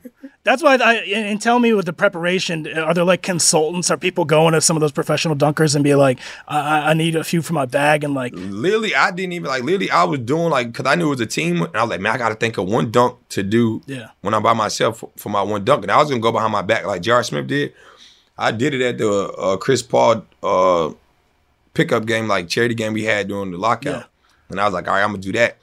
That's 0.45 0.61
why 0.61 0.75
I 0.75 0.95
and 0.95 1.41
tell 1.41 1.57
me 1.59 1.71
with 1.73 1.85
the 1.85 1.93
preparation, 1.93 2.67
are 2.77 2.93
there 2.93 3.05
like 3.05 3.21
consultants? 3.21 3.89
Are 3.89 3.95
people 3.95 4.25
going 4.25 4.51
to 4.53 4.59
some 4.59 4.75
of 4.75 4.81
those 4.81 4.91
professional 4.91 5.37
dunkers 5.37 5.73
and 5.73 5.85
be 5.85 5.95
like, 5.95 6.19
I, 6.49 6.89
I- 6.91 6.93
need 6.95 7.15
a 7.15 7.23
few 7.23 7.41
for 7.41 7.53
my 7.53 7.65
bag 7.65 8.03
and 8.03 8.13
like, 8.13 8.33
literally, 8.35 8.93
I 8.93 9.11
didn't 9.11 9.31
even 9.33 9.47
like. 9.47 9.63
Literally, 9.63 9.89
I 9.89 10.03
was 10.03 10.19
doing 10.19 10.49
like 10.49 10.73
because 10.73 10.85
I 10.85 10.95
knew 10.95 11.07
it 11.07 11.11
was 11.11 11.21
a 11.21 11.25
team, 11.25 11.61
and 11.61 11.73
I 11.77 11.81
was 11.83 11.91
like, 11.91 12.01
man, 12.01 12.13
I 12.13 12.17
got 12.17 12.27
to 12.29 12.35
think 12.35 12.57
of 12.57 12.67
one 12.67 12.91
dunk 12.91 13.17
to 13.29 13.41
do. 13.41 13.81
Yeah. 13.85 14.09
When 14.19 14.33
I'm 14.33 14.43
by 14.43 14.51
myself 14.51 14.99
for, 14.99 15.11
for 15.15 15.29
my 15.29 15.41
one 15.41 15.63
dunk, 15.63 15.83
and 15.83 15.91
I 15.91 15.97
was 15.97 16.09
gonna 16.09 16.19
go 16.21 16.33
behind 16.33 16.51
my 16.51 16.61
back 16.61 16.85
like 16.85 17.01
J.R. 17.01 17.23
Smith 17.23 17.47
did. 17.47 17.73
I 18.37 18.51
did 18.51 18.73
it 18.73 18.81
at 18.81 18.97
the 18.97 19.09
uh, 19.11 19.55
Chris 19.55 19.81
Paul 19.81 20.25
uh, 20.41 20.91
pickup 21.73 22.05
game, 22.05 22.27
like 22.27 22.49
charity 22.49 22.75
game 22.75 22.91
we 22.91 23.05
had 23.05 23.29
during 23.29 23.51
the 23.51 23.57
lockout, 23.57 23.93
Yeah. 24.01 24.03
And 24.53 24.61
I 24.61 24.65
was 24.65 24.73
like, 24.73 24.87
all 24.87 24.93
right, 24.93 25.03
I'm 25.03 25.09
gonna 25.11 25.21
do 25.21 25.33
that. 25.33 25.57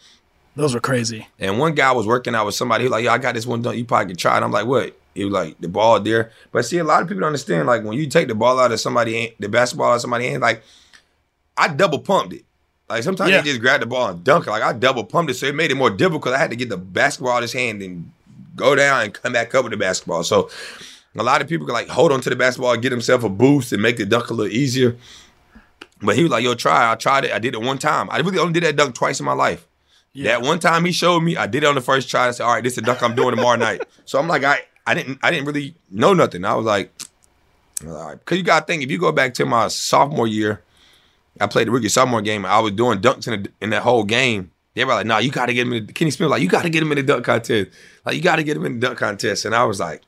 those 0.57 0.74
were 0.74 0.81
crazy. 0.81 1.26
And 1.38 1.59
one 1.59 1.74
guy 1.74 1.90
was 1.92 2.07
working 2.07 2.35
out 2.35 2.44
with 2.44 2.55
somebody. 2.55 2.85
He 2.85 2.88
was 2.88 2.92
like, 2.92 3.05
"Yo, 3.05 3.11
I 3.12 3.18
got 3.18 3.35
this 3.35 3.46
one 3.46 3.62
done. 3.62 3.79
You 3.79 3.85
probably 3.87 4.09
can 4.09 4.16
try 4.16 4.37
it." 4.37 4.42
I'm 4.42 4.50
like, 4.53 4.66
"What?" 4.66 4.94
He 5.14 5.24
was 5.24 5.33
like, 5.33 5.59
"The 5.61 5.68
ball 5.68 6.00
there." 6.00 6.33
But 6.53 6.64
see, 6.66 6.76
a 6.79 6.85
lot 6.85 7.00
of 7.03 7.09
people 7.09 7.20
don't 7.20 7.29
understand. 7.29 7.66
Like 7.66 7.83
when 7.85 7.96
you 7.96 8.07
take 8.09 8.29
the 8.29 8.35
ball 8.35 8.59
out 8.61 8.70
of 8.72 8.79
somebody, 8.81 9.14
hand- 9.14 9.33
the 9.38 9.48
basketball 9.48 9.92
out 9.92 9.94
of 9.94 10.00
somebody 10.03 10.29
hand, 10.29 10.42
like 10.42 10.62
I 11.57 11.68
double 11.68 12.00
pumped 12.00 12.35
it. 12.35 12.44
Like 12.88 13.05
sometimes 13.05 13.31
Yeah. 13.31 13.38
you 13.38 13.44
just 13.44 13.61
grab 13.61 13.81
the 13.81 13.87
ball 13.87 14.09
and 14.09 14.22
dunk 14.24 14.46
it. 14.46 14.50
Like 14.50 14.62
I 14.62 14.72
double 14.72 15.05
pumped 15.05 15.31
it, 15.31 15.35
so 15.35 15.46
it 15.46 15.55
made 15.55 15.70
it 15.70 15.76
more 15.76 15.90
difficult. 15.90 16.35
I 16.35 16.38
had 16.38 16.50
to 16.50 16.57
get 16.57 16.68
the 16.68 16.76
basketball 16.76 17.33
out 17.35 17.38
of 17.38 17.42
his 17.42 17.53
hand 17.53 17.81
and 17.83 18.11
go 18.57 18.74
down 18.74 19.03
and 19.05 19.14
come 19.14 19.33
back 19.33 19.55
up 19.55 19.64
with 19.64 19.70
the 19.70 19.76
basketball. 19.79 20.24
So 20.24 20.50
a 21.16 21.22
lot 21.22 21.40
of 21.40 21.48
people 21.48 21.66
can 21.66 21.74
like 21.74 21.88
hold 21.88 22.11
on 22.12 22.20
to 22.22 22.29
the 22.31 22.37
basketball, 22.37 22.76
get 22.76 22.90
himself 22.92 23.22
a 23.24 23.29
boost, 23.29 23.72
and 23.72 23.81
make 23.81 23.96
the 23.98 24.05
dunk 24.07 24.31
a 24.31 24.35
little 24.35 24.53
easier. 24.53 24.96
But 26.03 26.17
he 26.17 26.23
was 26.23 26.33
like, 26.33 26.43
"Yo, 26.45 26.55
try." 26.55 26.91
I 26.91 26.95
tried 26.95 27.25
it. 27.25 27.33
I 27.33 27.39
did 27.39 27.55
it 27.55 27.61
one 27.61 27.79
time. 27.79 28.09
I 28.11 28.19
really 28.19 28.39
only 28.39 28.53
did 28.55 28.63
that 28.65 28.77
dunk 28.77 28.95
twice 28.95 29.21
in 29.21 29.27
my 29.27 29.33
life. 29.33 29.67
That 30.15 30.43
one 30.43 30.59
time 30.59 30.85
he 30.85 30.93
showed 30.93 31.21
me, 31.21 31.37
I 31.37 31.47
did 31.47 31.63
it 31.63 31.67
on 31.67 31.77
the 31.77 31.81
first 31.81 32.11
try. 32.11 32.29
I 32.29 32.31
said, 32.33 32.45
"All 32.45 32.55
right, 32.55 32.65
this 32.65 32.73
is 32.73 32.77
the 32.77 32.83
dunk 32.83 33.03
I'm 33.03 33.15
doing 33.15 33.35
tomorrow 33.35 33.57
night." 33.57 33.83
So 34.07 34.19
I'm 34.19 34.27
like, 34.27 34.43
I, 34.43 34.59
I 34.89 34.95
didn't, 34.95 35.21
I 35.23 35.31
didn't 35.31 35.47
really 35.47 35.77
know 35.89 36.15
nothing. 36.15 36.45
I 36.45 36.55
was 36.55 36.67
like, 36.67 36.91
all 37.87 37.93
right, 37.93 38.19
because 38.19 38.39
you 38.39 38.43
got 38.43 38.61
to 38.61 38.67
think 38.67 38.83
if 38.83 38.91
you 38.91 38.99
go 38.99 39.13
back 39.13 39.35
to 39.35 39.47
my 39.47 39.69
sophomore 39.69 40.27
year, 40.27 40.65
I 41.41 41.47
played 41.47 41.69
the 41.69 41.71
rookie 41.71 41.89
sophomore 41.89 42.23
game. 42.23 42.45
I 42.45 42.59
was 42.59 42.73
doing 42.73 42.99
dunks 42.99 43.29
in, 43.29 43.45
the, 43.45 43.51
in 43.61 43.71
that 43.71 43.83
whole 43.83 44.03
game. 44.03 44.51
They 44.75 44.85
were 44.85 44.95
like, 44.95 45.07
nah, 45.07 45.19
you 45.19 45.31
got 45.31 45.47
to 45.47 45.55
get 45.55 45.69
him." 45.69 45.75
In 45.75 45.87
the, 45.87 45.93
Kenny 45.93 46.11
Smith 46.11 46.27
was 46.27 46.33
like, 46.33 46.43
"You 46.43 46.49
got 46.49 46.63
to 46.63 46.71
get 46.71 46.83
him 46.83 46.91
in 46.91 46.97
the 46.97 47.05
dunk 47.05 47.25
contest. 47.25 47.71
Like, 48.05 48.17
you 48.17 48.21
got 48.21 48.37
to 48.37 48.43
get 48.43 48.57
him 48.57 48.67
in 48.67 48.81
the 48.81 48.87
dunk 48.89 48.99
contest." 48.99 49.45
And 49.45 49.55
I 49.55 49.63
was 49.63 49.79
like, 49.79 50.03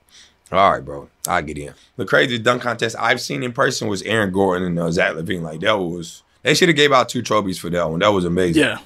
"All 0.52 0.72
right, 0.72 0.84
bro, 0.84 1.08
I 1.26 1.42
get 1.42 1.58
in." 1.58 1.74
The 1.96 2.04
craziest 2.04 2.42
dunk 2.42 2.62
contest 2.62 2.96
I've 2.98 3.20
seen 3.20 3.42
in 3.42 3.52
person 3.52 3.88
was 3.88 4.02
Aaron 4.02 4.32
Gordon 4.32 4.66
and 4.68 4.78
uh, 4.78 4.90
Zach 4.90 5.14
LaVine. 5.14 5.42
Like 5.42 5.60
that 5.60 5.78
was. 5.78 6.22
They 6.42 6.54
should 6.54 6.68
have 6.68 6.76
gave 6.76 6.92
out 6.92 7.08
two 7.08 7.22
trophies 7.22 7.58
for 7.58 7.70
that 7.70 7.88
one. 7.88 8.00
That 8.00 8.08
was 8.12 8.24
amazing. 8.24 8.62
Yeah. 8.64 8.78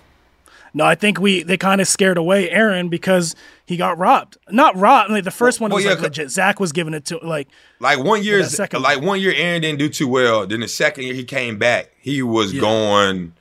No, 0.74 0.85
I 0.85 0.94
think 0.94 1.18
we 1.18 1.42
they 1.42 1.57
kind 1.57 1.81
of 1.81 1.88
scared 1.88 2.18
away 2.18 2.50
Aaron 2.50 2.90
because 2.90 3.35
he 3.64 3.79
got 3.79 3.96
robbed. 3.96 4.37
Not 4.50 4.76
robbed. 4.76 5.11
Like 5.11 5.24
the 5.24 5.31
first 5.31 5.59
one 5.59 5.70
well, 5.70 5.76
was 5.76 5.85
yeah, 5.87 5.92
like 5.92 6.00
legit. 6.02 6.31
Zach 6.31 6.61
was 6.61 6.72
giving 6.72 6.92
it 6.92 7.07
to 7.07 7.18
like 7.26 7.48
Like 7.81 7.98
one 7.98 8.22
year, 8.22 8.44
second 8.44 8.83
like 8.83 8.98
one. 8.98 9.07
one 9.07 9.20
year, 9.20 9.33
Aaron 9.35 9.62
didn't 9.62 9.79
do 9.79 9.88
too 9.88 10.07
well. 10.07 10.46
Then 10.46 10.61
the 10.61 10.68
second 10.68 11.05
year 11.05 11.14
he 11.14 11.24
came 11.24 11.57
back, 11.59 11.92
he 11.98 12.20
was 12.20 12.52
Yeah. 12.52 12.61
going 12.61 13.33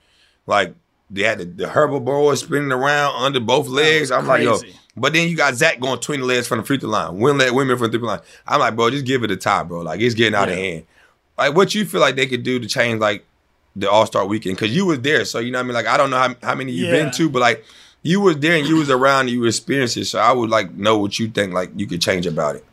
like 0.48 0.76
they 1.10 1.24
had 1.24 1.40
the, 1.40 1.46
the 1.46 1.66
hoverboard 1.66 2.38
spinning 2.38 2.72
around 2.72 3.22
under 3.22 3.42
both 3.42 3.68
legs. 3.68 4.12
I'm 4.12 4.28
like, 4.28 4.44
yo. 4.44 4.58
But 4.98 5.14
then 5.14 5.28
you 5.28 5.36
got 5.36 5.56
Zach 5.56 5.80
going 5.80 5.98
between 6.00 6.22
the 6.22 6.26
legs 6.26 6.48
from 6.48 6.60
the 6.60 6.64
free 6.64 6.78
throw 6.78 6.90
line, 6.90 7.20
win 7.20 7.38
leg 7.38 7.52
women 7.52 7.78
from 7.78 7.92
the 7.92 7.98
three 7.98 8.08
line. 8.08 8.22
I'm 8.48 8.60
like, 8.62 8.76
bro, 8.76 8.90
just 8.90 9.06
give 9.06 9.24
it 9.24 9.32
a 9.32 9.36
tie, 9.36 9.64
bro. 9.64 9.82
Like 9.82 10.00
it's 10.00 10.16
getting 10.16 10.36
out 10.36 10.48
of 10.50 10.56
hand. 10.56 10.86
Like 11.38 11.54
what 11.56 11.76
you 11.76 11.86
feel 11.86 12.00
like 12.02 12.16
they 12.16 12.28
could 12.28 12.44
do 12.44 12.60
to 12.60 12.68
change 12.68 13.00
like 13.02 13.26
the 13.76 13.90
All 13.92 14.06
Star 14.06 14.26
Weekend 14.26 14.56
because 14.56 14.74
you 14.74 14.86
was 14.86 15.02
there, 15.02 15.26
so 15.26 15.40
you 15.40 15.52
know 15.52 15.58
what 15.60 15.64
I 15.64 15.68
mean. 15.68 15.74
Like 15.74 15.88
I 15.88 15.98
don't 15.98 16.10
know 16.10 16.18
how, 16.18 16.36
how 16.42 16.56
many 16.56 16.72
you've 16.72 16.94
Yeah. 16.94 17.04
been 17.04 17.12
to, 17.12 17.30
but 17.30 17.40
like 17.42 17.66
you 18.04 18.22
was 18.22 18.38
there 18.40 18.56
and 18.56 18.66
you 18.68 18.78
was 18.78 18.90
around, 18.90 19.22
and 19.22 19.32
you 19.32 19.44
experienced 19.46 19.98
it. 19.98 20.06
So 20.06 20.20
I 20.20 20.32
would 20.32 20.50
like 20.50 20.74
know 20.76 20.98
what 20.98 21.20
you 21.20 21.28
think 21.28 21.54
like 21.54 21.72
you 21.76 21.88
could 21.88 22.02
change 22.02 22.26
about 22.26 22.56
it. 22.56 22.64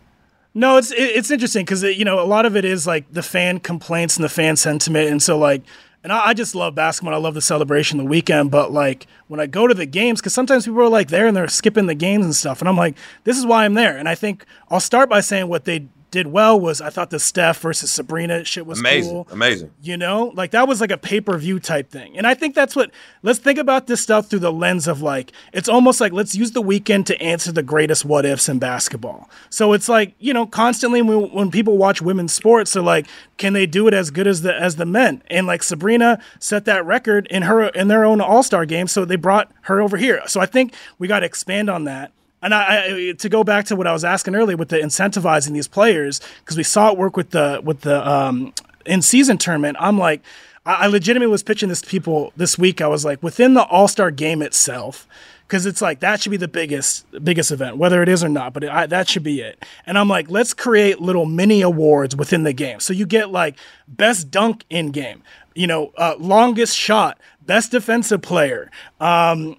No, 0.54 0.76
it's 0.76 0.92
it's 0.94 1.30
interesting 1.32 1.64
because 1.64 1.82
you 1.82 2.04
know 2.04 2.20
a 2.20 2.24
lot 2.28 2.46
of 2.46 2.56
it 2.56 2.64
is 2.64 2.87
like 2.87 3.11
the 3.11 3.22
fan 3.22 3.58
complaints 3.58 4.16
and 4.16 4.22
the 4.24 4.28
fan 4.28 4.54
sentiment, 4.56 5.11
and 5.11 5.20
so 5.20 5.37
like, 5.38 5.62
and 6.02 6.12
I, 6.12 6.28
I 6.28 6.34
just 6.34 6.54
love 6.54 6.74
basketball. 6.74 7.14
I 7.14 7.18
love 7.18 7.34
the 7.34 7.40
celebration, 7.40 7.98
the 7.98 8.04
weekend. 8.04 8.50
But 8.50 8.72
like 8.72 9.06
when 9.28 9.40
I 9.40 9.46
go 9.46 9.66
to 9.66 9.74
the 9.74 9.86
games, 9.86 10.20
because 10.20 10.34
sometimes 10.34 10.64
people 10.64 10.80
are 10.80 10.88
like 10.88 11.08
there 11.08 11.26
and 11.26 11.36
they're 11.36 11.48
skipping 11.48 11.86
the 11.86 11.94
games 11.94 12.24
and 12.24 12.34
stuff, 12.34 12.60
and 12.60 12.68
I'm 12.68 12.76
like, 12.76 12.96
this 13.24 13.38
is 13.38 13.46
why 13.46 13.64
I'm 13.64 13.74
there. 13.74 13.96
And 13.96 14.08
I 14.08 14.14
think 14.14 14.44
I'll 14.70 14.80
start 14.80 15.08
by 15.08 15.20
saying 15.20 15.48
what 15.48 15.64
they 15.64 15.88
did 16.12 16.29
well 16.29 16.61
was 16.61 16.81
I 16.81 16.90
thought 16.90 17.11
the 17.11 17.18
Steph 17.18 17.59
versus 17.61 17.90
Sabrina 17.90 18.44
shit 18.44 18.66
was 18.66 18.79
Amazing, 18.79 19.12
cool. 19.12 19.27
amazing. 19.33 19.72
You 19.83 19.96
know, 19.96 20.31
like 20.37 20.53
that 20.53 20.68
was 20.68 20.81
like 20.81 20.92
a 20.92 20.98
pay 20.98 21.20
per 21.20 21.37
view 21.37 21.59
type 21.59 21.90
thing. 21.90 22.16
And 22.16 22.27
I 22.27 22.35
think 22.35 22.55
that's 22.55 22.77
what, 22.77 22.90
let's 23.22 23.40
think 23.40 23.59
about 23.59 23.88
this 23.88 24.01
stuff 24.01 24.29
through 24.29 24.40
the 24.40 24.53
lens 24.53 24.87
of 24.87 25.03
like, 25.03 25.33
it's 25.53 25.68
almost 25.68 26.01
like 26.01 26.12
let's 26.12 26.35
use 26.37 26.53
the 26.53 26.61
weekend 26.61 27.07
to 27.09 27.20
answer 27.20 27.51
the 27.51 27.62
greatest 27.62 28.05
what 28.05 28.25
ifs 28.25 28.48
in 28.48 28.61
basketball. 28.61 29.29
So 29.51 29.72
it's 29.72 29.88
like, 29.88 30.14
you 30.20 30.33
know, 30.33 30.46
constantly 30.46 31.03
when, 31.03 31.33
when 31.33 31.51
people 31.51 31.79
watch 31.79 32.03
women's 32.03 32.33
sports, 32.33 32.75
they're 32.75 32.83
like, 32.83 33.07
can 33.38 33.55
they 33.55 33.66
do 33.66 33.88
it 33.88 33.94
as 33.94 34.11
good 34.11 34.27
as 34.27 34.42
the 34.42 34.55
as 34.55 34.77
the 34.77 34.87
men? 34.87 35.22
And 35.29 35.46
like 35.46 35.62
Sabrina 35.62 36.20
set 36.38 36.66
that 36.66 36.85
record 36.85 37.27
in 37.29 37.42
her 37.42 37.68
in 37.68 37.88
their 37.88 38.05
own 38.05 38.20
All 38.20 38.42
Star 38.42 38.66
game, 38.66 38.87
so 38.87 39.05
they 39.05 39.16
brought 39.16 39.51
her 39.62 39.81
over 39.81 39.96
here. 39.96 40.22
So 40.27 40.40
I 40.40 40.46
think 40.46 40.75
we 40.98 41.09
got 41.09 41.20
to 41.20 41.27
expand 41.27 41.70
on 41.70 41.85
that. 41.85 42.12
And 42.42 42.52
I, 42.52 42.85
I 42.85 43.12
to 43.18 43.28
go 43.28 43.44
back 43.44 43.66
to 43.66 43.76
what 43.76 43.87
I 43.87 43.92
was 43.92 44.05
asking 44.05 44.35
earlier 44.35 44.57
with 44.57 44.68
the 44.68 44.78
incentivizing 44.78 45.52
these 45.52 45.68
players 45.68 46.20
because 46.40 46.57
we 46.57 46.64
saw 46.64 46.90
it 46.90 46.98
work 46.98 47.16
with 47.16 47.31
the 47.31 47.61
with 47.64 47.83
the 47.83 48.07
um, 48.09 48.52
in 48.85 49.00
season 49.00 49.38
tournament. 49.38 49.76
I'm 49.81 49.96
like, 49.96 50.22
I, 50.66 50.74
I 50.74 50.87
legitimately 50.87 51.31
was 51.31 51.42
pitching 51.42 51.68
this 51.68 51.81
to 51.83 51.88
people 51.88 52.33
this 52.37 52.59
week. 52.59 52.81
I 52.81 52.88
was 52.88 53.05
like, 53.05 53.22
within 53.22 53.55
the 53.55 53.64
All 53.64 53.88
Star 53.88 54.11
game 54.11 54.42
itself, 54.42 55.07
because 55.46 55.66
it's 55.66 55.83
like 55.83 56.00
that 56.00 56.20
should 56.20 56.31
be 56.31 56.37
the 56.37 56.48
biggest 56.48 57.07
biggest 57.22 57.52
event, 57.52 57.76
whether 57.76 58.02
it 58.02 58.09
is 58.09 58.24
or 58.24 58.28
not. 58.28 58.52
But 58.52 58.64
it, 58.64 58.70
I, 58.70 58.87
that 58.87 59.09
should 59.09 59.22
be 59.22 59.40
it. 59.40 59.64
And 59.87 59.98
I'm 59.98 60.09
like, 60.09 60.31
let's 60.31 60.55
create 60.55 61.00
little 61.00 61.26
mini 61.26 61.62
awards 61.62 62.16
within 62.16 62.42
the 62.42 62.52
game. 62.52 62.81
So 62.81 62.92
you 62.92 63.07
get 63.07 63.31
like 63.31 63.57
best 63.87 64.31
dunk 64.31 64.64
in 64.70 64.90
game, 64.90 65.22
you 65.55 65.66
know, 65.66 65.92
uh, 65.96 66.14
longest 66.18 66.76
shot, 66.76 67.20
best 67.42 67.70
defensive 67.70 68.22
player. 68.22 68.70
Um, 69.00 69.57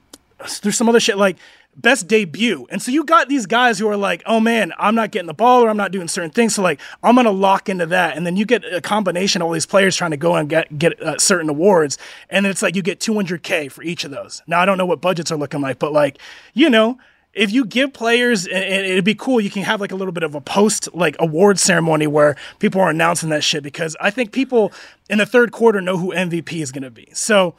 there's 0.61 0.75
some 0.75 0.89
other 0.89 0.99
shit 0.99 1.17
like 1.17 1.37
best 1.75 2.07
debut. 2.07 2.67
And 2.69 2.81
so 2.81 2.91
you 2.91 3.03
got 3.03 3.29
these 3.29 3.45
guys 3.45 3.79
who 3.79 3.87
are 3.87 3.97
like, 3.97 4.23
oh 4.25 4.39
man, 4.39 4.73
I'm 4.77 4.95
not 4.95 5.11
getting 5.11 5.27
the 5.27 5.33
ball 5.33 5.63
or 5.63 5.69
I'm 5.69 5.77
not 5.77 5.91
doing 5.91 6.07
certain 6.07 6.29
things. 6.29 6.55
So 6.55 6.61
like, 6.61 6.79
I'm 7.01 7.15
going 7.15 7.25
to 7.25 7.31
lock 7.31 7.69
into 7.69 7.85
that. 7.87 8.15
And 8.15 8.25
then 8.25 8.37
you 8.37 8.45
get 8.45 8.63
a 8.65 8.81
combination 8.81 9.41
of 9.41 9.47
all 9.47 9.53
these 9.53 9.65
players 9.65 9.95
trying 9.95 10.11
to 10.11 10.17
go 10.17 10.35
and 10.35 10.49
get, 10.49 10.77
get 10.77 11.01
uh, 11.01 11.17
certain 11.17 11.49
awards. 11.49 11.97
And 12.29 12.45
it's 12.45 12.61
like 12.61 12.75
you 12.75 12.81
get 12.81 12.99
200K 12.99 13.71
for 13.71 13.83
each 13.83 14.03
of 14.03 14.11
those. 14.11 14.41
Now, 14.47 14.61
I 14.61 14.65
don't 14.65 14.77
know 14.77 14.85
what 14.85 15.01
budgets 15.01 15.31
are 15.31 15.37
looking 15.37 15.61
like, 15.61 15.79
but 15.79 15.91
like, 15.91 16.19
you 16.53 16.69
know, 16.69 16.97
if 17.33 17.51
you 17.51 17.65
give 17.65 17.93
players, 17.93 18.45
and 18.45 18.63
it'd 18.63 19.03
be 19.03 19.15
cool. 19.15 19.41
You 19.41 19.49
can 19.49 19.63
have 19.63 19.81
like 19.81 19.91
a 19.91 19.95
little 19.95 20.11
bit 20.11 20.21
of 20.23 20.35
a 20.35 20.41
post 20.41 20.87
like 20.93 21.15
award 21.19 21.59
ceremony 21.59 22.05
where 22.05 22.35
people 22.59 22.79
are 22.79 22.91
announcing 22.91 23.29
that 23.29 23.43
shit 23.43 23.63
because 23.63 23.97
I 23.99 24.11
think 24.11 24.31
people 24.31 24.71
in 25.09 25.17
the 25.17 25.25
third 25.25 25.51
quarter 25.51 25.81
know 25.81 25.97
who 25.97 26.13
MVP 26.13 26.61
is 26.61 26.71
going 26.71 26.83
to 26.83 26.91
be. 26.91 27.09
So 27.13 27.55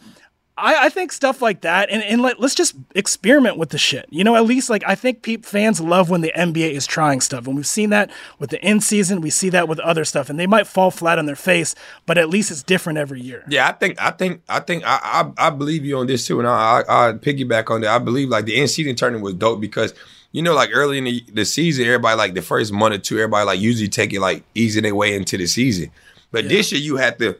I, 0.56 0.86
I 0.86 0.88
think 0.88 1.10
stuff 1.10 1.42
like 1.42 1.62
that, 1.62 1.90
and, 1.90 2.00
and 2.04 2.22
let, 2.22 2.38
let's 2.38 2.54
just 2.54 2.76
experiment 2.94 3.56
with 3.56 3.70
the 3.70 3.78
shit. 3.78 4.06
You 4.10 4.22
know, 4.22 4.36
at 4.36 4.44
least 4.44 4.70
like 4.70 4.84
I 4.86 4.94
think 4.94 5.22
peop 5.22 5.44
fans 5.44 5.80
love 5.80 6.10
when 6.10 6.20
the 6.20 6.32
NBA 6.36 6.70
is 6.70 6.86
trying 6.86 7.20
stuff, 7.20 7.48
and 7.48 7.56
we've 7.56 7.66
seen 7.66 7.90
that 7.90 8.08
with 8.38 8.50
the 8.50 8.64
in 8.64 8.80
season. 8.80 9.20
We 9.20 9.30
see 9.30 9.48
that 9.48 9.66
with 9.66 9.80
other 9.80 10.04
stuff, 10.04 10.30
and 10.30 10.38
they 10.38 10.46
might 10.46 10.68
fall 10.68 10.92
flat 10.92 11.18
on 11.18 11.26
their 11.26 11.34
face, 11.34 11.74
but 12.06 12.18
at 12.18 12.28
least 12.28 12.52
it's 12.52 12.62
different 12.62 13.00
every 13.00 13.20
year. 13.20 13.42
Yeah, 13.48 13.68
I 13.68 13.72
think 13.72 14.00
I 14.00 14.12
think 14.12 14.42
I 14.48 14.60
think 14.60 14.84
I 14.86 15.00
I, 15.02 15.48
I 15.48 15.50
believe 15.50 15.84
you 15.84 15.98
on 15.98 16.06
this 16.06 16.24
too, 16.24 16.38
and 16.38 16.46
I, 16.46 16.82
I 16.88 17.08
I 17.08 17.12
piggyback 17.14 17.68
on 17.70 17.80
that. 17.80 17.90
I 17.90 17.98
believe 17.98 18.28
like 18.28 18.44
the 18.44 18.60
in 18.60 18.68
season 18.68 18.94
tournament 18.94 19.24
was 19.24 19.34
dope 19.34 19.60
because 19.60 19.92
you 20.30 20.40
know 20.40 20.54
like 20.54 20.70
early 20.72 20.98
in 20.98 21.04
the, 21.04 21.24
the 21.32 21.44
season, 21.44 21.84
everybody 21.86 22.16
like 22.16 22.34
the 22.34 22.42
first 22.42 22.72
month 22.72 22.94
or 22.94 22.98
two, 22.98 23.16
everybody 23.16 23.44
like 23.44 23.60
usually 23.60 23.88
take 23.88 24.12
it 24.12 24.20
like 24.20 24.44
easing 24.54 24.84
their 24.84 24.94
way 24.94 25.16
into 25.16 25.36
the 25.36 25.48
season, 25.48 25.90
but 26.30 26.48
this 26.48 26.70
year 26.70 26.80
you 26.80 26.96
had 26.96 27.18
to 27.18 27.36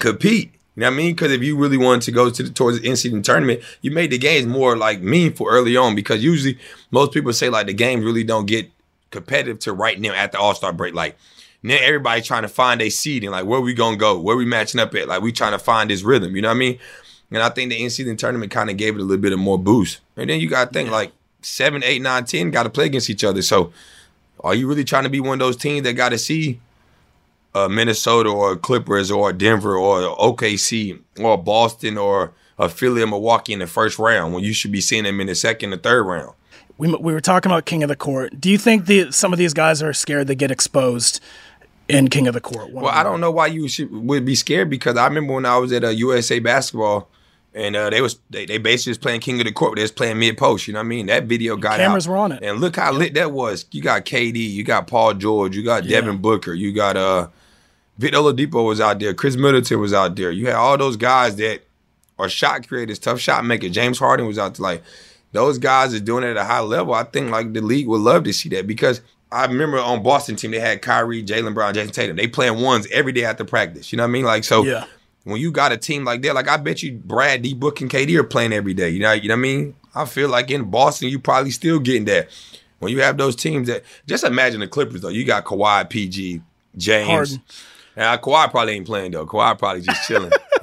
compete. 0.00 0.54
You 0.80 0.86
know 0.86 0.92
what 0.92 0.94
I 0.94 0.96
mean? 0.96 1.14
Because 1.14 1.32
if 1.32 1.42
you 1.42 1.58
really 1.58 1.76
wanted 1.76 2.00
to 2.06 2.10
go 2.10 2.30
to 2.30 2.42
the 2.42 2.48
towards 2.48 2.80
the 2.80 2.88
in 2.88 2.96
season 2.96 3.20
tournament, 3.20 3.60
you 3.82 3.90
made 3.90 4.10
the 4.10 4.16
games 4.16 4.46
more 4.46 4.78
like 4.78 5.02
meaningful 5.02 5.46
early 5.46 5.76
on. 5.76 5.94
Because 5.94 6.24
usually 6.24 6.58
most 6.90 7.12
people 7.12 7.34
say 7.34 7.50
like 7.50 7.66
the 7.66 7.74
games 7.74 8.02
really 8.02 8.24
don't 8.24 8.46
get 8.46 8.70
competitive 9.10 9.58
to 9.58 9.74
right 9.74 10.00
now 10.00 10.14
at 10.14 10.32
the 10.32 10.38
All 10.38 10.54
Star 10.54 10.72
break. 10.72 10.94
Like 10.94 11.18
now 11.62 11.76
everybody 11.78 12.22
trying 12.22 12.44
to 12.44 12.48
find 12.48 12.80
a 12.80 12.88
seed 12.88 13.24
and 13.24 13.30
like 13.30 13.44
where 13.44 13.60
we 13.60 13.74
gonna 13.74 13.98
go, 13.98 14.18
where 14.18 14.38
we 14.38 14.46
matching 14.46 14.80
up 14.80 14.94
at. 14.94 15.06
Like 15.06 15.20
we 15.20 15.32
trying 15.32 15.52
to 15.52 15.58
find 15.58 15.90
this 15.90 16.02
rhythm. 16.02 16.34
You 16.34 16.40
know 16.40 16.48
what 16.48 16.54
I 16.54 16.60
mean? 16.60 16.78
And 17.30 17.42
I 17.42 17.50
think 17.50 17.70
the 17.70 17.84
in 17.84 17.90
season 17.90 18.16
tournament 18.16 18.50
kind 18.50 18.70
of 18.70 18.78
gave 18.78 18.94
it 18.94 19.02
a 19.02 19.04
little 19.04 19.20
bit 19.20 19.34
of 19.34 19.38
more 19.38 19.58
boost. 19.58 20.00
And 20.16 20.30
then 20.30 20.40
you 20.40 20.48
got 20.48 20.68
to 20.68 20.72
think 20.72 20.90
like 20.90 21.12
seven, 21.42 21.84
eight, 21.84 22.00
nine, 22.00 22.24
ten 22.24 22.50
got 22.50 22.62
to 22.62 22.70
play 22.70 22.86
against 22.86 23.10
each 23.10 23.22
other. 23.22 23.42
So 23.42 23.70
are 24.42 24.54
you 24.54 24.66
really 24.66 24.84
trying 24.84 25.04
to 25.04 25.10
be 25.10 25.20
one 25.20 25.34
of 25.34 25.40
those 25.40 25.58
teams 25.58 25.82
that 25.82 25.92
got 25.92 26.08
to 26.08 26.18
see? 26.18 26.58
Uh, 27.54 27.68
Minnesota 27.68 28.30
or 28.30 28.56
Clippers 28.56 29.10
or 29.10 29.32
Denver 29.32 29.76
or 29.76 30.00
OKC 30.16 31.00
or 31.18 31.36
Boston 31.38 31.98
or 31.98 32.32
a 32.58 32.68
Philly 32.68 33.02
or 33.02 33.06
Milwaukee 33.06 33.52
in 33.52 33.58
the 33.58 33.66
first 33.66 33.98
round 33.98 34.34
when 34.34 34.44
you 34.44 34.52
should 34.52 34.72
be 34.72 34.80
seeing 34.80 35.04
them 35.04 35.20
in 35.20 35.26
the 35.26 35.34
second 35.34 35.72
or 35.72 35.78
third 35.78 36.04
round. 36.04 36.34
We, 36.78 36.88
we 36.94 37.12
were 37.12 37.20
talking 37.20 37.50
about 37.50 37.66
King 37.66 37.82
of 37.82 37.88
the 37.88 37.96
Court. 37.96 38.40
Do 38.40 38.50
you 38.50 38.58
think 38.58 38.86
the, 38.86 39.10
some 39.10 39.32
of 39.32 39.38
these 39.38 39.52
guys 39.52 39.82
are 39.82 39.92
scared 39.92 40.28
to 40.28 40.34
get 40.34 40.50
exposed 40.50 41.20
in 41.88 42.08
King 42.08 42.26
of 42.26 42.34
the 42.34 42.40
Court? 42.40 42.70
Well, 42.70 42.86
I 42.86 43.02
don't 43.02 43.20
know 43.20 43.30
why 43.30 43.48
you 43.48 43.68
should, 43.68 43.90
would 43.90 44.24
be 44.24 44.34
scared 44.34 44.70
because 44.70 44.96
I 44.96 45.06
remember 45.06 45.34
when 45.34 45.46
I 45.46 45.58
was 45.58 45.72
at 45.72 45.84
a 45.84 45.94
USA 45.94 46.38
basketball 46.38 47.08
and 47.52 47.74
uh, 47.74 47.90
they 47.90 48.00
was 48.00 48.20
they, 48.30 48.46
they 48.46 48.58
basically 48.58 48.90
was 48.90 48.98
playing 48.98 49.20
King 49.20 49.40
of 49.40 49.46
the 49.46 49.52
Court. 49.52 49.76
They 49.76 49.82
was 49.82 49.90
playing 49.90 50.18
mid 50.18 50.38
post. 50.38 50.68
You 50.68 50.74
know 50.74 50.78
what 50.78 50.84
I 50.84 50.88
mean? 50.88 51.06
That 51.06 51.24
video 51.24 51.56
got 51.56 51.78
Cameras 51.78 52.06
out. 52.06 52.10
were 52.10 52.16
on 52.16 52.32
it. 52.32 52.42
And 52.42 52.60
look 52.60 52.76
how 52.76 52.92
lit 52.92 53.14
that 53.14 53.32
was. 53.32 53.66
You 53.72 53.82
got 53.82 54.04
KD, 54.04 54.36
you 54.36 54.62
got 54.62 54.86
Paul 54.86 55.14
George, 55.14 55.56
you 55.56 55.64
got 55.64 55.84
Devin 55.86 56.18
Booker, 56.18 56.54
you 56.54 56.72
got 56.72 56.96
uh 56.96 57.28
Victor 58.00 58.16
Oladipo 58.16 58.66
was 58.66 58.80
out 58.80 58.98
there, 58.98 59.12
Khris 59.12 59.36
Middleton 59.36 59.78
was 59.78 59.92
out 59.92 60.16
there. 60.16 60.30
You 60.30 60.46
had 60.46 60.54
all 60.54 60.78
those 60.78 60.96
guys 60.96 61.36
that 61.36 61.60
are 62.18 62.30
shot 62.30 62.66
creators, 62.66 62.98
tough 62.98 63.20
shot 63.20 63.44
makers. 63.44 63.72
James 63.72 63.98
Harden 63.98 64.26
was 64.26 64.38
out 64.38 64.54
there. 64.54 64.62
Like 64.62 64.82
those 65.32 65.58
guys 65.58 65.92
are 65.92 66.00
doing 66.00 66.24
it 66.24 66.30
at 66.30 66.38
a 66.38 66.44
high 66.44 66.60
level. 66.60 66.94
I 66.94 67.04
think 67.04 67.30
like 67.30 67.52
the 67.52 67.60
league 67.60 67.86
would 67.88 68.00
love 68.00 68.24
to 68.24 68.32
see 68.32 68.48
that 68.50 68.66
because 68.66 69.02
I 69.30 69.44
remember 69.44 69.78
on 69.78 70.02
Boston 70.02 70.36
team 70.36 70.50
they 70.50 70.60
had 70.60 70.80
Kyrie, 70.80 71.22
Jaylen 71.22 71.52
Brown, 71.52 71.74
Jayson 71.74 71.92
Tatum. 71.92 72.16
They 72.16 72.26
playing 72.26 72.62
ones 72.62 72.88
every 72.90 73.12
day 73.12 73.24
after 73.24 73.44
practice. 73.44 73.92
You 73.92 73.98
know 73.98 74.04
what 74.04 74.08
I 74.08 74.12
mean? 74.12 74.24
Like 74.24 74.44
so. 74.44 74.64
Yeah. 74.64 74.86
When 75.24 75.38
you 75.38 75.52
got 75.52 75.70
a 75.70 75.76
team 75.76 76.06
like 76.06 76.22
that, 76.22 76.34
like 76.34 76.48
I 76.48 76.56
bet 76.56 76.82
you 76.82 76.92
Brad, 76.92 77.42
D 77.42 77.52
Book, 77.52 77.82
and 77.82 77.90
KD 77.90 78.16
are 78.16 78.24
playing 78.24 78.54
every 78.54 78.72
day. 78.72 78.88
You 78.88 79.00
know, 79.00 79.12
you 79.12 79.28
know 79.28 79.34
what 79.34 79.40
I 79.40 79.42
mean? 79.42 79.74
I 79.94 80.06
feel 80.06 80.30
like 80.30 80.50
in 80.50 80.70
Boston, 80.70 81.10
you 81.10 81.18
probably 81.18 81.50
still 81.50 81.78
getting 81.78 82.06
that. 82.06 82.30
When 82.78 82.90
you 82.90 83.02
have 83.02 83.18
those 83.18 83.36
teams 83.36 83.68
that 83.68 83.84
just 84.06 84.24
imagine 84.24 84.60
the 84.60 84.68
Clippers 84.68 85.02
though. 85.02 85.10
You 85.10 85.26
got 85.26 85.44
Kawhi, 85.44 85.90
PG, 85.90 86.40
James. 86.78 87.06
Harden. 87.06 87.42
Yeah, 88.00 88.16
Kawhi 88.16 88.50
probably 88.50 88.72
ain't 88.76 88.86
playing 88.86 89.10
though. 89.10 89.26
Kawhi 89.26 89.58
probably 89.58 89.82
just 89.82 90.08
chilling. 90.08 90.30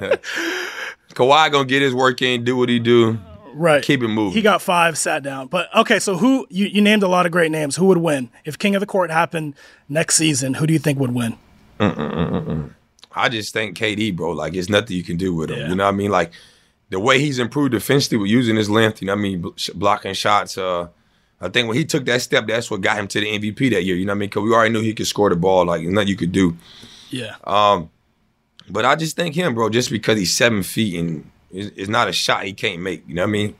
Kawhi 1.14 1.52
gonna 1.52 1.64
get 1.64 1.82
his 1.82 1.94
work 1.94 2.20
in, 2.20 2.42
do 2.42 2.56
what 2.56 2.68
he 2.68 2.80
do, 2.80 3.16
Right. 3.54 3.80
keep 3.82 4.02
it 4.02 4.08
moving. 4.08 4.32
He 4.34 4.42
got 4.42 4.60
five, 4.60 4.98
sat 4.98 5.22
down. 5.22 5.46
But 5.46 5.72
okay, 5.74 6.00
so 6.00 6.16
who 6.16 6.46
you, 6.50 6.66
you 6.66 6.80
named 6.80 7.04
a 7.04 7.08
lot 7.08 7.26
of 7.26 7.32
great 7.32 7.52
names. 7.52 7.76
Who 7.76 7.86
would 7.86 7.98
win 7.98 8.30
if 8.44 8.58
King 8.58 8.74
of 8.74 8.80
the 8.80 8.86
Court 8.86 9.10
happened 9.12 9.54
next 9.88 10.16
season? 10.16 10.54
Who 10.54 10.66
do 10.66 10.72
you 10.72 10.80
think 10.80 10.98
would 10.98 11.14
win? 11.14 11.38
I 13.14 13.28
just 13.28 13.52
think 13.52 13.76
KD, 13.78 14.16
bro, 14.16 14.32
like 14.32 14.54
it's 14.54 14.68
nothing 14.68 14.96
you 14.96 15.04
can 15.04 15.16
do 15.16 15.32
with 15.34 15.50
him. 15.50 15.58
Yeah. 15.60 15.68
You 15.68 15.74
know 15.76 15.84
what 15.84 15.94
I 15.94 15.96
mean? 15.96 16.10
Like 16.10 16.32
the 16.90 16.98
way 16.98 17.20
he's 17.20 17.38
improved 17.38 17.70
defensively 17.70 18.18
with 18.18 18.30
using 18.30 18.56
his 18.56 18.68
length, 18.68 19.00
you 19.00 19.06
know 19.06 19.14
what 19.14 19.20
I 19.20 19.22
mean, 19.22 19.52
blocking 19.76 20.14
shots. 20.14 20.58
Uh, 20.58 20.88
I 21.40 21.48
think 21.48 21.68
when 21.68 21.76
he 21.76 21.84
took 21.84 22.04
that 22.06 22.20
step, 22.22 22.48
that's 22.48 22.68
what 22.68 22.80
got 22.80 22.98
him 22.98 23.06
to 23.08 23.20
the 23.20 23.26
MVP 23.38 23.70
that 23.70 23.84
year. 23.84 23.94
You 23.94 24.06
know 24.06 24.10
what 24.12 24.16
I 24.16 24.18
mean? 24.18 24.28
Because 24.28 24.42
we 24.42 24.52
already 24.52 24.72
knew 24.72 24.80
he 24.82 24.92
could 24.94 25.06
score 25.06 25.30
the 25.30 25.36
ball, 25.36 25.66
like 25.66 25.82
nothing 25.82 26.08
you 26.08 26.16
could 26.16 26.32
do. 26.32 26.56
Yeah. 27.10 27.36
Um, 27.44 27.90
but 28.70 28.84
I 28.84 28.96
just 28.96 29.16
think 29.16 29.34
him, 29.34 29.54
bro, 29.54 29.70
just 29.70 29.90
because 29.90 30.18
he's 30.18 30.36
seven 30.36 30.62
feet 30.62 30.98
and 30.98 31.30
it's, 31.50 31.88
not 31.88 32.08
a 32.08 32.12
shot 32.12 32.44
he 32.44 32.52
can't 32.52 32.82
make. 32.82 33.02
You 33.08 33.14
know 33.14 33.22
what 33.22 33.28
I 33.28 33.32
mean? 33.32 33.54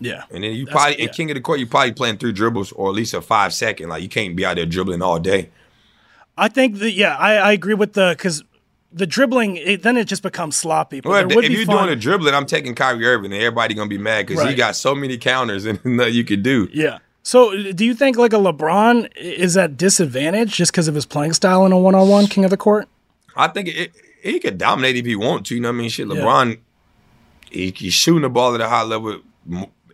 yeah. 0.00 0.24
And 0.30 0.42
then 0.42 0.52
you 0.54 0.64
That's- 0.64 0.72
probably 0.82 1.02
in. 1.04 1.08
King 1.10 1.30
of 1.30 1.34
the 1.36 1.40
Court, 1.40 1.60
you 1.60 1.66
probably 1.66 1.92
playing 1.92 2.18
three 2.18 2.32
dribbles 2.32 2.72
or 2.72 2.88
at 2.88 2.94
least 2.94 3.14
a 3.14 3.20
five 3.20 3.52
second. 3.54 3.88
Like 3.90 4.02
you 4.02 4.08
can't 4.08 4.34
be 4.34 4.44
out 4.44 4.56
there 4.56 4.66
dribbling 4.66 5.02
all 5.02 5.18
day. 5.18 5.50
I 6.36 6.48
think 6.48 6.78
that 6.78 6.92
yeah, 6.92 7.16
I, 7.16 7.34
I 7.34 7.52
agree 7.52 7.74
with 7.74 7.92
the 7.92 8.14
because 8.16 8.42
the 8.92 9.06
dribbling 9.06 9.56
it, 9.56 9.82
then 9.82 9.96
it 9.96 10.06
just 10.06 10.22
becomes 10.22 10.56
sloppy. 10.56 11.00
But 11.00 11.10
Well, 11.10 11.30
if 11.30 11.48
be 11.48 11.54
you're 11.54 11.66
fun. 11.66 11.76
doing 11.76 11.90
the 11.90 11.96
dribbling, 11.96 12.34
I'm 12.34 12.46
taking 12.46 12.74
Kyrie 12.74 13.06
Irving, 13.06 13.32
and 13.32 13.40
everybody 13.42 13.74
gonna 13.74 13.88
be 13.88 13.98
mad 13.98 14.26
because 14.26 14.48
he 14.48 14.54
got 14.54 14.74
so 14.74 14.94
many 14.94 15.18
counters 15.18 15.64
and 15.66 15.78
nothing 15.84 16.14
you 16.14 16.24
could 16.24 16.42
do. 16.42 16.68
Yeah. 16.72 16.98
So 17.30 17.72
do 17.72 17.84
you 17.84 17.94
think 17.94 18.16
like 18.16 18.32
a 18.32 18.38
LeBron 18.38 19.16
is 19.16 19.56
at 19.56 19.76
disadvantage 19.76 20.52
just 20.56 20.72
because 20.72 20.88
of 20.88 20.96
his 20.96 21.06
playing 21.06 21.32
style 21.32 21.64
in 21.64 21.70
a 21.70 21.78
one 21.78 21.94
on 21.94 22.08
one 22.08 22.26
King 22.26 22.44
of 22.44 22.50
the 22.50 22.56
Court? 22.56 22.88
I 23.36 23.46
think 23.46 23.68
it, 23.68 23.92
he 24.20 24.40
could 24.40 24.58
dominate 24.58 24.96
if 24.96 25.06
he 25.06 25.14
want 25.14 25.46
to. 25.46 25.54
You 25.54 25.60
know 25.60 25.68
what 25.68 25.76
I 25.76 25.78
mean? 25.78 25.90
Shit, 25.90 26.08
LeBron, 26.08 26.58
he, 27.48 27.70
he's 27.70 27.94
shooting 27.94 28.22
the 28.22 28.28
ball 28.28 28.56
at 28.56 28.60
a 28.60 28.68
high 28.68 28.82
level. 28.82 29.20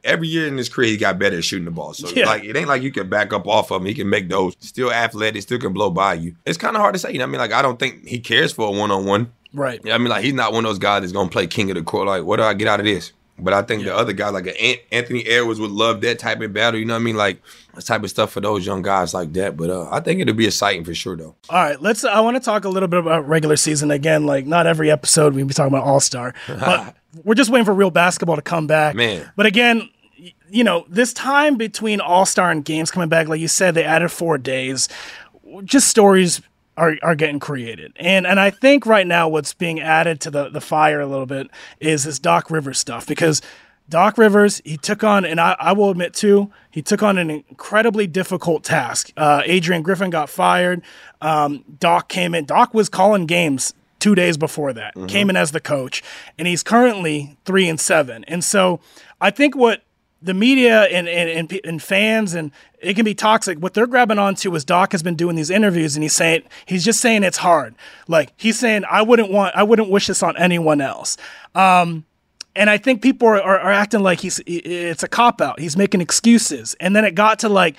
Every 0.03 0.29
year 0.29 0.47
in 0.47 0.57
his 0.57 0.71
career, 0.71 0.89
he 0.89 0.97
got 0.97 1.19
better 1.19 1.37
at 1.37 1.45
shooting 1.45 1.67
the 1.67 1.71
ball. 1.71 1.93
So 1.93 2.09
Yeah. 2.09 2.25
like, 2.25 2.43
it 2.45 2.57
ain't 2.57 2.69
like 2.69 2.81
you 2.81 2.91
can 2.91 3.11
back 3.11 3.35
up 3.35 3.47
off 3.47 3.71
of 3.71 3.83
him. 3.83 3.87
He 3.87 3.93
can 3.93 4.09
make 4.09 4.31
those. 4.31 4.57
Still 4.61 4.91
athletic, 4.91 5.43
still 5.43 5.59
can 5.59 5.75
blow 5.75 5.91
by 5.91 6.15
you. 6.15 6.37
It's 6.47 6.57
kind 6.57 6.75
of 6.75 6.81
hard 6.81 6.95
to 6.95 6.99
say. 6.99 7.13
You 7.13 7.19
know 7.19 7.25
what 7.25 7.29
I 7.29 7.33
mean? 7.33 7.41
Like, 7.41 7.53
I 7.53 7.61
don't 7.61 7.79
think 7.79 8.07
he 8.09 8.19
cares 8.19 8.55
for 8.55 8.69
a 8.69 8.71
one 8.71 8.91
on 8.91 9.05
one. 9.05 9.31
Right. 9.53 9.83
Yeah, 9.85 9.95
I 9.95 9.99
mean, 9.99 10.09
like 10.09 10.25
he's 10.25 10.33
not 10.33 10.55
one 10.55 10.65
of 10.65 10.71
those 10.71 10.79
guys 10.79 11.03
that's 11.03 11.13
gonna 11.13 11.29
play 11.29 11.47
king 11.47 11.71
of 11.71 11.77
the 11.77 11.83
court. 11.83 12.07
Like, 12.07 12.25
what 12.25 12.37
do 12.39 12.45
I 12.45 12.55
get 12.55 12.67
out 12.67 12.81
of 12.81 12.87
this? 12.87 13.13
But 13.39 13.53
I 13.53 13.63
think 13.63 13.85
the 13.85 13.95
other 13.95 14.13
guy, 14.13 14.31
like 14.31 14.47
an 14.47 14.55
An- 14.59 14.79
Anthony 14.91 15.27
Edwards, 15.27 15.61
would 15.61 15.71
love 15.71 16.01
that 16.01 16.19
type 16.19 16.41
of 16.41 16.53
battle. 16.53 16.81
You 16.81 16.87
know 16.87 16.95
what 16.95 17.01
I 17.01 17.05
mean? 17.05 17.17
Like 17.17 17.43
that 17.75 17.85
type 17.85 18.03
of 18.03 18.11
stuff 18.11 18.33
for 18.33 18.41
those 18.41 18.65
young 18.65 18.81
guys 18.83 19.13
like 19.13 19.33
that. 19.35 19.57
But 19.57 19.71
uh, 19.71 19.89
I 19.91 20.01
think 20.01 20.21
it'll 20.21 20.35
be 20.35 20.47
exciting 20.47 20.85
for 20.85 20.95
sure, 20.95 21.17
though. 21.17 21.37
All 21.51 21.63
right, 21.63 21.81
let's. 21.81 22.05
I 22.05 22.21
want 22.21 22.37
to 22.37 22.43
talk 22.43 22.65
a 22.65 22.69
little 22.69 22.89
bit 22.89 23.01
about 23.01 23.29
regular 23.29 23.57
season 23.57 23.91
again. 23.91 24.25
Like, 24.25 24.47
not 24.47 24.67
every 24.67 24.91
episode 24.91 25.35
we 25.35 25.43
be 25.43 25.53
talking 25.53 25.75
about 25.75 25.87
All 25.87 26.01
Star, 26.01 26.35
but 26.47 26.97
we're 27.25 27.35
just 27.35 27.51
waiting 27.51 27.67
for 27.67 27.75
real 27.75 27.91
basketball 27.91 28.37
to 28.37 28.43
come 28.43 28.67
back. 28.67 28.95
Man. 28.95 29.31
But 29.37 29.47
again, 29.47 29.89
you 30.49 30.65
know, 30.65 30.87
this 30.89 31.13
time 31.13 31.57
between 31.57 32.01
All 32.01 32.25
Star 32.25 32.51
and 32.51 32.65
games 32.65 32.91
coming 32.91 33.09
back, 33.09 33.29
like 33.29 33.41
you 33.41 33.49
said, 33.49 33.75
they 33.75 33.85
added 33.85 34.11
four 34.11 34.39
days. 34.39 34.89
Just 35.65 35.89
stories 35.89 36.41
are, 36.77 36.97
are 37.03 37.15
getting 37.15 37.41
created, 37.41 37.93
and 37.97 38.27
and 38.27 38.39
I 38.39 38.51
think 38.51 38.87
right 38.87 39.07
now 39.07 39.29
what's 39.29 39.55
being 39.55 39.81
added 39.81 40.21
to 40.23 40.31
the 40.31 40.49
the 40.49 40.61
fire 40.61 41.01
a 41.01 41.07
little 41.07 41.27
bit 41.27 41.49
is 41.81 42.05
this 42.05 42.19
Doc 42.19 42.51
Rivers 42.51 42.79
stuff 42.79 43.07
because. 43.07 43.43
Doc 43.89 44.19
Rivers, 44.19 44.61
he 44.65 44.77
took 44.77 45.05
on, 45.05 45.25
and 45.25 45.41
I, 45.41 45.55
I 45.61 45.73
will 45.73 45.91
admit 45.91 46.13
too, 46.13 46.51
he 46.73 46.83
took 46.83 47.05
on 47.05 47.19
an 47.19 47.31
incredibly 47.31 48.09
difficult 48.09 48.65
task. 48.65 49.13
Uh, 49.17 49.43
Adrian 49.45 49.83
Griffin 49.83 50.11
got 50.11 50.29
fired. 50.29 50.83
Um, 51.21 51.63
Doc 51.79 52.09
came 52.09 52.35
in. 52.35 52.47
Doc 52.47 52.75
was 52.75 52.89
calling 52.89 53.27
games 53.27 53.75
two 54.01 54.17
days 54.17 54.37
before 54.37 54.73
that. 54.73 54.95
Came 55.07 55.31
in 55.31 55.37
as 55.37 55.53
the 55.53 55.61
coach, 55.61 56.03
and 56.37 56.49
he's 56.49 56.65
currently 56.65 57.37
three 57.45 57.69
and 57.69 57.79
seven. 57.79 58.25
And 58.25 58.43
so, 58.43 58.81
I 59.21 59.31
think 59.31 59.55
what 59.55 59.83
the 60.23 60.35
media 60.35 60.85
and, 60.85 61.09
and, 61.09 61.29
and, 61.29 61.61
and 61.65 61.83
fans 61.83 62.35
and 62.35 62.51
it 62.81 62.95
can 62.95 63.05
be 63.05 63.15
toxic. 63.15 63.59
What 63.59 63.75
they're 63.75 63.87
grabbing 63.87 64.19
onto 64.19 64.55
is 64.55 64.65
Doc 64.65 64.93
has 64.93 65.03
been 65.03 65.15
doing 65.15 65.37
these 65.37 65.51
interviews 65.51 65.97
and 65.97 66.03
he's 66.03 66.15
saying 66.15 66.43
he's 66.65 66.85
just 66.85 67.01
saying 67.01 67.23
it's 67.23 67.39
hard. 67.39 67.75
Like 68.09 68.33
he's 68.37 68.59
saying 68.59 68.85
I 68.91 69.03
wouldn't 69.03 69.31
want 69.31 69.55
I 69.55 69.63
wouldn't 69.63 69.91
wish 69.91 70.07
this 70.07 70.23
on 70.23 70.37
anyone 70.37 70.81
else. 70.81 71.17
Um, 71.55 72.05
and 72.57 72.71
I 72.71 72.79
think 72.79 73.03
people 73.03 73.29
are, 73.29 73.41
are, 73.41 73.61
are 73.61 73.73
acting 73.73 74.01
like 74.01 74.21
he's 74.21 74.41
it's 74.47 75.03
a 75.03 75.09
cop 75.09 75.41
out. 75.41 75.61
He's 75.61 75.77
making 75.77 76.01
excuses, 76.01 76.75
and 76.81 76.97
then 76.97 77.05
it 77.05 77.15
got 77.15 77.41
to 77.41 77.49
like 77.49 77.77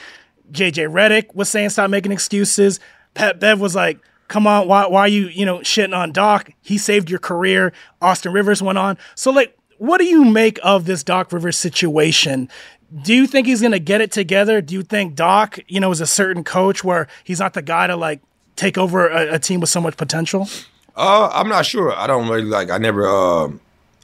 JJ 0.52 0.91
Redick 0.91 1.36
was 1.36 1.50
saying 1.50 1.69
stop 1.69 1.89
making 1.89 2.12
excuses. 2.12 2.80
Pat 3.15 3.39
Bev 3.39 3.60
was 3.60 3.76
like, 3.76 4.00
"Come 4.28 4.45
on, 4.45 4.67
why 4.67 4.86
why 4.86 5.02
are 5.02 5.08
you 5.08 5.28
you 5.28 5.45
know 5.45 5.60
shitting 5.60 5.97
on 5.97 6.12
Doc? 6.12 6.52
He 6.62 6.78
saved 6.78 7.10
your 7.10 7.19
career." 7.19 7.73
Austin 8.02 8.32
Rivers 8.32 8.62
went 8.62 8.78
on. 8.78 8.97
So 9.15 9.32
like, 9.32 9.57
what 9.77 9.99
do 9.99 10.05
you 10.05 10.25
make 10.25 10.59
of 10.63 10.85
this 10.85 11.03
Doc 11.03 11.31
Rivers 11.31 11.57
situation? 11.57 12.49
Do 13.03 13.13
you 13.13 13.27
think 13.27 13.47
he's 13.47 13.61
gonna 13.61 13.79
get 13.79 14.01
it 14.01 14.11
together? 14.11 14.61
Do 14.61 14.73
you 14.73 14.83
think 14.83 15.15
Doc, 15.15 15.59
you 15.67 15.79
know, 15.79 15.91
is 15.91 16.01
a 16.01 16.07
certain 16.07 16.43
coach 16.43 16.83
where 16.83 17.07
he's 17.23 17.39
not 17.39 17.53
the 17.53 17.61
guy 17.61 17.87
to 17.87 17.95
like 17.95 18.21
take 18.55 18.77
over 18.77 19.07
a, 19.07 19.35
a 19.35 19.39
team 19.39 19.59
with 19.59 19.69
so 19.69 19.81
much 19.81 19.97
potential? 19.97 20.47
Uh, 20.95 21.29
I'm 21.31 21.47
not 21.47 21.65
sure. 21.65 21.93
I 21.93 22.07
don't 22.07 22.27
really 22.27 22.43
like. 22.43 22.69
I 22.69 22.77
never. 22.77 23.07
Um, 23.07 23.59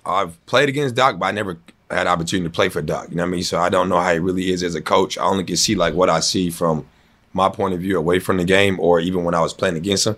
I've 0.06 0.44
played 0.46 0.70
against 0.70 0.96
Doc, 0.96 1.18
but 1.18 1.28
I 1.28 1.32
never 1.32 1.58
had 1.90 2.08
opportunity 2.08 2.48
to 2.48 2.54
play 2.54 2.70
for 2.70 2.82
Doc. 2.82 3.10
You 3.10 3.16
know 3.16 3.24
what 3.24 3.28
I 3.28 3.32
mean? 3.32 3.44
So 3.44 3.60
I 3.60 3.70
don't 3.70 3.90
know 3.90 4.00
how 4.00 4.14
he 4.14 4.20
really 4.20 4.52
is 4.52 4.64
as 4.64 4.76
a 4.76 4.82
coach. 4.82 5.18
I 5.18 5.24
only 5.24 5.44
can 5.44 5.58
see 5.58 5.76
like 5.76 5.94
what 5.94 6.10
I 6.10 6.20
see 6.20 6.50
from 6.50 6.86
my 7.34 7.50
point 7.50 7.74
of 7.74 7.80
view 7.80 7.98
away 7.98 8.20
from 8.20 8.38
the 8.38 8.44
game, 8.44 8.80
or 8.80 9.00
even 9.00 9.24
when 9.24 9.34
I 9.34 9.42
was 9.42 9.54
playing 9.54 9.76
against 9.76 10.08
him. 10.08 10.16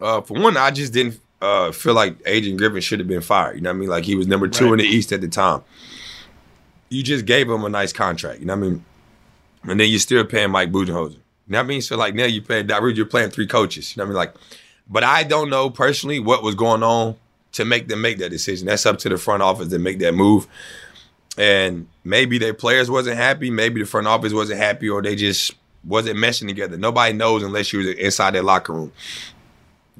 Uh, 0.00 0.20
for 0.20 0.40
one, 0.40 0.56
I 0.56 0.70
just 0.70 0.92
didn't 0.92 1.20
uh, 1.40 1.70
feel 1.72 1.94
like 1.94 2.16
Adrian 2.26 2.56
Griffin 2.56 2.80
should 2.80 2.98
have 2.98 3.08
been 3.08 3.20
fired. 3.20 3.56
You 3.56 3.60
know 3.62 3.70
what 3.70 3.76
I 3.76 3.78
mean? 3.78 3.88
Like 3.88 4.04
he 4.04 4.14
was 4.16 4.26
number 4.26 4.48
two 4.48 4.64
Right. 4.66 4.72
in 4.72 4.78
the 4.78 4.84
East 4.84 5.12
at 5.12 5.20
the 5.20 5.28
time. 5.28 5.62
You 6.88 7.02
just 7.02 7.26
gave 7.26 7.48
him 7.48 7.64
a 7.64 7.68
nice 7.68 7.92
contract. 7.92 8.40
You 8.40 8.46
know 8.46 8.56
what 8.56 8.66
I 8.66 8.68
mean? 8.70 8.84
And 9.64 9.80
then 9.80 9.88
you're 9.90 9.98
still 9.98 10.24
paying 10.24 10.50
Mike 10.50 10.72
Budenholzer. 10.72 11.12
You 11.12 11.52
know 11.52 11.58
what 11.58 11.64
I 11.64 11.68
mean? 11.68 11.82
So 11.82 11.96
like 11.96 12.14
now 12.14 12.24
you're 12.24 12.42
paying 12.42 12.66
Doc 12.66 12.82
Rivers, 12.82 12.96
you're 12.96 13.06
playing 13.06 13.30
three 13.30 13.46
coaches. 13.46 13.94
You 13.96 14.00
know 14.00 14.04
what 14.06 14.18
I 14.18 14.26
mean? 14.26 14.32
Like, 14.32 14.34
but 14.88 15.04
I 15.04 15.22
don't 15.22 15.50
know 15.50 15.68
personally 15.70 16.18
what 16.18 16.42
was 16.42 16.54
going 16.54 16.82
on 16.82 17.16
to 17.52 17.64
make 17.64 17.88
them 17.88 18.00
make 18.00 18.18
that 18.18 18.30
decision. 18.30 18.66
That's 18.66 18.86
up 18.86 18.98
to 18.98 19.08
the 19.08 19.18
front 19.18 19.42
office 19.42 19.68
to 19.68 19.78
make 19.78 19.98
that 20.00 20.12
move. 20.14 20.46
And 21.36 21.86
maybe 22.04 22.38
their 22.38 22.54
players 22.54 22.90
wasn't 22.90 23.16
happy, 23.16 23.50
maybe 23.50 23.80
the 23.80 23.86
front 23.86 24.06
office 24.08 24.32
wasn't 24.32 24.58
happy, 24.58 24.88
or 24.88 25.02
they 25.02 25.14
just 25.14 25.54
wasn't 25.84 26.18
meshing 26.18 26.48
together. 26.48 26.76
Nobody 26.76 27.12
knows 27.12 27.42
unless 27.42 27.72
you 27.72 27.78
was 27.78 27.88
inside 27.88 28.34
their 28.34 28.42
locker 28.42 28.72
room. 28.72 28.92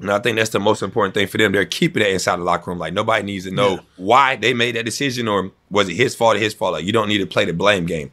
And 0.01 0.09
I 0.11 0.19
think 0.19 0.37
that's 0.37 0.51
the 0.51 0.59
most 0.59 0.81
important 0.81 1.13
thing 1.13 1.27
for 1.27 1.37
them. 1.37 1.51
They're 1.51 1.65
keeping 1.65 2.01
it 2.01 2.09
inside 2.09 2.37
the 2.37 2.43
locker 2.43 2.71
room. 2.71 2.79
Like 2.79 2.93
nobody 2.93 3.23
needs 3.23 3.45
to 3.45 3.51
know 3.51 3.71
Yeah. 3.75 3.79
why 3.97 4.35
they 4.37 4.53
made 4.53 4.75
that 4.75 4.85
decision 4.85 5.27
or 5.27 5.51
was 5.69 5.89
it 5.89 5.95
his 5.95 6.15
fault 6.15 6.37
or 6.37 6.39
his 6.39 6.53
fault. 6.53 6.73
Like 6.73 6.85
you 6.85 6.93
don't 6.93 7.09
need 7.09 7.17
to 7.17 7.25
play 7.27 7.43
the 7.45 7.53
blame 7.53 7.85
game. 7.85 8.11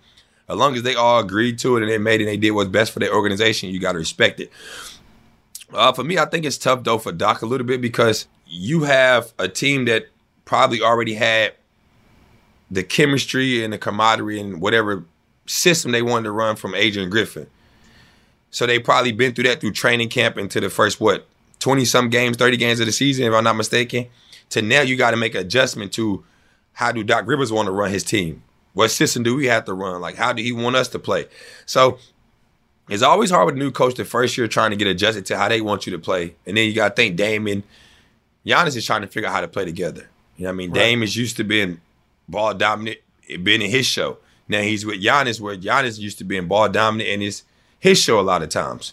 As 0.49 0.57
long 0.57 0.75
as 0.75 0.83
they 0.83 0.95
all 0.95 1.21
agreed 1.21 1.59
to 1.61 1.77
it 1.77 1.83
and 1.83 1.91
they 1.91 1.99
made 1.99 2.21
it 2.21 2.25
and 2.25 2.29
they 2.33 2.37
did 2.37 2.51
what's 2.53 2.71
best 2.71 2.93
for 2.93 2.99
their 2.99 3.15
organization, 3.15 3.71
you 3.71 3.79
got 3.81 3.93
to 3.93 3.99
respect 3.99 4.41
it. 4.41 4.51
Uh, 5.73 5.93
for 5.93 6.05
me, 6.05 6.19
I 6.19 6.25
think 6.27 6.45
it's 6.45 6.59
tough 6.59 6.83
though 6.85 6.99
for 6.99 7.13
Doc 7.13 7.43
a 7.43 7.47
little 7.47 7.67
bit 7.67 7.81
because 7.81 8.27
you 8.47 8.85
have 8.85 9.33
a 9.39 9.49
team 9.49 9.85
that 9.87 10.07
probably 10.45 10.81
already 10.83 11.15
had 11.15 11.53
the 12.71 12.83
chemistry 12.83 13.63
and 13.63 13.73
the 13.73 13.79
camaraderie 13.79 14.41
and 14.41 14.61
whatever 14.61 15.05
system 15.47 15.93
they 15.93 16.03
wanted 16.03 16.25
to 16.25 16.33
run 16.33 16.57
from 16.57 16.75
Adrian 16.75 17.11
Griffin. 17.11 17.47
So 18.51 18.67
they 18.67 18.79
probably 18.79 19.13
been 19.13 19.35
through 19.35 19.45
that 19.45 19.61
through 19.61 19.73
training 19.73 20.09
camp 20.09 20.37
into 20.39 20.61
the 20.61 20.71
first 20.71 21.01
what 21.01 21.27
twenty 21.59 21.85
some 21.85 22.11
games, 22.11 22.37
thirty 22.37 22.57
games 22.57 22.81
of 22.81 22.87
the 22.87 22.93
season, 22.93 23.27
if 23.27 23.33
I'm 23.33 23.45
not 23.45 23.57
mistaken. 23.57 24.07
To 24.51 24.63
now, 24.63 24.83
you 24.83 24.97
got 24.97 25.11
to 25.11 25.17
make 25.17 25.35
an 25.35 25.41
adjustment 25.41 25.93
to 25.95 26.25
how 26.73 26.93
do 26.93 27.03
Doc 27.03 27.27
Rivers 27.27 27.51
want 27.51 27.67
to 27.67 27.73
run 27.73 27.91
his 27.91 28.05
team? 28.05 28.43
What 28.75 28.91
system 28.91 29.23
do 29.23 29.35
we 29.35 29.47
have 29.47 29.65
to 29.65 29.73
run? 29.73 30.01
Like, 30.01 30.17
how 30.17 30.33
do 30.33 30.43
he 30.43 30.53
want 30.53 30.77
us 30.77 30.89
to 30.89 30.99
play? 30.99 31.27
So 31.65 31.99
it's 32.89 33.03
always 33.03 33.31
hard 33.31 33.47
with 33.47 33.55
a 33.55 33.59
new 33.59 33.71
coach 33.71 33.95
the 33.95 34.05
first 34.05 34.37
year 34.37 34.47
trying 34.47 34.71
to 34.71 34.77
get 34.77 34.87
adjusted 34.87 35.27
to 35.27 35.39
how 35.39 35.49
they 35.49 35.61
want 35.61 35.87
you 35.87 35.93
to 35.93 35.99
play. 35.99 36.37
And 36.47 36.57
then 36.57 36.69
you 36.69 36.75
got 36.75 36.91
to 36.91 36.95
think 36.95 37.17
Damon, 37.17 37.65
Giannis 38.45 38.77
is 38.77 38.85
trying 38.85 39.01
to 39.01 39.07
figure 39.07 39.29
out 39.29 39.33
how 39.33 39.41
to 39.41 39.49
play 39.49 39.65
together. 39.65 40.09
You 40.37 40.45
know 40.45 40.51
what 40.51 40.53
I 40.53 40.57
mean? 40.57 40.71
Right. 40.71 40.79
Dame 40.81 41.03
is 41.03 41.17
used 41.17 41.39
to 41.39 41.45
being 41.45 41.81
ball 42.29 42.55
dominant, 42.55 42.99
being 43.43 43.63
in 43.63 43.71
his 43.71 43.87
show. 43.87 44.19
Now 44.47 44.61
he's 44.61 44.87
with 44.87 45.03
Giannis, 45.03 45.41
where 45.41 45.57
Giannis 45.57 45.99
used 45.99 46.19
to 46.19 46.25
being 46.25 46.47
ball 46.47 46.69
dominant 46.69 47.09
in 47.09 47.21
his 47.23 47.43
his 47.81 47.99
show 47.99 48.21
a 48.21 48.23
lot 48.23 48.43
of 48.43 48.49
times. 48.49 48.93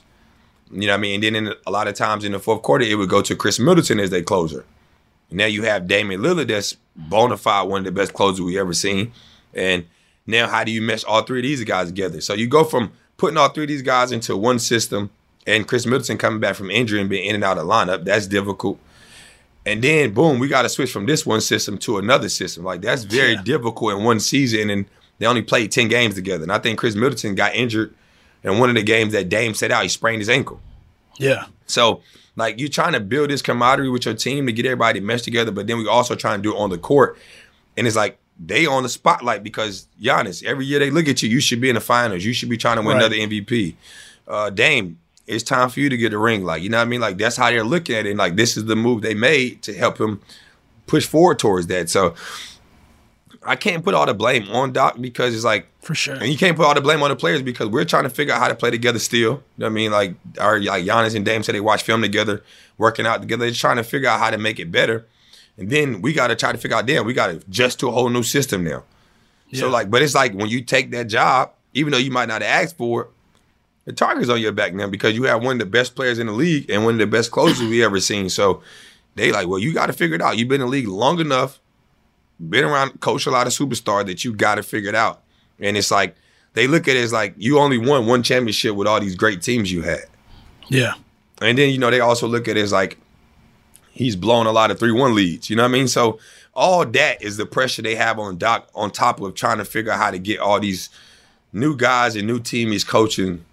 You 0.74 0.88
know 0.88 0.94
what 0.94 0.98
I 0.98 1.02
mean? 1.02 1.16
And 1.16 1.24
then 1.24 1.36
in, 1.36 1.54
a 1.68 1.72
lot 1.72 1.88
of 1.88 1.96
times 1.96 2.24
in 2.24 2.32
the 2.32 2.40
fourth 2.40 2.62
quarter, 2.62 2.84
it 2.84 2.96
would 2.96 3.10
go 3.10 3.22
to 3.22 3.36
Khris 3.36 3.60
Middleton 3.60 4.00
as 4.00 4.10
their 4.10 4.24
closer. 4.24 4.66
Now 5.32 5.46
you 5.46 5.64
have 5.64 5.88
Damian 5.88 6.22
Lillard 6.22 6.48
that's 6.48 6.78
bona 6.96 7.38
fide 7.38 7.68
one 7.68 7.80
of 7.80 7.86
the 7.86 7.92
best 7.92 8.14
closers 8.14 8.42
we 8.42 8.60
ever 8.60 8.74
seen. 8.74 9.12
And 9.54 9.86
now 10.28 10.48
how 10.48 10.64
do 10.64 10.72
you 10.72 10.82
mesh 10.82 11.04
all 11.04 11.24
three 11.24 11.40
of 11.40 11.44
these 11.44 11.64
guys 11.64 11.88
together? 11.88 12.22
So 12.22 12.34
you 12.34 12.48
go 12.48 12.64
from 12.64 12.92
putting 13.18 13.38
all 13.38 13.50
three 13.50 13.64
of 13.64 13.70
these 13.70 13.82
guys 13.82 14.12
into 14.12 14.38
one 14.38 14.60
system 14.60 15.10
and 15.46 15.68
Khris 15.68 15.86
Middleton 15.86 16.18
coming 16.18 16.40
back 16.40 16.56
from 16.56 16.72
injury 16.72 17.02
and 17.02 17.10
being 17.10 17.26
in 17.26 17.36
and 17.36 17.44
out 17.44 17.58
of 17.58 17.66
lineup, 17.66 18.06
that's 18.06 18.28
difficult. 18.28 18.80
And 19.66 19.84
then 19.84 20.14
boom, 20.14 20.40
we 20.40 20.48
got 20.48 20.64
to 20.64 20.70
switch 20.70 20.92
from 20.92 21.06
this 21.06 21.26
one 21.26 21.42
system 21.42 21.78
to 21.80 21.98
another 21.98 22.30
system. 22.30 22.64
Like 22.64 22.82
that's 22.82 23.04
very 23.04 23.34
yeah. 23.34 23.44
difficult 23.44 23.94
in 23.94 24.04
one 24.04 24.20
season, 24.20 24.70
and 24.70 24.86
they 25.20 25.26
only 25.26 25.42
played 25.42 25.72
ten 25.72 25.88
games 25.88 26.16
together. 26.16 26.44
And 26.44 26.52
I 26.52 26.60
think 26.60 26.80
Khris 26.80 26.96
Middleton 26.96 27.36
got 27.36 27.56
injured 27.56 27.94
in 28.44 28.60
one 28.60 28.70
of 28.70 28.76
the 28.76 28.84
games 28.84 29.14
that 29.14 29.30
Dame 29.30 29.54
set 29.54 29.72
out. 29.72 29.84
He 29.84 29.90
sprained 29.90 30.22
his 30.22 30.30
ankle. 30.30 30.60
Yeah. 31.18 31.46
So 31.66 32.02
like 32.36 32.60
you're 32.60 32.70
trying 32.70 32.94
to 32.94 33.00
build 33.00 33.30
this 33.30 33.42
camaraderie 33.42 33.90
with 33.90 34.06
your 34.06 34.16
team 34.16 34.46
to 34.48 34.52
get 34.52 34.66
everybody 34.66 35.00
to 35.00 35.06
mesh 35.06 35.22
together, 35.22 35.52
but 35.52 35.68
then 35.68 35.78
we 35.78 35.88
also 35.88 36.16
trying 36.16 36.40
to 36.40 36.44
do 36.44 36.56
it 36.56 36.60
on 36.60 36.70
the 36.70 36.78
court. 36.78 37.18
And 37.78 37.88
it's 37.88 37.96
like 37.96 38.18
they 38.40 38.66
on 38.66 38.84
the 38.84 38.90
spotlight 38.90 39.44
because 39.44 39.88
Giannis, 40.02 40.44
every 40.44 40.66
year 40.66 40.80
they 40.80 40.90
look 40.90 41.08
at 41.08 41.22
you, 41.22 41.30
you 41.30 41.40
should 41.40 41.62
be 41.62 41.70
in 41.70 41.76
the 41.76 41.82
finals. 41.82 42.24
You 42.24 42.34
should 42.34 42.50
be 42.50 42.58
trying 42.58 42.78
to 42.78 42.82
win 42.82 42.98
right. 42.98 43.06
another 43.06 43.16
MVP. 43.16 43.76
Uh, 44.28 44.50
Dame, 44.50 45.00
it's 45.28 45.44
time 45.44 45.70
for 45.70 45.80
you 45.80 45.90
to 45.90 45.98
get 45.98 46.14
a 46.14 46.18
ring. 46.18 46.44
Like, 46.44 46.62
you 46.62 46.70
know 46.70 46.78
what 46.78 46.88
I 46.88 46.90
mean? 46.90 47.02
Like 47.02 47.18
that's 47.18 47.38
how 47.38 47.50
they're 47.50 47.64
looking 47.64 47.96
at 47.96 48.06
it. 48.06 48.10
And 48.10 48.20
like 48.20 48.36
this 48.36 48.58
is 48.58 48.66
the 48.66 48.76
move 48.76 49.02
they 49.02 49.14
made 49.14 49.62
to 49.64 49.74
help 49.74 50.00
him 50.00 50.22
push 50.88 51.06
forward 51.06 51.40
towards 51.40 51.68
that. 51.68 51.90
So 51.90 52.16
I 53.46 53.56
can't 53.56 53.84
put 53.84 53.94
all 53.94 54.06
the 54.06 54.14
blame 54.14 54.50
on 54.50 54.72
Doc 54.74 54.98
because 55.00 55.36
it's 55.36 55.44
like 55.44 55.68
for 55.82 55.96
sure, 55.96 56.16
and 56.16 56.28
you 56.28 56.38
can't 56.38 56.56
put 56.56 56.66
all 56.66 56.74
the 56.74 56.82
blame 56.82 57.04
on 57.04 57.10
the 57.10 57.16
players 57.16 57.42
because 57.42 57.68
we're 57.68 57.86
trying 57.86 58.04
to 58.04 58.10
figure 58.10 58.34
out 58.34 58.40
how 58.40 58.48
to 58.48 58.56
play 58.56 58.72
together 58.72 59.00
still. 59.00 59.20
You 59.20 59.44
know 59.58 59.66
what 59.66 59.68
I 59.68 59.70
mean? 59.70 59.92
Like 59.92 60.16
our 60.40 60.60
like 60.60 60.86
Giannis 60.86 61.16
and 61.16 61.26
Dame 61.26 61.44
said 61.44 61.56
they 61.56 61.62
watch 61.62 61.84
film 61.84 62.02
together, 62.02 62.44
working 62.78 63.06
out 63.06 63.22
together. 63.22 63.46
They're 63.46 63.54
trying 63.54 63.78
to 63.78 63.84
figure 63.84 64.10
out 64.10 64.20
how 64.20 64.30
to 64.30 64.38
make 64.38 64.60
it 64.60 64.72
better, 64.72 65.06
and 65.58 65.70
then 65.70 66.02
we 66.02 66.14
got 66.14 66.28
to 66.28 66.36
try 66.36 66.52
to 66.52 66.58
figure 66.58 66.78
out. 66.78 66.86
Damn, 66.86 67.06
we 67.06 67.14
got 67.14 67.28
to 67.28 67.36
adjust 67.38 67.80
to 67.82 67.90
a 67.90 67.92
whole 67.92 68.10
new 68.10 68.24
system 68.24 68.64
now. 68.64 68.84
Yeah. 69.50 69.62
So 69.62 69.70
like, 69.70 69.90
but 69.90 70.02
it's 70.02 70.16
like 70.16 70.34
when 70.34 70.50
you 70.50 70.62
take 70.62 70.92
that 70.92 71.06
job, 71.08 71.52
even 71.74 71.92
though 71.92 72.00
you 72.00 72.12
might 72.12 72.28
not 72.28 72.42
have 72.42 72.64
asked 72.64 72.78
for 72.78 73.02
it, 73.02 73.08
the 73.86 73.94
target's 73.94 74.30
on 74.30 74.40
your 74.40 74.52
back 74.52 74.74
now 74.74 74.88
because 74.88 75.16
you 75.16 75.24
have 75.24 75.44
one 75.44 75.54
of 75.54 75.60
the 75.60 75.66
best 75.66 75.96
players 75.96 76.20
in 76.20 76.28
the 76.28 76.34
league 76.34 76.70
and 76.70 76.86
one 76.86 76.96
of 76.96 77.00
the 77.00 77.08
best 77.08 77.32
closers 77.32 77.68
we 77.68 77.84
ever 77.84 78.00
seen. 78.00 78.30
So 78.30 78.64
they 79.16 79.32
like, 79.32 79.48
well, 79.48 79.60
you 79.60 79.74
got 79.74 79.88
to 79.88 79.94
figure 79.94 80.16
it 80.16 80.22
out. 80.22 80.38
You've 80.38 80.48
been 80.48 80.62
in 80.62 80.68
the 80.68 80.72
league 80.72 80.88
long 80.88 81.20
enough 81.20 81.60
been 82.40 82.64
around, 82.64 83.00
coach 83.00 83.26
a 83.26 83.32
lot 83.32 83.48
of 83.48 83.54
superstars 83.54 84.06
that 84.08 84.24
you 84.24 84.34
got 84.34 84.56
to 84.56 84.64
figure 84.64 84.90
it 84.90 84.96
out. 84.96 85.22
And 85.60 85.78
it's 85.78 85.92
like 85.92 86.16
they 86.54 86.68
look 86.68 86.88
at 86.88 86.96
it 86.96 87.04
as 87.04 87.14
like 87.14 87.34
you 87.38 87.60
only 87.60 87.78
won 87.78 88.06
one 88.06 88.24
championship 88.24 88.76
with 88.76 88.88
all 88.88 89.00
these 89.00 89.16
great 89.16 89.42
teams 89.42 89.72
you 89.72 89.82
had. 89.82 90.06
Yeah. 90.68 90.94
And 91.42 91.58
then 91.58 91.70
you 91.70 91.78
know 91.78 91.92
they 91.92 92.00
also 92.00 92.28
look 92.28 92.48
at 92.48 92.58
it 92.58 92.62
as 92.62 92.72
like 92.72 92.98
he's 93.92 94.16
blown 94.16 94.46
a 94.46 94.52
lot 94.52 94.72
of 94.72 94.80
three 94.80 94.92
one 94.92 95.16
leads. 95.16 95.50
You 95.50 95.56
know 95.56 95.64
what 95.64 95.70
I 95.70 95.72
mean? 95.72 95.88
So 95.88 96.20
all 96.54 96.86
that 96.86 97.22
is 97.22 97.38
the 97.38 97.46
pressure 97.46 97.82
they 97.82 97.96
have 97.96 98.20
on 98.20 98.38
Doc 98.38 98.70
on 98.76 98.92
top 98.92 99.20
of 99.22 99.34
trying 99.36 99.58
to 99.58 99.66
figure 99.66 99.92
out 99.92 100.00
how 100.00 100.12
to 100.12 100.20
get 100.20 100.40
all 100.40 100.60
these 100.60 100.90
new 101.52 101.76
guys 101.76 102.16
and 102.16 102.28
new 102.28 102.40
team 102.40 102.72
he's 102.72 102.84
coaching 102.84 103.46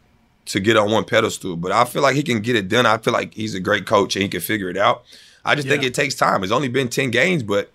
to 0.47 0.61
get 0.61 0.77
on 0.77 0.91
one 0.91 1.05
pedestal. 1.05 1.57
But 1.57 1.73
I 1.73 1.85
feel 1.85 2.03
like 2.03 2.17
he 2.17 2.23
can 2.23 2.41
get 2.41 2.57
it 2.57 2.69
done. 2.69 2.87
I 2.87 2.99
feel 2.99 3.13
like 3.13 3.35
he's 3.35 3.55
a 3.55 3.61
great 3.61 3.87
coach 3.87 4.17
and 4.17 4.23
he 4.23 4.29
can 4.29 4.41
figure 4.41 4.69
it 4.69 4.77
out. 4.77 5.05
I 5.45 5.55
just 5.55 5.67
yeah. 5.67 5.75
think 5.75 5.85
it 5.85 5.95
takes 5.95 6.15
time. 6.15 6.43
It's 6.43 6.53
only 6.53 6.69
been 6.69 6.89
10 6.89 7.11
games, 7.11 7.43
but 7.43 7.71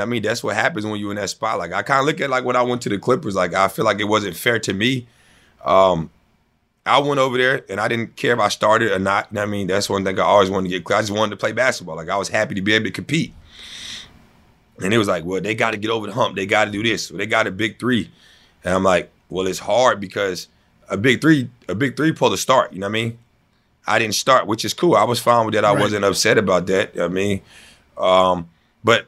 I 0.00 0.04
mean? 0.06 0.22
That's 0.22 0.42
what 0.42 0.56
happens 0.56 0.86
when 0.86 0.98
you're 0.98 1.10
in 1.10 1.16
that 1.16 1.30
spot. 1.30 1.58
Like 1.58 1.72
I 1.72 1.82
kind 1.82 2.00
of 2.00 2.06
look 2.06 2.20
at 2.20 2.30
like 2.30 2.44
when 2.44 2.56
I 2.56 2.62
went 2.62 2.82
to 2.82 2.88
the 2.88 2.98
Clippers, 2.98 3.34
like 3.34 3.54
I 3.54 3.68
feel 3.68 3.84
like 3.84 4.00
it 4.00 4.04
wasn't 4.04 4.36
fair 4.36 4.58
to 4.60 4.72
me. 4.72 5.06
Um, 5.64 6.10
I 6.84 6.98
went 6.98 7.20
over 7.20 7.38
there 7.38 7.64
and 7.68 7.80
I 7.80 7.88
didn't 7.88 8.16
care 8.16 8.32
if 8.32 8.40
I 8.40 8.48
started 8.48 8.90
or 8.90 8.98
not. 8.98 9.36
I 9.36 9.46
mean, 9.46 9.68
that's 9.68 9.88
one 9.88 10.04
thing 10.04 10.18
I 10.18 10.22
always 10.22 10.50
wanted 10.50 10.70
to 10.70 10.78
get. 10.78 10.90
I 10.90 11.00
just 11.00 11.12
wanted 11.12 11.30
to 11.30 11.36
play 11.36 11.52
basketball. 11.52 11.96
Like 11.96 12.08
I 12.08 12.16
was 12.16 12.28
happy 12.28 12.54
to 12.54 12.62
be 12.62 12.72
able 12.72 12.86
to 12.86 12.90
compete. 12.90 13.34
And 14.82 14.92
it 14.92 14.98
was 14.98 15.06
like, 15.06 15.24
well, 15.24 15.40
they 15.40 15.54
got 15.54 15.72
to 15.72 15.76
get 15.76 15.90
over 15.90 16.06
the 16.06 16.12
hump. 16.12 16.34
They 16.34 16.46
got 16.46 16.64
to 16.64 16.70
do 16.70 16.82
this. 16.82 17.08
They 17.08 17.26
got 17.26 17.46
a 17.46 17.52
big 17.52 17.78
three. 17.78 18.10
And 18.64 18.74
I'm 18.74 18.82
like, 18.82 19.12
well, 19.28 19.46
it's 19.46 19.60
hard 19.60 20.00
because 20.00 20.48
a 20.88 20.96
big 20.96 21.20
three, 21.20 21.50
a 21.68 21.74
big 21.74 21.96
three 21.96 22.12
pulled 22.12 22.32
to 22.32 22.36
start. 22.36 22.72
You 22.72 22.80
know 22.80 22.86
what 22.86 22.90
I 22.90 22.92
mean? 22.92 23.18
I 23.86 23.98
didn't 23.98 24.14
start, 24.14 24.46
which 24.46 24.64
is 24.64 24.74
cool. 24.74 24.96
I 24.96 25.04
was 25.04 25.20
fine 25.20 25.46
with 25.46 25.54
that. 25.54 25.64
I 25.64 25.72
right. 25.72 25.80
wasn't 25.80 26.04
upset 26.04 26.38
about 26.38 26.66
that. 26.66 26.98
I 26.98 27.08
mean, 27.08 27.42
um, 27.96 28.48
but 28.82 29.06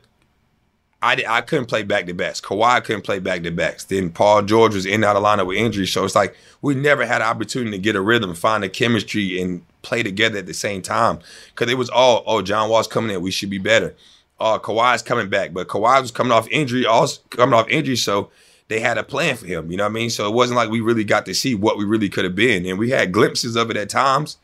I, 1.05 1.23
I 1.29 1.41
couldn't 1.43 1.67
play 1.67 1.83
back 1.83 2.07
to 2.07 2.15
backs. 2.15 2.41
Kawhi 2.41 2.83
couldn't 2.83 3.03
play 3.03 3.19
back 3.19 3.43
to 3.43 3.51
backs. 3.51 3.85
Then 3.85 4.09
Paul 4.09 4.43
George 4.43 4.75
was 4.75 4.87
in 4.87 4.95
and 4.95 5.05
out 5.05 5.17
of 5.17 5.23
lineup 5.23 5.47
with 5.47 5.59
injury. 5.59 5.87
So 5.87 6.03
it's 6.03 6.15
like 6.15 6.35
we 6.63 6.75
never 6.75 7.05
had 7.05 7.21
an 7.21 7.29
opportunity 7.29 7.73
to 7.73 7.79
get 7.79 7.95
a 7.95 8.01
rhythm, 8.01 8.35
find 8.35 8.65
a 8.65 8.71
chemistry, 8.71 9.39
and 9.39 9.63
play 9.83 10.03
together 10.03 10.39
at 10.39 10.47
the 10.47 10.55
same 10.55 10.81
time. 10.81 11.19
Because 11.51 11.71
it 11.71 11.77
was 11.77 11.91
all, 11.91 12.25
oh, 12.27 12.41
John 12.41 12.71
Wall's 12.71 12.87
coming 12.87 13.15
in. 13.15 13.21
We 13.21 13.31
should 13.31 13.51
be 13.51 13.59
better. 13.59 13.95
Uh, 14.41 14.59
Kawhi's 14.59 15.03
coming 15.03 15.29
back. 15.29 15.53
But 15.53 15.69
Kawhi 15.69 16.01
was 16.01 16.11
coming 16.11 16.33
off 16.33 16.49
injury, 16.49 16.87
also 16.87 17.21
coming 17.29 17.53
off 17.53 17.69
injury. 17.69 17.97
So 17.97 18.31
they 18.69 18.81
had 18.81 18.97
a 18.97 19.05
plan 19.05 19.37
for 19.37 19.45
him. 19.45 19.71
You 19.71 19.77
know 19.77 19.85
what 19.85 19.91
I 19.91 19.93
mean? 19.93 20.09
So 20.09 20.27
it 20.27 20.35
wasn't 20.35 20.57
like 20.57 20.71
we 20.71 20.81
really 20.81 21.05
got 21.05 21.27
to 21.27 21.35
see 21.35 21.55
what 21.55 21.77
we 21.77 21.85
really 21.85 22.09
could 22.09 22.25
have 22.25 22.35
been. 22.35 22.65
And 22.65 22.79
we 22.79 22.89
had 22.89 23.13
glimpses 23.13 23.57
of 23.57 23.71
it 23.71 23.77
at 23.77 23.91
times. 23.91 24.39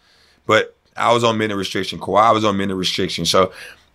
But 0.47 0.77
I 0.95 1.15
was 1.15 1.25
on 1.25 1.39
minute 1.39 1.57
restriction. 1.57 1.99
Kawhi 1.99 2.35
was 2.35 2.45
on 2.45 2.59
minute 2.59 2.77
restriction. 2.77 3.25
So 3.25 3.51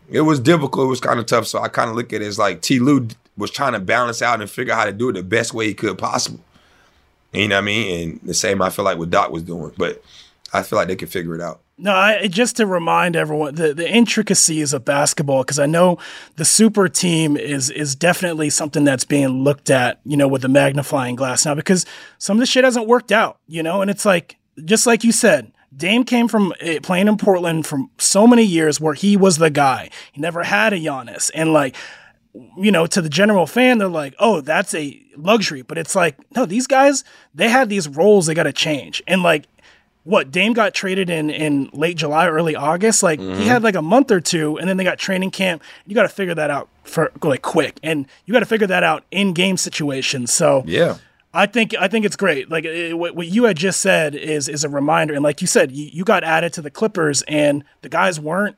it 0.10 0.22
was 0.22 0.40
difficult. 0.40 0.86
It 0.86 0.90
was 0.90 1.00
kind 1.00 1.20
of 1.20 1.26
tough. 1.26 1.48
So 1.48 1.60
I 1.60 1.68
kind 1.68 1.90
of 1.90 1.96
look 1.96 2.14
at 2.14 2.22
it 2.22 2.26
as 2.26 2.40
like 2.40 2.62
T. 2.62 2.80
Lue 2.80 3.08
was 3.38 3.52
trying 3.52 3.74
to 3.74 3.80
balance 3.80 4.22
out 4.22 4.42
and 4.42 4.50
figure 4.50 4.74
out 4.74 4.80
how 4.80 4.86
to 4.86 4.94
do 4.94 5.10
it 5.10 5.14
the 5.14 5.24
best 5.24 5.54
way 5.54 5.68
he 5.68 5.74
could 5.74 5.98
possible. 5.98 6.40
You 7.34 7.48
know 7.50 7.56
what 7.56 7.64
I 7.64 7.66
mean? 7.66 8.10
And 8.10 8.20
the 8.22 8.34
same 8.34 8.62
I 8.62 8.70
feel 8.70 8.86
like 8.86 8.98
what 8.98 9.10
Doc 9.10 9.32
was 9.32 9.44
doing, 9.44 9.74
but 9.78 10.02
I 10.54 10.64
feel 10.64 10.78
like 10.78 10.88
they 10.88 10.96
could 10.96 11.10
figure 11.10 11.36
it 11.36 11.42
out. 11.42 11.60
No, 11.78 11.94
I, 11.94 12.28
just 12.28 12.56
to 12.58 12.66
remind 12.66 13.18
everyone 13.18 13.56
the, 13.56 13.74
the 13.74 13.90
intricacies 13.90 14.72
of 14.72 14.86
basketball, 14.86 15.44
because 15.44 15.60
I 15.60 15.66
know 15.66 15.98
the 16.38 16.46
super 16.46 16.88
team 16.88 17.36
is 17.36 17.70
is 17.70 17.96
definitely 17.96 18.50
something 18.50 18.86
that's 18.86 19.04
being 19.04 19.44
looked 19.44 19.70
at, 19.70 20.00
you 20.06 20.16
know, 20.16 20.30
with 20.30 20.44
the 20.44 20.48
magnifying 20.48 21.16
glass 21.16 21.46
now, 21.46 21.54
because 21.54 21.86
some 22.18 22.38
of 22.38 22.40
the 22.40 22.46
shit 22.46 22.64
hasn't 22.64 22.88
worked 22.88 23.12
out, 23.12 23.40
you 23.48 23.62
know, 23.62 23.82
and 23.82 23.92
it's 23.92 24.06
like 24.06 24.38
just 24.64 24.88
like 24.88 25.04
you 25.04 25.12
said, 25.12 25.52
Dame 25.76 26.04
came 26.04 26.28
from 26.28 26.54
eh, 26.60 26.80
playing 26.82 27.08
in 27.08 27.18
Portland 27.18 27.66
for 27.66 27.80
so 27.98 28.28
many 28.28 28.44
years 28.44 28.80
where 28.80 28.94
he 28.94 29.18
was 29.18 29.38
the 29.38 29.50
guy. 29.50 29.90
He 30.12 30.22
never 30.22 30.44
had 30.44 30.74
a 30.74 30.78
Giannis. 30.78 31.32
And 31.34 31.54
like, 31.54 31.76
you 32.58 32.72
know, 32.72 32.86
to 32.88 33.02
the 33.02 33.10
general 33.10 33.48
fan, 33.48 33.78
they're 33.78 33.88
like, 33.88 34.16
oh, 34.20 34.42
that's 34.42 34.74
a 34.74 35.02
luxury. 35.18 35.62
But 35.62 35.78
it's 35.78 35.96
like, 35.96 36.18
no, 36.36 36.46
these 36.46 36.68
guys, 36.68 37.04
they 37.34 37.50
had 37.50 37.70
these 37.70 37.88
roles 37.88 38.26
they 38.26 38.34
got 38.34 38.44
to 38.44 38.54
change. 38.54 39.02
And 39.08 39.24
like, 39.24 39.46
what 40.06 40.30
Dame 40.30 40.54
got 40.54 40.74
traded 40.74 41.10
in 41.10 41.32
in 41.32 41.70
late 41.74 41.98
July, 41.98 42.28
early 42.28 42.56
August. 42.56 43.04
Like 43.04 43.20
mm-hmm. 43.20 43.40
he 43.40 43.48
had 43.48 43.64
like 43.64 43.76
a 43.76 43.82
month 43.82 44.12
or 44.12 44.22
two, 44.22 44.58
and 44.58 44.70
then 44.70 44.78
they 44.78 44.84
got 44.84 45.00
training 45.00 45.32
camp. 45.32 45.64
You 45.86 45.96
got 45.96 46.04
to 46.04 46.10
figure 46.10 46.36
that 46.36 46.52
out 46.52 46.70
for 46.84 47.12
like 47.24 47.42
quick, 47.42 47.80
and 47.84 48.06
you 48.26 48.32
got 48.32 48.40
to 48.40 48.46
figure 48.46 48.68
that 48.68 48.84
out 48.84 49.04
in 49.12 49.34
game 49.34 49.58
situations. 49.58 50.32
So 50.32 50.64
yeah, 50.68 50.98
I 51.36 51.48
think 51.48 51.76
I 51.78 51.90
think 51.90 52.06
it's 52.06 52.16
great. 52.16 52.50
Like 52.50 52.64
it, 52.64 52.98
what, 52.98 53.14
what 53.14 53.28
you 53.28 53.44
had 53.44 53.58
just 53.58 53.82
said 53.82 54.16
is 54.16 54.48
is 54.48 54.64
a 54.64 54.70
reminder, 54.70 55.14
and 55.14 55.22
like 55.22 55.42
you 55.42 55.48
said, 55.48 55.72
you, 55.74 55.90
you 55.92 56.06
got 56.06 56.24
added 56.24 56.54
to 56.54 56.62
the 56.62 56.72
Clippers, 56.72 57.24
and 57.24 57.66
the 57.82 57.90
guys 57.90 58.22
weren't 58.22 58.56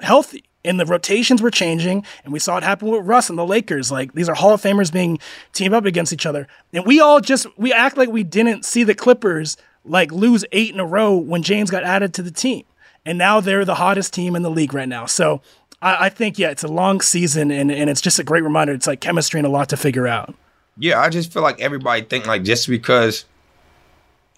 healthy, 0.00 0.44
and 0.62 0.78
the 0.78 0.84
rotations 0.84 1.40
were 1.40 1.50
changing, 1.50 2.04
and 2.22 2.32
we 2.32 2.38
saw 2.38 2.58
it 2.58 2.62
happen 2.62 2.88
with 2.88 3.06
Russ 3.06 3.30
and 3.30 3.38
the 3.38 3.46
Lakers. 3.46 3.90
Like 3.90 4.12
these 4.12 4.28
are 4.28 4.34
Hall 4.34 4.52
of 4.52 4.60
Famers 4.60 4.92
being 4.92 5.18
teamed 5.54 5.72
up 5.72 5.86
against 5.86 6.12
each 6.12 6.26
other, 6.26 6.46
and 6.74 6.84
we 6.84 7.00
all 7.00 7.20
just 7.20 7.46
we 7.56 7.72
act 7.72 7.96
like 7.96 8.10
we 8.10 8.22
didn't 8.22 8.66
see 8.66 8.84
the 8.84 8.94
Clippers 8.94 9.56
like 9.82 10.12
lose 10.12 10.44
eight 10.52 10.74
in 10.74 10.78
a 10.78 10.86
row 10.86 11.16
when 11.16 11.42
James 11.42 11.70
got 11.70 11.84
added 11.84 12.12
to 12.14 12.22
the 12.22 12.30
team, 12.30 12.64
and 13.06 13.16
now 13.16 13.40
they're 13.40 13.64
the 13.64 13.76
hottest 13.76 14.12
team 14.12 14.36
in 14.36 14.42
the 14.42 14.50
league 14.50 14.74
right 14.74 14.88
now. 14.88 15.06
So 15.06 15.40
I, 15.80 16.06
I 16.06 16.08
think 16.10 16.38
yeah, 16.38 16.50
it's 16.50 16.64
a 16.64 16.68
long 16.68 17.00
season, 17.00 17.50
and 17.50 17.72
and 17.72 17.88
it's 17.88 18.02
just 18.02 18.18
a 18.18 18.24
great 18.24 18.44
reminder. 18.44 18.74
It's 18.74 18.86
like 18.86 19.00
chemistry 19.00 19.40
and 19.40 19.46
a 19.46 19.50
lot 19.50 19.70
to 19.70 19.78
figure 19.78 20.06
out. 20.06 20.34
Yeah, 20.78 21.00
I 21.00 21.08
just 21.08 21.32
feel 21.32 21.42
like 21.42 21.60
everybody 21.60 22.02
think 22.02 22.26
like 22.26 22.42
just 22.42 22.68
because 22.68 23.24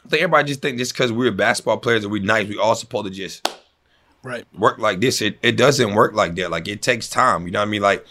I 0.04 0.08
think 0.08 0.22
everybody 0.22 0.48
just 0.48 0.62
think 0.62 0.78
just 0.78 0.92
because 0.92 1.12
we're 1.12 1.30
basketball 1.30 1.78
players 1.78 2.04
and 2.04 2.12
we 2.12 2.20
nice, 2.20 2.48
we 2.48 2.58
all 2.58 2.74
supposed 2.74 3.06
to 3.06 3.10
just 3.10 3.48
right 4.22 4.44
work 4.56 4.78
like 4.78 5.00
this. 5.00 5.22
It 5.22 5.38
it 5.42 5.56
doesn't 5.56 5.94
work 5.94 6.14
like 6.14 6.34
that. 6.36 6.50
Like 6.50 6.68
it 6.68 6.82
takes 6.82 7.08
time. 7.08 7.46
You 7.46 7.52
know 7.52 7.60
what 7.60 7.68
I 7.68 7.70
mean? 7.70 7.82
Like 7.82 8.04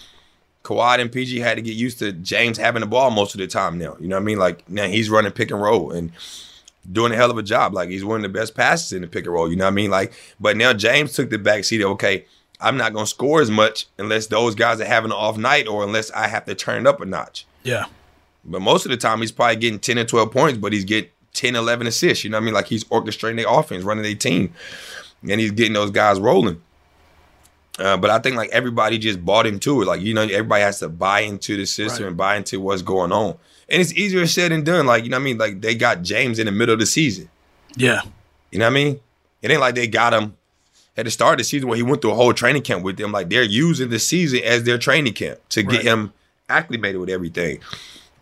Kawhi 0.64 1.00
and 1.00 1.12
PG 1.12 1.40
had 1.40 1.56
to 1.56 1.62
get 1.62 1.76
used 1.76 2.00
to 2.00 2.12
James 2.12 2.58
having 2.58 2.82
the 2.82 2.88
ball 2.88 3.12
most 3.12 3.34
of 3.34 3.40
the 3.40 3.48
time 3.48 3.78
now. 3.78 3.96
You 4.00 4.08
know 4.08 4.16
what 4.16 4.22
I 4.22 4.26
mean? 4.26 4.40
Like 4.40 4.68
now 4.70 4.88
he's 4.88 5.10
running 5.10 5.32
pick 5.32 5.52
and 5.52 5.62
roll 5.62 5.92
and 5.92 6.12
doing 6.90 7.12
a 7.12 7.16
hell 7.16 7.32
of 7.32 7.38
a 7.38 7.44
job. 7.44 7.74
Like 7.74 7.90
he's 7.90 8.06
one 8.06 8.18
of 8.18 8.24
the 8.24 8.40
best 8.40 8.56
passes 8.56 8.94
in 8.94 9.02
the 9.02 9.08
pick 9.08 9.26
and 9.26 9.34
roll. 9.34 9.50
You 9.50 9.56
know 9.56 9.66
what 9.66 9.72
I 9.72 9.76
mean? 9.76 9.92
Like, 9.92 10.14
but 10.40 10.58
now 10.58 10.74
James 10.74 11.14
took 11.14 11.30
the 11.30 11.38
back 11.38 11.64
seat. 11.64 11.82
Of, 11.82 11.92
okay, 11.92 12.26
I'm 12.60 12.78
not 12.78 12.94
gonna 12.94 13.08
score 13.08 13.42
as 13.42 13.52
much 13.52 13.88
unless 13.98 14.28
those 14.28 14.56
guys 14.56 14.80
are 14.80 14.86
having 14.86 15.12
an 15.12 15.18
off 15.18 15.38
night 15.38 15.68
or 15.68 15.84
unless 15.84 16.12
I 16.12 16.28
have 16.28 16.46
to 16.46 16.56
turn 16.56 16.82
it 16.82 16.88
up 16.88 17.02
a 17.02 17.06
notch. 17.06 17.46
Yeah. 17.64 17.86
But 18.44 18.62
most 18.62 18.86
of 18.86 18.92
the 18.92 18.98
time 18.98 19.20
he's 19.20 19.32
probably 19.32 19.58
getting 19.58 19.80
10 19.80 20.00
or 20.00 20.06
12 20.06 20.32
points, 20.32 20.58
but 20.58 20.74
he's 20.74 20.86
getting 20.86 21.10
10, 21.34 21.56
11 21.56 21.88
assists. 21.88 22.24
You 22.24 22.30
know 22.30 22.38
what 22.38 22.44
I 22.44 22.46
mean? 22.46 22.54
Like 22.54 22.68
he's 22.68 22.84
orchestrating 22.86 23.38
their 23.38 23.50
offense, 23.50 23.84
running 23.84 24.04
their 24.04 24.16
team. 24.16 24.54
And 25.22 25.40
he's 25.40 25.52
getting 25.52 25.74
those 25.74 25.92
guys 25.92 26.20
rolling. 26.20 26.62
Uh, 27.78 27.98
but 27.98 28.10
I 28.10 28.20
think 28.20 28.36
like 28.36 28.50
everybody 28.50 28.98
just 28.98 29.24
bought 29.24 29.46
into 29.46 29.82
it. 29.82 29.86
Like, 29.86 30.02
you 30.02 30.14
know, 30.14 30.24
everybody 30.24 30.64
has 30.64 30.80
to 30.80 30.90
buy 30.90 31.22
into 31.22 31.58
the 31.58 31.66
system 31.66 32.04
right. 32.04 32.08
and 32.10 32.18
buy 32.18 32.36
into 32.38 32.60
what's 32.60 32.82
going 32.82 33.12
on. 33.12 33.38
And 33.70 33.82
it's 33.82 33.94
easier 33.94 34.26
said 34.28 34.52
than 34.52 34.64
done. 34.64 34.86
Like, 34.86 35.04
you 35.04 35.10
know 35.10 35.18
what 35.18 35.22
I 35.22 35.26
mean? 35.26 35.38
Like 35.38 35.62
they 35.62 35.76
got 35.76 36.02
James 36.02 36.40
in 36.40 36.48
the 36.48 36.52
middle 36.52 36.74
of 36.74 36.80
the 36.80 36.86
season. 36.86 37.30
Yeah. 37.76 38.02
You 38.52 38.60
know 38.60 38.66
what 38.66 38.72
I 38.72 38.74
mean? 38.74 39.00
It 39.42 39.52
ain't 39.52 39.62
like 39.62 39.76
they 39.76 39.88
got 39.88 40.14
him 40.14 40.36
at 40.98 41.06
the 41.06 41.12
start 41.12 41.34
of 41.34 41.38
the 41.40 41.44
season 41.44 41.70
where 41.70 41.78
he 41.78 41.84
went 41.84 42.02
through 42.02 42.12
a 42.12 42.16
whole 42.16 42.34
training 42.34 42.64
camp 42.64 42.84
with 42.84 42.98
them. 42.98 43.12
Like 43.12 43.30
they're 43.30 43.44
using 43.44 43.90
the 43.90 44.00
season 44.00 44.42
as 44.44 44.64
their 44.64 44.78
training 44.78 45.14
camp 45.14 45.40
to 45.50 45.64
get 45.64 45.84
him 45.84 46.14
acclimated 46.50 47.00
with 47.00 47.10
everything. 47.10 47.60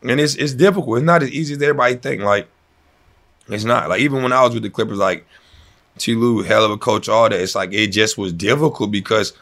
And 0.01 0.19
it's 0.19 0.35
it's 0.35 0.53
difficult. 0.53 0.97
It's 0.97 1.05
not 1.05 1.23
as 1.23 1.31
easy 1.31 1.55
as 1.55 1.61
everybody 1.61 1.95
think. 1.95 2.21
Like 2.21 2.47
it's 3.49 3.63
not. 3.63 3.89
Like 3.89 4.01
even 4.01 4.23
when 4.23 4.33
I 4.33 4.43
was 4.43 4.53
with 4.53 4.63
the 4.63 4.69
Clippers, 4.69 4.97
like 4.97 5.25
T. 5.97 6.15
Lue, 6.15 6.43
hell 6.43 6.63
of 6.63 6.71
a 6.71 6.77
coach, 6.77 7.09
all 7.09 7.29
that. 7.29 7.39
It's 7.39 7.55
like 7.55 7.73
it 7.73 7.87
just 7.87 8.17
was 8.17 8.31
difficult 8.33 8.91
because 8.91 9.33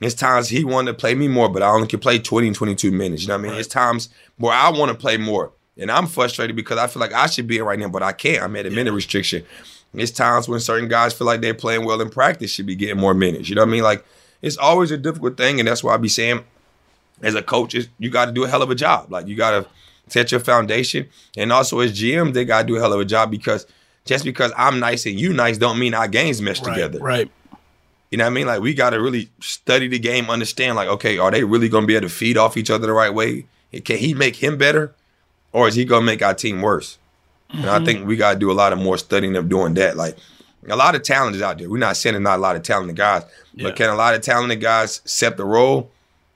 it's 0.00 0.14
times 0.14 0.48
he 0.48 0.64
wanted 0.64 0.92
to 0.92 0.98
play 0.98 1.14
me 1.14 1.28
more, 1.28 1.48
but 1.48 1.62
I 1.62 1.68
only 1.68 1.86
could 1.86 2.02
play 2.02 2.18
20 2.18 2.48
and 2.48 2.56
22 2.56 2.92
minutes. 2.92 3.22
You 3.22 3.28
know 3.28 3.34
what 3.34 3.38
I 3.38 3.42
mean? 3.42 3.52
Right. 3.52 3.60
It's 3.60 3.68
times 3.68 4.08
where 4.38 4.52
I 4.52 4.70
want 4.70 4.90
to 4.90 4.96
play 4.96 5.16
more. 5.16 5.52
And 5.76 5.90
I'm 5.90 6.06
frustrated 6.06 6.54
because 6.54 6.78
I 6.78 6.86
feel 6.86 7.00
like 7.00 7.12
I 7.12 7.26
should 7.26 7.48
be 7.48 7.58
in 7.58 7.64
right 7.64 7.78
now, 7.78 7.88
but 7.88 8.02
I 8.02 8.12
can't. 8.12 8.42
I'm 8.42 8.54
at 8.56 8.66
a 8.66 8.70
yeah. 8.70 8.76
minute 8.76 8.92
restriction. 8.92 9.44
It's 9.92 10.12
times 10.12 10.48
when 10.48 10.60
certain 10.60 10.88
guys 10.88 11.14
feel 11.14 11.26
like 11.26 11.40
they're 11.40 11.54
playing 11.54 11.84
well 11.84 12.00
in 12.00 12.10
practice, 12.10 12.50
should 12.50 12.66
be 12.66 12.74
getting 12.74 12.98
more 12.98 13.14
minutes. 13.14 13.48
You 13.48 13.54
know 13.54 13.62
what 13.62 13.68
I 13.68 13.72
mean? 13.72 13.82
Like 13.82 14.04
it's 14.42 14.56
always 14.56 14.90
a 14.90 14.96
difficult 14.96 15.36
thing, 15.36 15.58
and 15.58 15.68
that's 15.68 15.82
why 15.82 15.94
I 15.94 15.96
be 15.96 16.08
saying, 16.08 16.44
as 17.22 17.34
a 17.34 17.42
coach, 17.42 17.74
you 17.98 18.10
got 18.10 18.26
to 18.26 18.32
do 18.32 18.44
a 18.44 18.48
hell 18.48 18.62
of 18.62 18.70
a 18.70 18.74
job. 18.74 19.10
Like 19.10 19.26
you 19.26 19.36
got 19.36 19.50
to 19.50 19.66
set 20.08 20.30
your 20.30 20.40
foundation, 20.40 21.08
and 21.36 21.52
also 21.52 21.80
as 21.80 21.92
GM, 21.92 22.32
they 22.32 22.44
got 22.44 22.62
to 22.62 22.66
do 22.66 22.76
a 22.76 22.80
hell 22.80 22.92
of 22.92 23.00
a 23.00 23.04
job 23.04 23.30
because 23.30 23.66
just 24.04 24.24
because 24.24 24.52
I'm 24.56 24.78
nice 24.80 25.06
and 25.06 25.18
you 25.18 25.32
nice, 25.32 25.58
don't 25.58 25.78
mean 25.78 25.94
our 25.94 26.08
games 26.08 26.42
mesh 26.42 26.60
right, 26.62 26.74
together. 26.74 26.98
Right. 26.98 27.30
You 28.10 28.18
know 28.18 28.24
what 28.24 28.30
I 28.30 28.34
mean? 28.34 28.46
Like 28.46 28.60
we 28.60 28.74
got 28.74 28.90
to 28.90 29.00
really 29.00 29.30
study 29.40 29.88
the 29.88 29.98
game, 29.98 30.30
understand. 30.30 30.76
Like, 30.76 30.88
okay, 30.88 31.18
are 31.18 31.30
they 31.30 31.44
really 31.44 31.68
going 31.68 31.82
to 31.82 31.86
be 31.88 31.96
able 31.96 32.08
to 32.08 32.14
feed 32.14 32.36
off 32.36 32.56
each 32.56 32.70
other 32.70 32.86
the 32.86 32.92
right 32.92 33.12
way? 33.12 33.46
Can 33.84 33.96
he 33.96 34.14
make 34.14 34.36
him 34.36 34.56
better, 34.56 34.94
or 35.52 35.66
is 35.66 35.74
he 35.74 35.84
going 35.84 36.02
to 36.02 36.06
make 36.06 36.22
our 36.22 36.34
team 36.34 36.62
worse? 36.62 36.98
Mm-hmm. 37.50 37.62
And 37.62 37.70
I 37.70 37.76
mm-hmm. 37.76 37.86
think 37.86 38.06
we 38.06 38.16
got 38.16 38.34
to 38.34 38.38
do 38.38 38.50
a 38.50 38.54
lot 38.54 38.72
of 38.72 38.78
more 38.78 38.98
studying 38.98 39.36
of 39.36 39.48
doing 39.48 39.74
that. 39.74 39.96
Like 39.96 40.16
a 40.68 40.76
lot 40.76 40.94
of 40.94 41.02
talent 41.02 41.36
is 41.36 41.42
out 41.42 41.58
there. 41.58 41.68
We're 41.68 41.78
not 41.78 41.96
sending 41.96 42.22
not 42.22 42.38
a 42.38 42.42
lot 42.42 42.56
of 42.56 42.62
talented 42.62 42.96
guys, 42.96 43.24
yeah. 43.54 43.68
but 43.68 43.76
can 43.76 43.90
a 43.90 43.96
lot 43.96 44.14
of 44.14 44.22
talented 44.22 44.60
guys 44.60 44.98
accept 44.98 45.36
the 45.36 45.44
role? 45.44 45.90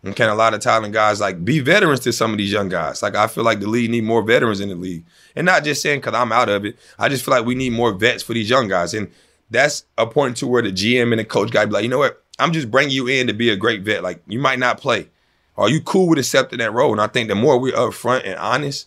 And 0.04 0.14
can 0.14 0.28
a 0.28 0.34
lot 0.34 0.54
of 0.54 0.60
talented 0.60 0.92
guys 0.92 1.20
like 1.20 1.44
be 1.44 1.58
veterans 1.58 2.00
to 2.00 2.12
some 2.12 2.30
of 2.30 2.38
these 2.38 2.52
young 2.52 2.68
guys? 2.68 3.02
Like 3.02 3.16
I 3.16 3.26
feel 3.26 3.42
like 3.44 3.60
the 3.60 3.68
league 3.68 3.90
need 3.90 4.04
more 4.04 4.22
veterans 4.22 4.60
in 4.60 4.68
the 4.68 4.76
league, 4.76 5.04
and 5.34 5.44
not 5.44 5.64
just 5.64 5.82
saying 5.82 6.00
because 6.00 6.14
I'm 6.14 6.30
out 6.30 6.48
of 6.48 6.64
it. 6.64 6.78
I 6.98 7.08
just 7.08 7.24
feel 7.24 7.34
like 7.34 7.44
we 7.44 7.56
need 7.56 7.72
more 7.72 7.92
vets 7.92 8.22
for 8.22 8.32
these 8.32 8.48
young 8.48 8.68
guys, 8.68 8.94
and 8.94 9.10
that's 9.50 9.84
a 9.96 10.06
point 10.06 10.36
to 10.38 10.46
where 10.46 10.62
the 10.62 10.70
GM 10.70 11.12
and 11.12 11.18
the 11.18 11.24
coach 11.24 11.50
guy 11.50 11.64
be 11.64 11.72
like, 11.72 11.82
you 11.82 11.88
know 11.88 11.98
what? 11.98 12.22
I'm 12.38 12.52
just 12.52 12.70
bringing 12.70 12.94
you 12.94 13.08
in 13.08 13.26
to 13.26 13.32
be 13.32 13.50
a 13.50 13.56
great 13.56 13.82
vet. 13.82 14.02
Like 14.04 14.22
you 14.28 14.38
might 14.38 14.60
not 14.60 14.80
play. 14.80 15.08
Are 15.56 15.68
you 15.68 15.80
cool 15.80 16.08
with 16.08 16.20
accepting 16.20 16.60
that 16.60 16.72
role? 16.72 16.92
And 16.92 17.00
I 17.00 17.08
think 17.08 17.28
the 17.28 17.34
more 17.34 17.58
we're 17.58 17.74
upfront 17.74 18.24
and 18.24 18.38
honest, 18.38 18.86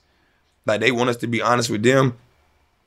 like 0.66 0.80
they 0.80 0.92
want 0.92 1.10
us 1.10 1.18
to 1.18 1.28
be 1.28 1.42
honest 1.42 1.70
with 1.70 1.84
them, 1.84 2.18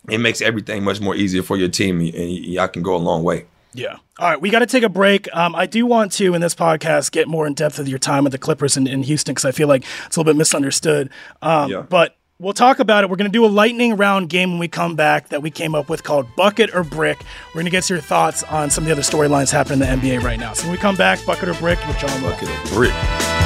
it 0.08 0.18
makes 0.18 0.40
everything 0.40 0.82
much 0.82 1.00
more 1.00 1.14
easier 1.14 1.42
for 1.42 1.58
your 1.58 1.68
team, 1.68 2.00
and 2.00 2.14
y'all 2.14 2.68
can 2.68 2.82
go 2.82 2.94
a 2.94 2.96
long 2.96 3.22
way. 3.22 3.46
Yeah. 3.74 3.96
All 4.18 4.30
right, 4.30 4.40
we 4.40 4.50
got 4.50 4.60
to 4.60 4.66
take 4.66 4.84
a 4.84 4.88
break. 4.88 5.28
Um, 5.34 5.54
I 5.54 5.66
do 5.66 5.84
want 5.86 6.12
to, 6.12 6.34
in 6.34 6.40
this 6.40 6.54
podcast, 6.54 7.10
get 7.10 7.26
more 7.28 7.46
in 7.46 7.54
depth 7.54 7.78
of 7.78 7.88
your 7.88 7.98
time 7.98 8.24
with 8.24 8.32
the 8.32 8.38
Clippers 8.38 8.76
in, 8.76 8.86
in 8.86 9.02
Houston 9.02 9.34
because 9.34 9.44
I 9.44 9.50
feel 9.50 9.68
like 9.68 9.84
it's 10.06 10.16
a 10.16 10.20
little 10.20 10.32
bit 10.32 10.38
misunderstood. 10.38 11.10
Um, 11.42 11.70
yeah. 11.70 11.82
But 11.82 12.16
we'll 12.38 12.52
talk 12.52 12.78
about 12.78 13.04
it. 13.04 13.10
We're 13.10 13.16
going 13.16 13.30
to 13.30 13.36
do 13.36 13.44
a 13.44 13.48
lightning 13.48 13.96
round 13.96 14.28
game 14.28 14.50
when 14.50 14.60
we 14.60 14.68
come 14.68 14.94
back 14.94 15.30
that 15.30 15.42
we 15.42 15.50
came 15.50 15.74
up 15.74 15.88
with 15.88 16.04
called 16.04 16.26
Bucket 16.36 16.74
or 16.74 16.84
Brick. 16.84 17.22
We're 17.48 17.54
going 17.54 17.66
to 17.66 17.70
get 17.70 17.84
to 17.84 17.94
your 17.94 18.02
thoughts 18.02 18.44
on 18.44 18.70
some 18.70 18.84
of 18.84 18.86
the 18.86 18.92
other 18.92 19.02
storylines 19.02 19.50
happening 19.50 19.86
in 19.88 20.00
the 20.00 20.08
NBA 20.08 20.22
right 20.22 20.38
now. 20.38 20.52
So 20.52 20.64
when 20.64 20.72
we 20.72 20.78
come 20.78 20.96
back, 20.96 21.24
Bucket 21.26 21.48
or 21.48 21.54
Brick 21.54 21.84
with 21.86 21.98
John 21.98 22.22
Bucket 22.22 22.48
or 22.48 22.74
Brick. 22.74 23.43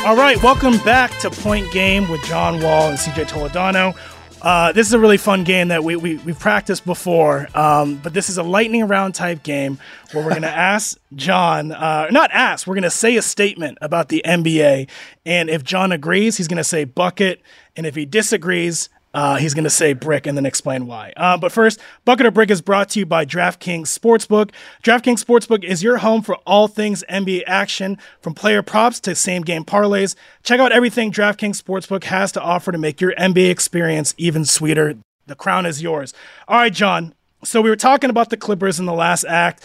All 0.06 0.16
right, 0.16 0.38
welcome 0.44 0.78
back 0.86 1.10
to 1.22 1.32
Point 1.32 1.72
Game 1.72 2.08
with 2.10 2.24
John 2.26 2.62
Wall 2.62 2.90
and 2.90 2.96
CJ 2.96 3.26
Toledano. 3.26 3.98
Uh, 4.40 4.72
this 4.72 4.86
is 4.86 4.94
a 4.94 5.00
really 5.00 5.18
fun 5.18 5.44
game 5.44 5.70
that 5.70 5.84
we, 5.84 5.96
we, 5.96 6.18
we've 6.18 6.38
practiced 6.38 6.86
before, 6.86 7.48
um, 7.56 7.96
but 8.04 8.14
this 8.14 8.30
is 8.30 8.38
a 8.38 8.44
lightning 8.44 8.88
round 8.88 9.16
type 9.16 9.42
game 9.42 9.80
where 10.12 10.24
we're 10.24 10.30
going 10.30 10.42
to 10.44 10.48
ask 10.48 10.96
John, 11.16 11.72
uh, 11.72 12.08
not 12.12 12.30
ask, 12.34 12.68
we're 12.68 12.76
going 12.76 12.84
to 12.84 12.92
say 12.92 13.18
a 13.18 13.22
statement 13.24 13.80
about 13.82 14.10
the 14.10 14.22
NBA. 14.24 14.88
And 15.26 15.50
if 15.50 15.64
John 15.64 15.92
agrees, 15.92 16.38
he's 16.38 16.48
going 16.48 16.58
to 16.58 16.64
say 16.64 16.84
bucket. 16.84 17.42
And 17.76 17.88
if 17.88 17.96
he 17.96 18.06
disagrees, 18.06 18.90
uh, 19.16 19.38
he's 19.38 19.54
going 19.54 19.64
to 19.64 19.70
say 19.70 19.94
brick 19.94 20.28
and 20.28 20.38
then 20.38 20.46
explain 20.46 20.88
why. 20.88 21.14
Uh, 21.16 21.38
but 21.38 21.50
first, 21.50 21.80
Bucket 22.04 22.26
or 22.26 22.32
Brick 22.32 22.52
is 22.52 22.62
brought 22.62 22.90
to 22.90 23.00
you 23.00 23.06
by 23.06 23.26
DraftKings 23.26 23.84
Sportsbook. 23.84 24.52
DraftKings 24.84 25.24
Sportsbook 25.24 25.64
is 25.64 25.82
your 25.82 26.00
home 26.00 26.22
for 26.22 26.36
all 26.46 26.68
things 26.68 27.02
NBA 27.10 27.44
action, 27.48 27.98
from 28.20 28.34
player 28.34 28.62
props 28.62 29.00
to 29.00 29.16
same 29.16 29.44
game 29.44 29.64
parlays. 29.64 30.16
Check 30.44 30.60
out 30.60 30.74
everything 30.74 31.14
DraftKings 31.14 31.64
Sportsbook 31.64 32.04
has 32.04 32.34
to 32.34 32.42
offer 32.42 32.74
to 32.74 32.78
make 32.78 33.00
your 33.00 33.16
NBA 33.16 33.50
experience 33.50 34.14
even 34.18 34.44
sweeter. 34.44 34.98
The 35.28 35.36
crown 35.36 35.66
is 35.66 35.82
yours. 35.82 36.14
All 36.50 36.58
right, 36.58 36.74
John. 36.74 37.14
So 37.46 37.62
we 37.62 37.70
were 37.70 37.78
talking 37.78 38.10
about 38.10 38.32
the 38.32 38.38
Clippers 38.38 38.82
in 38.82 38.86
the 38.86 38.94
last 38.94 39.24
act. 39.24 39.64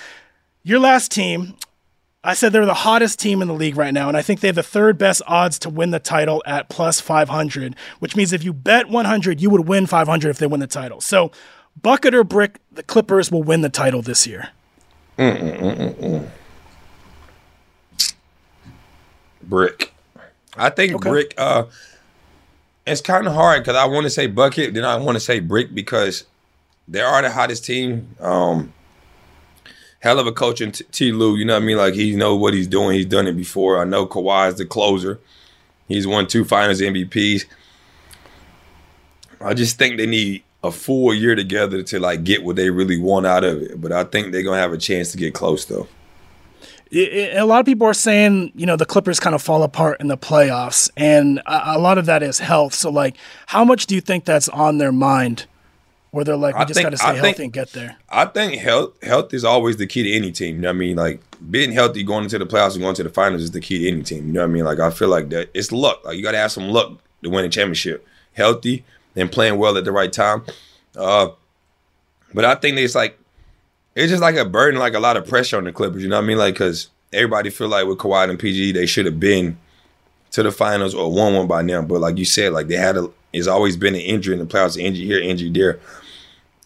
Your 0.63 0.79
last 0.79 1.11
team, 1.11 1.57
I 2.23 2.35
said 2.35 2.53
they're 2.53 2.67
the 2.67 2.75
hottest 2.75 3.19
team 3.19 3.41
in 3.41 3.49
the 3.49 3.55
league 3.55 3.77
right 3.77 3.95
now, 3.95 4.09
and 4.09 4.17
I 4.17 4.21
think 4.21 4.41
they 4.41 4.49
have 4.49 4.55
the 4.55 4.63
third 4.63 4.99
best 4.99 5.23
odds 5.27 5.59
to 5.61 5.71
win 5.71 5.91
the 5.91 5.99
title 5.99 6.43
at 6.45 6.69
plus 6.69 7.01
500, 7.01 7.75
which 7.99 8.15
means 8.15 8.35
if 8.35 8.45
you 8.45 8.53
bet 8.53 8.91
100, 8.91 9.41
you 9.41 9.49
would 9.49 9.67
win 9.67 9.87
500 9.87 10.29
if 10.29 10.39
they 10.39 10.47
win 10.47 10.61
the 10.61 10.67
title. 10.67 11.01
So, 11.01 11.33
bucket 11.81 12.15
or 12.15 12.23
brick, 12.23 12.59
the 12.71 12.83
Clippers 12.83 13.33
will 13.33 13.43
win 13.43 13.63
the 13.63 13.71
title 13.71 14.03
this 14.03 14.27
year. 14.27 14.51
Mm-mm-mm-mm. 15.17 16.29
Brick. 19.43 19.95
I 20.57 20.69
think 20.69 20.95
okay. 20.97 21.09
brick. 21.09 21.35
Uh, 21.39 21.65
it's 22.87 23.01
kind 23.01 23.27
of 23.27 23.33
hard 23.33 23.63
because 23.63 23.77
I 23.77 23.87
want 23.87 24.05
to 24.05 24.11
say 24.11 24.27
bucket, 24.27 24.75
then 24.75 24.85
I 24.85 24.97
want 24.97 25.17
to 25.17 25.21
say 25.21 25.41
brick 25.41 25.75
because 25.75 26.25
they 26.87 27.01
are 27.01 27.23
the 27.23 27.31
hottest 27.31 27.65
team. 27.65 28.15
Um, 28.21 28.75
hell 30.01 30.19
of 30.19 30.27
a 30.27 30.33
coach 30.33 30.61
in 30.61 30.73
T-. 30.73 31.13
Lue. 31.13 31.37
You 31.37 31.45
know 31.45 31.55
what 31.55 31.63
I 31.63 31.67
mean? 31.67 31.77
Like 31.77 31.95
he 31.95 32.17
know 32.17 32.35
what 32.35 32.55
he's 32.55 32.67
doing. 32.67 32.95
He's 32.97 33.07
done 33.07 33.27
it 33.27 33.35
before. 33.35 33.81
I 33.81 33.85
know 33.85 34.07
Kawhi 34.07 34.49
is 34.49 34.57
the 34.57 34.67
closer. 34.67 35.21
He's 35.89 36.07
won 36.07 36.27
two 36.27 36.45
Finals 36.45 36.81
MVPs. 36.81 37.45
I 39.41 39.55
just 39.55 39.79
think 39.79 39.97
they 39.97 40.07
need 40.07 40.43
a 40.63 40.71
full 40.71 41.15
year 41.15 41.35
together 41.35 41.83
to 41.83 41.99
like 41.99 42.25
get 42.25 42.45
what 42.45 42.57
they 42.57 42.71
really 42.71 42.99
want 42.99 43.27
out 43.27 43.45
of 43.45 43.63
it. 43.63 43.81
But 43.81 43.93
I 43.93 44.05
think 44.05 44.33
they're 44.33 44.43
gonna 44.43 44.61
have 44.61 44.73
a 44.73 44.79
chance 44.79 45.13
to 45.13 45.19
get 45.19 45.35
close 45.35 45.65
though. 45.65 45.89
a 46.93 47.43
lot 47.43 47.61
of 47.61 47.67
people 47.67 47.87
are 47.87 47.95
saying, 47.95 48.53
you 48.55 48.67
know, 48.67 48.77
the 48.77 48.85
Clippers 48.85 49.21
kind 49.21 49.35
of 49.35 49.43
fall 49.43 49.63
apart 49.63 50.01
in 50.01 50.09
the 50.09 50.19
playoffs, 50.19 50.91
and 50.97 51.41
a 51.47 51.79
lot 51.79 51.99
of 51.99 52.07
that 52.07 52.23
is 52.23 52.41
health. 52.41 52.75
So, 52.75 52.91
like, 52.91 53.17
how 53.47 53.65
much 53.65 53.87
do 53.87 53.95
you 53.95 54.01
think 54.01 54.25
that's 54.25 54.49
on 54.49 54.79
their 54.79 54.93
mind 54.93 55.47
where 56.11 56.25
they're 56.25 56.37
like, 56.37 56.57
we 56.57 56.63
I 56.63 56.65
just 56.65 56.83
got 56.83 56.91
to 56.91 56.97
stay 56.97 57.07
I 57.07 57.15
healthy 57.15 57.33
think, 57.33 57.39
and 57.39 57.53
get 57.53 57.73
there. 57.73 57.97
I 58.09 58.25
think 58.27 58.61
health 58.61 59.01
health 59.03 59.33
is 59.33 59.45
always 59.45 59.77
the 59.77 59.87
key 59.87 60.03
to 60.03 60.13
any 60.13 60.33
team. 60.33 60.57
You 60.57 60.63
know 60.63 60.69
what 60.69 60.77
I 60.77 60.79
mean? 60.79 60.97
Like 60.97 61.21
being 61.51 61.73
healthy, 61.73 62.03
going 62.03 62.25
into 62.25 62.39
the 62.39 62.47
playoffs 62.47 62.75
and 62.75 62.83
going 62.83 62.95
to 62.97 63.03
the 63.03 63.11
finals 63.11 63.43
is 63.43 63.53
the 63.53 63.61
key 63.61 63.81
to 63.81 63.89
any 63.89 64.03
team. 64.03 64.27
You 64.27 64.33
know 64.33 64.41
what 64.41 64.51
I 64.51 64.53
mean? 64.53 64.65
Like 64.65 64.81
I 64.81 64.91
feel 64.91 65.09
like 65.09 65.29
that 65.31 65.51
it's 65.55 65.73
luck. 65.73 66.05
Like 66.05 66.17
you 66.17 66.23
got 66.23 66.33
to 66.33 66.39
have 66.39 66.53
some 66.53 66.69
luck 66.69 66.99
to 67.23 67.31
win 67.31 67.45
a 67.45 67.49
championship. 67.49 68.07
Healthy 68.33 68.85
and 69.17 69.31
playing 69.31 69.59
well 69.59 69.77
at 69.77 69.85
the 69.85 69.93
right 69.93 70.13
time. 70.13 70.45
Uh, 70.97 71.29
but 72.35 72.45
I 72.45 72.55
think 72.55 72.79
it's 72.79 72.95
like 72.95 73.19
it's 73.95 74.11
just 74.11 74.23
like 74.23 74.37
a 74.37 74.45
burden, 74.45 74.81
like 74.81 74.95
a 74.95 75.01
lot 75.01 75.17
of 75.17 75.27
pressure 75.27 75.57
on 75.57 75.65
the 75.65 75.73
Clippers. 75.73 76.03
You 76.03 76.09
know 76.09 76.17
what 76.17 76.25
I 76.25 76.29
mean? 76.29 76.39
Like 76.39 76.55
because 76.55 76.89
everybody 77.13 77.51
feel 77.51 77.69
like 77.69 77.87
with 77.87 77.99
Kawhi 77.99 78.29
and 78.29 78.39
PG, 78.39 78.73
they 78.73 78.87
should 78.87 79.07
have 79.07 79.21
been 79.21 79.59
to 80.33 80.43
the 80.43 80.53
finals 80.53 80.95
or 80.95 81.11
won 81.13 81.35
one 81.35 81.47
by 81.47 81.63
now. 81.63 81.83
But 81.83 82.01
like 82.01 82.19
you 82.19 82.25
said, 82.25 82.53
like 82.53 82.69
they 82.69 82.77
had 82.77 82.97
a, 82.97 83.11
it's 83.33 83.47
always 83.47 83.77
been 83.77 83.95
an 83.95 84.01
injury 84.01 84.35
in 84.35 84.41
the 84.41 84.47
playoffs, 84.47 84.81
injury 84.81 85.07
here, 85.07 85.21
injury 85.21 85.51
there. 85.51 85.81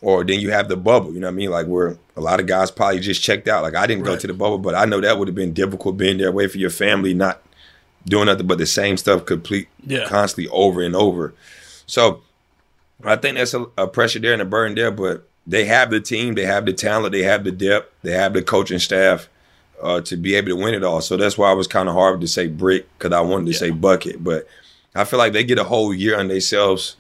Or 0.00 0.22
then 0.22 0.40
you 0.40 0.50
have 0.50 0.68
the 0.68 0.76
bubble, 0.76 1.14
you 1.14 1.20
know 1.20 1.28
what 1.28 1.32
I 1.32 1.36
mean? 1.36 1.50
Like 1.50 1.66
where 1.66 1.96
a 2.16 2.20
lot 2.20 2.38
of 2.38 2.46
guys 2.46 2.70
probably 2.70 3.00
just 3.00 3.22
checked 3.22 3.48
out. 3.48 3.62
Like 3.62 3.74
I 3.74 3.86
didn't 3.86 4.04
right. 4.04 4.12
go 4.12 4.18
to 4.18 4.26
the 4.26 4.34
bubble, 4.34 4.58
but 4.58 4.74
I 4.74 4.84
know 4.84 5.00
that 5.00 5.18
would 5.18 5.28
have 5.28 5.34
been 5.34 5.54
difficult 5.54 5.96
being 5.96 6.18
there, 6.18 6.28
away 6.28 6.46
for 6.46 6.58
your 6.58 6.70
family, 6.70 7.14
not 7.14 7.42
doing 8.06 8.26
nothing 8.26 8.46
but 8.46 8.58
the 8.58 8.66
same 8.66 8.96
stuff 8.98 9.24
complete 9.24 9.68
yeah. 9.86 10.06
constantly 10.06 10.50
over 10.52 10.82
and 10.82 10.94
over. 10.94 11.34
So 11.86 12.22
I 13.02 13.16
think 13.16 13.36
that's 13.38 13.54
a, 13.54 13.66
a 13.78 13.86
pressure 13.86 14.18
there 14.18 14.34
and 14.34 14.42
a 14.42 14.46
burden 14.46 14.74
there, 14.74 14.90
but 14.90 15.26
they 15.46 15.64
have 15.66 15.90
the 15.90 16.00
team, 16.00 16.34
they 16.34 16.44
have 16.44 16.66
the 16.66 16.72
talent, 16.72 17.12
they 17.12 17.22
have 17.22 17.44
the 17.44 17.52
depth, 17.52 17.92
they 18.02 18.12
have 18.12 18.32
the 18.32 18.42
coaching 18.42 18.78
staff 18.78 19.28
uh, 19.82 20.00
to 20.02 20.16
be 20.16 20.34
able 20.34 20.48
to 20.48 20.56
win 20.56 20.74
it 20.74 20.84
all. 20.84 21.00
So 21.00 21.16
that's 21.16 21.36
why 21.36 21.50
I 21.50 21.54
was 21.54 21.66
kind 21.66 21.88
of 21.88 21.94
hard 21.94 22.20
to 22.20 22.28
say 22.28 22.48
brick 22.48 22.86
because 22.98 23.12
I 23.12 23.20
wanted 23.20 23.46
to 23.46 23.52
yeah. 23.52 23.58
say 23.58 23.70
bucket. 23.70 24.22
But 24.22 24.46
I 24.94 25.04
feel 25.04 25.18
like 25.18 25.32
they 25.32 25.44
get 25.44 25.58
a 25.58 25.64
whole 25.64 25.92
year 25.92 26.18
on 26.18 26.28
themselves 26.28 26.96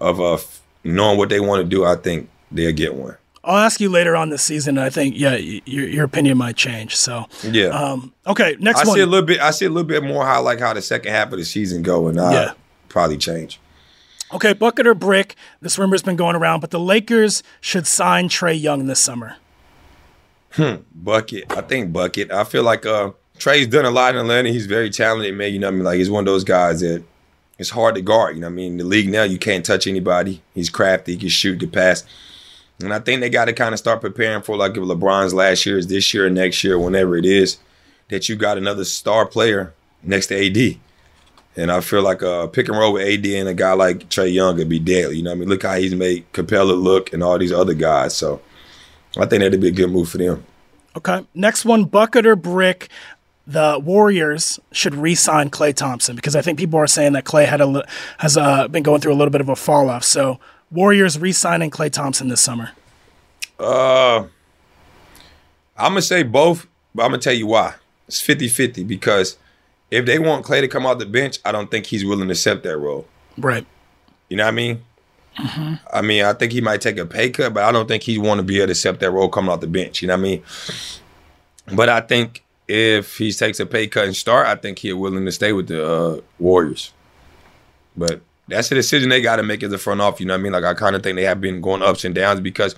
of 0.00 0.20
uh, 0.20 0.38
knowing 0.84 1.18
what 1.18 1.28
they 1.28 1.40
want 1.40 1.62
to 1.62 1.68
do. 1.68 1.84
I 1.84 1.96
think 1.96 2.28
they'll 2.50 2.72
get 2.72 2.94
one. 2.94 3.16
I'll 3.44 3.58
ask 3.58 3.80
you 3.80 3.88
later 3.88 4.16
on 4.16 4.30
this 4.30 4.42
season. 4.42 4.76
I 4.76 4.90
think 4.90 5.16
yeah, 5.16 5.36
your, 5.36 5.88
your 5.88 6.04
opinion 6.04 6.36
might 6.36 6.56
change. 6.56 6.96
So 6.96 7.26
yeah. 7.44 7.66
Um, 7.66 8.12
okay, 8.26 8.56
next 8.58 8.80
I 8.80 8.88
one. 8.88 8.96
see 8.96 9.02
a 9.02 9.06
little 9.06 9.24
bit. 9.24 9.40
I 9.40 9.52
see 9.52 9.66
a 9.66 9.70
little 9.70 9.86
bit 9.86 10.02
more 10.02 10.26
how 10.26 10.42
like 10.42 10.58
how 10.58 10.74
the 10.74 10.82
second 10.82 11.12
half 11.12 11.32
of 11.32 11.38
the 11.38 11.44
season 11.44 11.82
go, 11.82 12.08
and 12.08 12.20
I 12.20 12.32
yeah. 12.32 12.52
probably 12.88 13.16
change. 13.16 13.60
Okay, 14.32 14.52
bucket 14.52 14.88
or 14.88 14.94
brick. 14.94 15.36
This 15.60 15.78
rumor's 15.78 16.02
been 16.02 16.16
going 16.16 16.34
around, 16.34 16.58
but 16.58 16.72
the 16.72 16.80
Lakers 16.80 17.44
should 17.60 17.86
sign 17.86 18.28
Trae 18.28 18.60
Young 18.60 18.86
this 18.86 18.98
summer. 18.98 19.36
Hmm, 20.50 20.76
bucket. 20.92 21.44
I 21.52 21.60
think 21.60 21.92
bucket. 21.92 22.32
I 22.32 22.42
feel 22.42 22.64
like 22.64 22.84
uh, 22.84 23.12
Trae's 23.38 23.68
done 23.68 23.84
a 23.84 23.90
lot 23.90 24.14
in 24.14 24.20
Atlanta. 24.22 24.48
He's 24.48 24.66
very 24.66 24.90
talented, 24.90 25.34
man. 25.36 25.52
You 25.52 25.60
know 25.60 25.68
what 25.68 25.74
I 25.74 25.76
mean? 25.76 25.84
Like 25.84 25.98
he's 25.98 26.10
one 26.10 26.22
of 26.22 26.26
those 26.26 26.42
guys 26.42 26.80
that 26.80 27.04
it's 27.58 27.70
hard 27.70 27.94
to 27.94 28.02
guard. 28.02 28.36
You 28.36 28.42
know 28.42 28.48
I 28.48 28.50
mean? 28.50 28.76
The 28.76 28.84
league 28.84 29.08
now, 29.08 29.22
you 29.22 29.38
can't 29.38 29.64
touch 29.64 29.86
anybody. 29.86 30.42
He's 30.54 30.70
crafty. 30.70 31.12
He 31.12 31.18
can 31.18 31.28
shoot 31.28 31.58
the 31.58 31.66
pass. 31.66 32.04
And 32.82 32.92
I 32.92 32.98
think 32.98 33.20
they 33.20 33.30
got 33.30 33.46
to 33.46 33.52
kind 33.52 33.72
of 33.72 33.78
start 33.78 34.02
preparing 34.02 34.42
for 34.42 34.56
like 34.56 34.72
if 34.72 34.82
LeBron's 34.82 35.32
last 35.32 35.64
year 35.64 35.78
is 35.78 35.86
this 35.86 36.12
year 36.12 36.26
or 36.26 36.30
next 36.30 36.62
year, 36.62 36.78
whenever 36.78 37.16
it 37.16 37.24
is, 37.24 37.58
that 38.08 38.28
you 38.28 38.36
got 38.36 38.58
another 38.58 38.84
star 38.84 39.26
player 39.26 39.72
next 40.02 40.26
to 40.26 40.46
AD. 40.46 40.78
And 41.56 41.72
I 41.72 41.80
feel 41.80 42.02
like 42.02 42.20
a 42.20 42.48
pick 42.48 42.68
and 42.68 42.76
roll 42.76 42.92
with 42.92 43.08
AD 43.08 43.24
and 43.24 43.48
a 43.48 43.54
guy 43.54 43.72
like 43.72 44.10
Trae 44.10 44.32
Young 44.32 44.56
would 44.56 44.68
be 44.68 44.78
deadly. 44.78 45.16
You 45.16 45.22
know 45.22 45.30
what 45.30 45.36
I 45.36 45.40
mean? 45.40 45.48
Look 45.48 45.62
how 45.62 45.76
he's 45.76 45.94
made 45.94 46.30
Capela 46.32 46.80
look 46.80 47.14
and 47.14 47.22
all 47.22 47.38
these 47.38 47.52
other 47.52 47.72
guys. 47.72 48.14
So 48.14 48.42
I 49.16 49.24
think 49.24 49.40
that'd 49.40 49.58
be 49.58 49.68
a 49.68 49.72
good 49.72 49.90
move 49.90 50.10
for 50.10 50.18
them. 50.18 50.44
Okay. 50.98 51.26
Next 51.34 51.64
one, 51.64 51.84
bucket 51.84 52.26
or 52.26 52.36
brick. 52.36 52.90
The 53.46 53.80
Warriors 53.82 54.58
should 54.72 54.94
re-sign 54.94 55.50
Klay 55.50 55.74
Thompson 55.74 56.16
because 56.16 56.34
I 56.34 56.42
think 56.42 56.58
people 56.58 56.78
are 56.80 56.86
saying 56.86 57.12
that 57.12 57.24
Klay 57.24 57.46
had 57.46 57.60
a 57.60 57.84
has 58.18 58.36
uh, 58.36 58.66
been 58.68 58.82
going 58.82 59.00
through 59.00 59.12
a 59.12 59.14
little 59.14 59.30
bit 59.30 59.40
of 59.40 59.48
a 59.48 59.56
fall 59.56 59.88
off. 59.88 60.02
So 60.02 60.40
Warriors 60.70 61.18
re-signing 61.18 61.70
Klay 61.70 61.90
Thompson 61.90 62.28
this 62.28 62.40
summer. 62.40 62.70
Uh, 63.58 64.26
I'm 65.76 65.92
gonna 65.92 66.02
say 66.02 66.22
both, 66.22 66.66
but 66.94 67.04
I'm 67.04 67.10
gonna 67.10 67.22
tell 67.22 67.34
you 67.34 67.46
why. 67.46 67.74
It's 68.08 68.20
50-50 68.20 68.86
because 68.86 69.36
if 69.90 70.06
they 70.06 70.18
want 70.18 70.44
Klay 70.44 70.60
to 70.60 70.68
come 70.68 70.86
off 70.86 70.98
the 70.98 71.06
bench, 71.06 71.38
I 71.44 71.52
don't 71.52 71.70
think 71.70 71.86
he's 71.86 72.04
willing 72.04 72.28
to 72.28 72.32
accept 72.32 72.62
that 72.64 72.76
role. 72.76 73.06
Right. 73.38 73.66
You 74.28 74.36
know 74.36 74.44
what 74.44 74.48
I 74.48 74.52
mean? 74.52 74.82
Mm-hmm. 75.38 75.74
I 75.92 76.02
mean, 76.02 76.24
I 76.24 76.32
think 76.32 76.52
he 76.52 76.60
might 76.60 76.80
take 76.80 76.98
a 76.98 77.06
pay 77.06 77.30
cut, 77.30 77.54
but 77.54 77.62
I 77.64 77.70
don't 77.70 77.86
think 77.86 78.02
he 78.02 78.18
want 78.18 78.38
to 78.38 78.42
be 78.42 78.58
able 78.58 78.68
to 78.68 78.72
accept 78.72 79.00
that 79.00 79.10
role 79.10 79.28
coming 79.28 79.50
off 79.50 79.60
the 79.60 79.66
bench. 79.66 80.02
You 80.02 80.08
know 80.08 80.14
what 80.14 80.20
I 80.20 80.22
mean? 80.22 80.42
But 81.74 81.88
I 81.88 82.00
think 82.00 82.42
if 82.68 83.18
he 83.18 83.32
takes 83.32 83.60
a 83.60 83.66
pay 83.66 83.86
cut 83.86 84.06
and 84.06 84.16
start, 84.16 84.46
I 84.46 84.56
think 84.56 84.78
he's 84.78 84.94
willing 84.94 85.24
to 85.24 85.32
stay 85.32 85.52
with 85.52 85.68
the 85.68 85.86
uh, 85.86 86.20
Warriors. 86.38 86.92
But 87.96 88.20
that's 88.48 88.70
a 88.70 88.74
decision 88.74 89.08
they 89.08 89.22
got 89.22 89.36
to 89.36 89.42
make 89.42 89.62
as 89.62 89.72
a 89.72 89.78
front 89.78 90.00
off. 90.00 90.20
You 90.20 90.26
know 90.26 90.34
what 90.34 90.40
I 90.40 90.42
mean? 90.42 90.52
Like 90.52 90.64
I 90.64 90.74
kind 90.74 90.96
of 90.96 91.02
think 91.02 91.16
they 91.16 91.24
have 91.24 91.40
been 91.40 91.60
going 91.60 91.82
ups 91.82 92.04
and 92.04 92.14
downs 92.14 92.40
because 92.40 92.74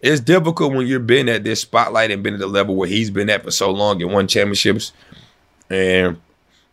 it's 0.00 0.20
difficult 0.20 0.74
when 0.74 0.86
you've 0.86 1.06
been 1.06 1.28
at 1.28 1.44
this 1.44 1.60
spotlight 1.60 2.10
and 2.10 2.22
been 2.22 2.34
at 2.34 2.40
the 2.40 2.46
level 2.46 2.76
where 2.76 2.88
he's 2.88 3.10
been 3.10 3.30
at 3.30 3.42
for 3.42 3.50
so 3.50 3.70
long 3.70 4.02
and 4.02 4.12
won 4.12 4.28
championships, 4.28 4.92
and 5.70 6.20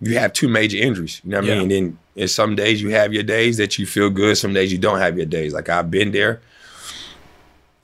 you 0.01 0.17
have 0.17 0.33
two 0.33 0.49
major 0.49 0.77
injuries. 0.77 1.21
You 1.23 1.31
know 1.31 1.37
what 1.37 1.45
yeah. 1.45 1.53
I 1.53 1.55
mean? 1.59 1.61
And 1.63 1.71
then 1.71 1.97
and 2.17 2.29
some 2.29 2.55
days 2.55 2.81
you 2.81 2.89
have 2.89 3.13
your 3.13 3.23
days 3.23 3.57
that 3.57 3.79
you 3.79 3.85
feel 3.85 4.09
good. 4.09 4.37
Some 4.37 4.53
days 4.53 4.71
you 4.71 4.77
don't 4.77 4.99
have 4.99 5.17
your 5.17 5.25
days. 5.25 5.53
Like 5.53 5.69
I've 5.69 5.89
been 5.89 6.11
there, 6.11 6.41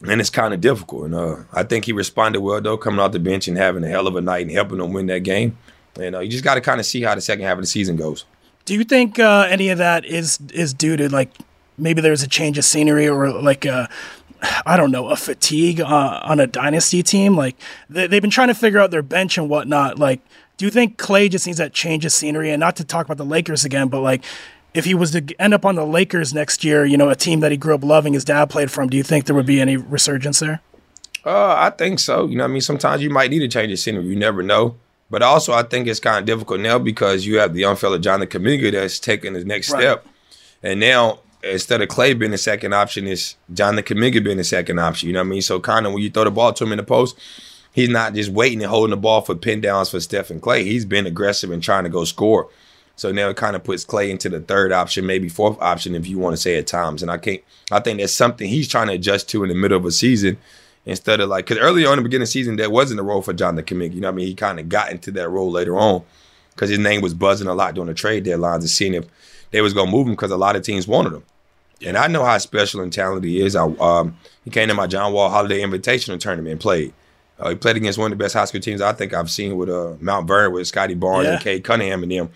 and 0.05 0.21
it's 0.21 0.29
kind 0.29 0.53
of 0.53 0.61
difficult. 0.61 1.05
And 1.05 1.15
uh, 1.15 1.37
I 1.53 1.63
think 1.63 1.85
he 1.85 1.93
responded 1.93 2.41
well 2.41 2.61
though, 2.61 2.77
coming 2.77 2.99
off 2.99 3.11
the 3.11 3.19
bench 3.19 3.47
and 3.47 3.57
having 3.57 3.83
a 3.83 3.87
hell 3.87 4.07
of 4.07 4.15
a 4.15 4.21
night 4.21 4.43
and 4.43 4.51
helping 4.51 4.77
them 4.77 4.93
win 4.93 5.07
that 5.07 5.19
game. 5.19 5.57
And 5.99 6.15
uh, 6.15 6.19
you 6.19 6.29
just 6.29 6.43
got 6.43 6.55
to 6.55 6.61
kind 6.61 6.79
of 6.79 6.85
see 6.85 7.01
how 7.01 7.15
the 7.15 7.21
second 7.21 7.45
half 7.45 7.57
of 7.57 7.63
the 7.63 7.67
season 7.67 7.95
goes. 7.95 8.25
Do 8.65 8.75
you 8.75 8.83
think 8.83 9.17
uh, 9.17 9.47
any 9.49 9.69
of 9.69 9.77
that 9.77 10.05
is 10.05 10.39
is 10.53 10.73
due 10.73 10.97
to 10.97 11.09
like 11.09 11.31
maybe 11.77 12.01
there's 12.01 12.23
a 12.23 12.27
change 12.27 12.57
of 12.57 12.65
scenery 12.65 13.07
or 13.07 13.31
like 13.31 13.65
a 13.65 13.89
I 14.65 14.77
don't 14.77 14.91
know 14.91 15.09
a 15.09 15.15
fatigue 15.15 15.81
uh, 15.81 16.21
on 16.23 16.39
a 16.39 16.47
dynasty 16.47 17.01
team? 17.01 17.35
Like 17.35 17.55
they, 17.89 18.01
have 18.01 18.09
been 18.09 18.29
trying 18.29 18.49
to 18.49 18.53
figure 18.53 18.79
out 18.79 18.91
their 18.91 19.01
bench 19.01 19.37
and 19.37 19.49
whatnot. 19.49 19.97
Like 19.97 20.21
do 20.57 20.65
you 20.65 20.71
think 20.71 20.97
Klay 20.97 21.29
just 21.29 21.45
needs 21.45 21.59
that 21.59 21.71
change 21.71 22.03
of 22.03 22.11
scenery? 22.11 22.51
And 22.51 22.59
not 22.59 22.75
to 22.77 22.83
talk 22.83 23.05
about 23.05 23.17
the 23.17 23.25
Lakers 23.25 23.63
again, 23.63 23.87
but 23.87 24.01
like 24.01 24.25
if 24.77 24.85
he 24.85 24.93
was 24.93 25.11
to 25.11 25.23
end 25.39 25.55
up 25.55 25.65
on 25.65 25.75
the 25.75 25.85
Lakers 25.85 26.33
next 26.33 26.63
year, 26.63 26.85
you 26.85 26.97
know, 26.97 27.09
a 27.09 27.15
team 27.15 27.39
that 27.39 27.51
he 27.51 27.57
grew 27.57 27.73
up 27.73 27.83
loving, 27.83 28.13
his 28.13 28.23
dad 28.23 28.49
played 28.49 28.71
from, 28.71 28.89
do 28.89 28.95
you 28.95 29.03
think 29.03 29.25
there 29.25 29.35
would 29.35 29.47
be 29.47 29.59
any 29.59 29.75
resurgence 29.75 30.39
there? 30.39 30.61
Uh, 31.25 31.55
I 31.57 31.71
think 31.71 31.99
so. 31.99 32.27
You 32.27 32.37
know, 32.37 32.43
I 32.43 32.47
mean, 32.47 32.61
sometimes 32.61 33.01
you 33.01 33.09
might 33.09 33.31
need 33.31 33.39
to 33.39 33.47
change 33.47 33.71
the 33.71 33.75
scenery. 33.75 34.05
You 34.05 34.15
never 34.15 34.43
know. 34.43 34.75
But 35.09 35.23
also, 35.23 35.51
I 35.53 35.63
think 35.63 35.87
it's 35.87 35.99
kind 35.99 36.19
of 36.19 36.25
difficult 36.25 36.59
now 36.59 36.77
because 36.77 37.25
you 37.25 37.39
have 37.39 37.53
the 37.53 37.61
young 37.61 37.75
fella 37.75 37.97
Jonathan 37.97 38.41
Kuminga 38.41 38.71
that's 38.71 38.99
taking 38.99 39.33
the 39.33 39.43
next 39.43 39.71
right. 39.71 39.81
step, 39.81 40.05
and 40.61 40.79
now 40.79 41.19
instead 41.43 41.81
of 41.81 41.87
Klay 41.87 42.17
being 42.17 42.31
the 42.31 42.37
second 42.37 42.73
option, 42.73 43.07
is 43.07 43.35
Jonathan 43.53 43.97
Kuminga 43.97 44.23
being 44.23 44.37
the 44.37 44.43
second 44.43 44.79
option. 44.79 45.07
You 45.07 45.13
know 45.13 45.21
what 45.21 45.27
I 45.27 45.29
mean? 45.29 45.41
So 45.41 45.59
kind 45.59 45.85
of 45.85 45.93
when 45.93 46.03
you 46.03 46.09
throw 46.09 46.25
the 46.25 46.31
ball 46.31 46.51
to 46.53 46.63
him 46.63 46.73
in 46.73 46.77
the 46.77 46.83
post, 46.83 47.17
he's 47.71 47.89
not 47.89 48.13
just 48.13 48.29
waiting 48.29 48.61
and 48.61 48.69
holding 48.69 48.91
the 48.91 48.97
ball 48.97 49.21
for 49.21 49.33
pin 49.35 49.61
downs 49.61 49.89
for 49.89 49.99
Steph 49.99 50.29
and 50.29 50.41
Klay. 50.41 50.63
He's 50.63 50.85
been 50.85 51.07
aggressive 51.07 51.51
and 51.51 51.63
trying 51.63 51.85
to 51.85 51.89
go 51.89 52.03
score. 52.03 52.49
So 52.97 53.11
now 53.11 53.29
it 53.29 53.37
kind 53.37 53.55
of 53.55 53.63
puts 53.63 53.85
Klay 53.85 54.09
into 54.09 54.27
the 54.27 54.41
third 54.41 54.71
option, 54.71 55.05
maybe 55.05 55.29
fourth 55.29 55.57
option, 55.61 55.95
if 55.95 56.07
you 56.07 56.17
want 56.17 56.35
to 56.35 56.41
say 56.41 56.57
at 56.57 56.67
times. 56.67 57.01
And 57.01 57.11
I 57.11 57.17
can't. 57.17 57.41
I 57.71 57.79
think 57.79 57.99
that's 57.99 58.11
something 58.11 58.49
he's 58.49 58.67
trying 58.67 58.87
to 58.87 58.93
adjust 58.93 59.29
to 59.29 59.43
in 59.43 59.49
the 59.49 59.55
middle 59.55 59.77
of 59.77 59.85
a 59.85 59.91
season, 59.91 60.37
instead 60.85 61.19
of 61.19 61.29
like 61.29 61.45
because 61.45 61.61
early 61.61 61.85
on 61.85 61.93
in 61.93 61.97
the 61.99 62.03
beginning 62.03 62.23
of 62.23 62.27
the 62.27 62.31
season 62.31 62.55
that 62.55 62.71
wasn't 62.71 62.99
a 62.99 63.03
role 63.03 63.21
for 63.21 63.33
Jonathan 63.33 63.65
Kuminga. 63.65 63.93
You 63.93 64.01
know 64.01 64.07
what 64.07 64.13
I 64.13 64.15
mean? 64.15 64.27
He 64.27 64.33
kind 64.33 64.59
of 64.59 64.67
got 64.67 64.91
into 64.91 65.11
that 65.11 65.29
role 65.29 65.51
later 65.51 65.77
on 65.77 66.03
because 66.55 66.69
his 66.69 66.79
name 66.79 67.01
was 67.01 67.13
buzzing 67.13 67.47
a 67.47 67.53
lot 67.53 67.75
during 67.75 67.87
the 67.87 67.93
trade 67.93 68.25
deadlines 68.25 68.59
and 68.59 68.69
seeing 68.69 68.95
if 68.95 69.05
they 69.51 69.61
was 69.61 69.73
gonna 69.73 69.91
move 69.91 70.07
him 70.07 70.13
because 70.13 70.31
a 70.31 70.37
lot 70.37 70.55
of 70.55 70.63
teams 70.63 70.87
wanted 70.87 71.13
him. 71.13 71.23
And 71.85 71.97
I 71.97 72.07
know 72.07 72.25
how 72.25 72.37
special 72.39 72.81
and 72.81 72.91
talented 72.91 73.29
he 73.29 73.41
is. 73.41 73.55
I 73.55 73.65
um, 73.65 74.17
he 74.43 74.49
came 74.49 74.69
to 74.69 74.73
my 74.73 74.87
John 74.87 75.13
Wall 75.13 75.29
Holiday 75.29 75.61
Invitational 75.61 76.19
tournament 76.19 76.53
and 76.53 76.59
played. 76.59 76.93
Uh, 77.39 77.49
he 77.49 77.55
played 77.55 77.77
against 77.77 77.99
one 77.99 78.11
of 78.11 78.17
the 78.17 78.23
best 78.23 78.33
high 78.33 78.45
school 78.45 78.61
teams 78.61 78.81
I 78.81 78.93
think 78.93 79.13
I've 79.13 79.29
seen 79.29 79.57
with 79.57 79.69
uh, 79.69 79.93
Mount 79.99 80.27
Vernon 80.27 80.53
with 80.53 80.67
Scotty 80.67 80.95
Barnes 80.95 81.27
yeah. 81.27 81.33
and 81.33 81.43
Cade 81.43 81.63
Cunningham 81.63 82.01
and 82.01 82.11
them. 82.11 82.29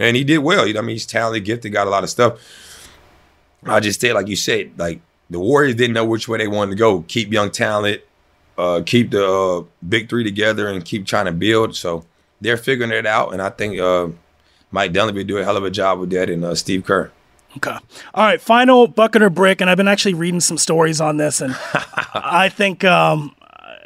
And 0.00 0.16
he 0.16 0.24
did 0.24 0.38
well. 0.38 0.66
You 0.66 0.72
know, 0.72 0.80
I 0.80 0.82
mean, 0.82 0.94
he's 0.96 1.06
talented, 1.06 1.44
gifted, 1.44 1.72
got 1.72 1.86
a 1.86 1.90
lot 1.90 2.02
of 2.02 2.10
stuff. 2.10 2.40
I 3.64 3.78
just 3.80 4.00
said, 4.00 4.14
like 4.14 4.28
you 4.28 4.36
said, 4.36 4.72
like 4.78 5.00
the 5.28 5.38
Warriors 5.38 5.74
didn't 5.74 5.92
know 5.92 6.04
which 6.04 6.26
way 6.26 6.38
they 6.38 6.48
wanted 6.48 6.72
to 6.72 6.76
go. 6.76 7.02
Keep 7.02 7.32
young 7.32 7.50
talent, 7.50 8.00
uh, 8.56 8.82
keep 8.84 9.10
the 9.10 9.26
uh, 9.26 9.64
big 9.86 10.08
three 10.08 10.24
together, 10.24 10.68
and 10.68 10.84
keep 10.84 11.06
trying 11.06 11.26
to 11.26 11.32
build. 11.32 11.76
So 11.76 12.06
they're 12.40 12.56
figuring 12.56 12.90
it 12.90 13.04
out, 13.04 13.34
and 13.34 13.42
I 13.42 13.50
think 13.50 13.78
uh, 13.78 14.08
Mike 14.70 14.92
Dunleavy 14.92 15.24
do 15.24 15.36
a 15.36 15.44
hell 15.44 15.58
of 15.58 15.64
a 15.64 15.70
job 15.70 16.00
with 16.00 16.10
that, 16.10 16.30
and 16.30 16.44
uh, 16.44 16.54
Steve 16.54 16.84
Kerr. 16.84 17.12
Okay. 17.58 17.76
All 18.14 18.24
right. 18.24 18.40
Final 18.40 18.86
bucket 18.86 19.22
or 19.22 19.28
brick, 19.28 19.60
and 19.60 19.68
I've 19.68 19.76
been 19.76 19.88
actually 19.88 20.14
reading 20.14 20.40
some 20.40 20.56
stories 20.56 21.00
on 21.00 21.18
this, 21.18 21.42
and 21.42 21.54
I 22.14 22.48
think 22.48 22.84
um, 22.84 23.36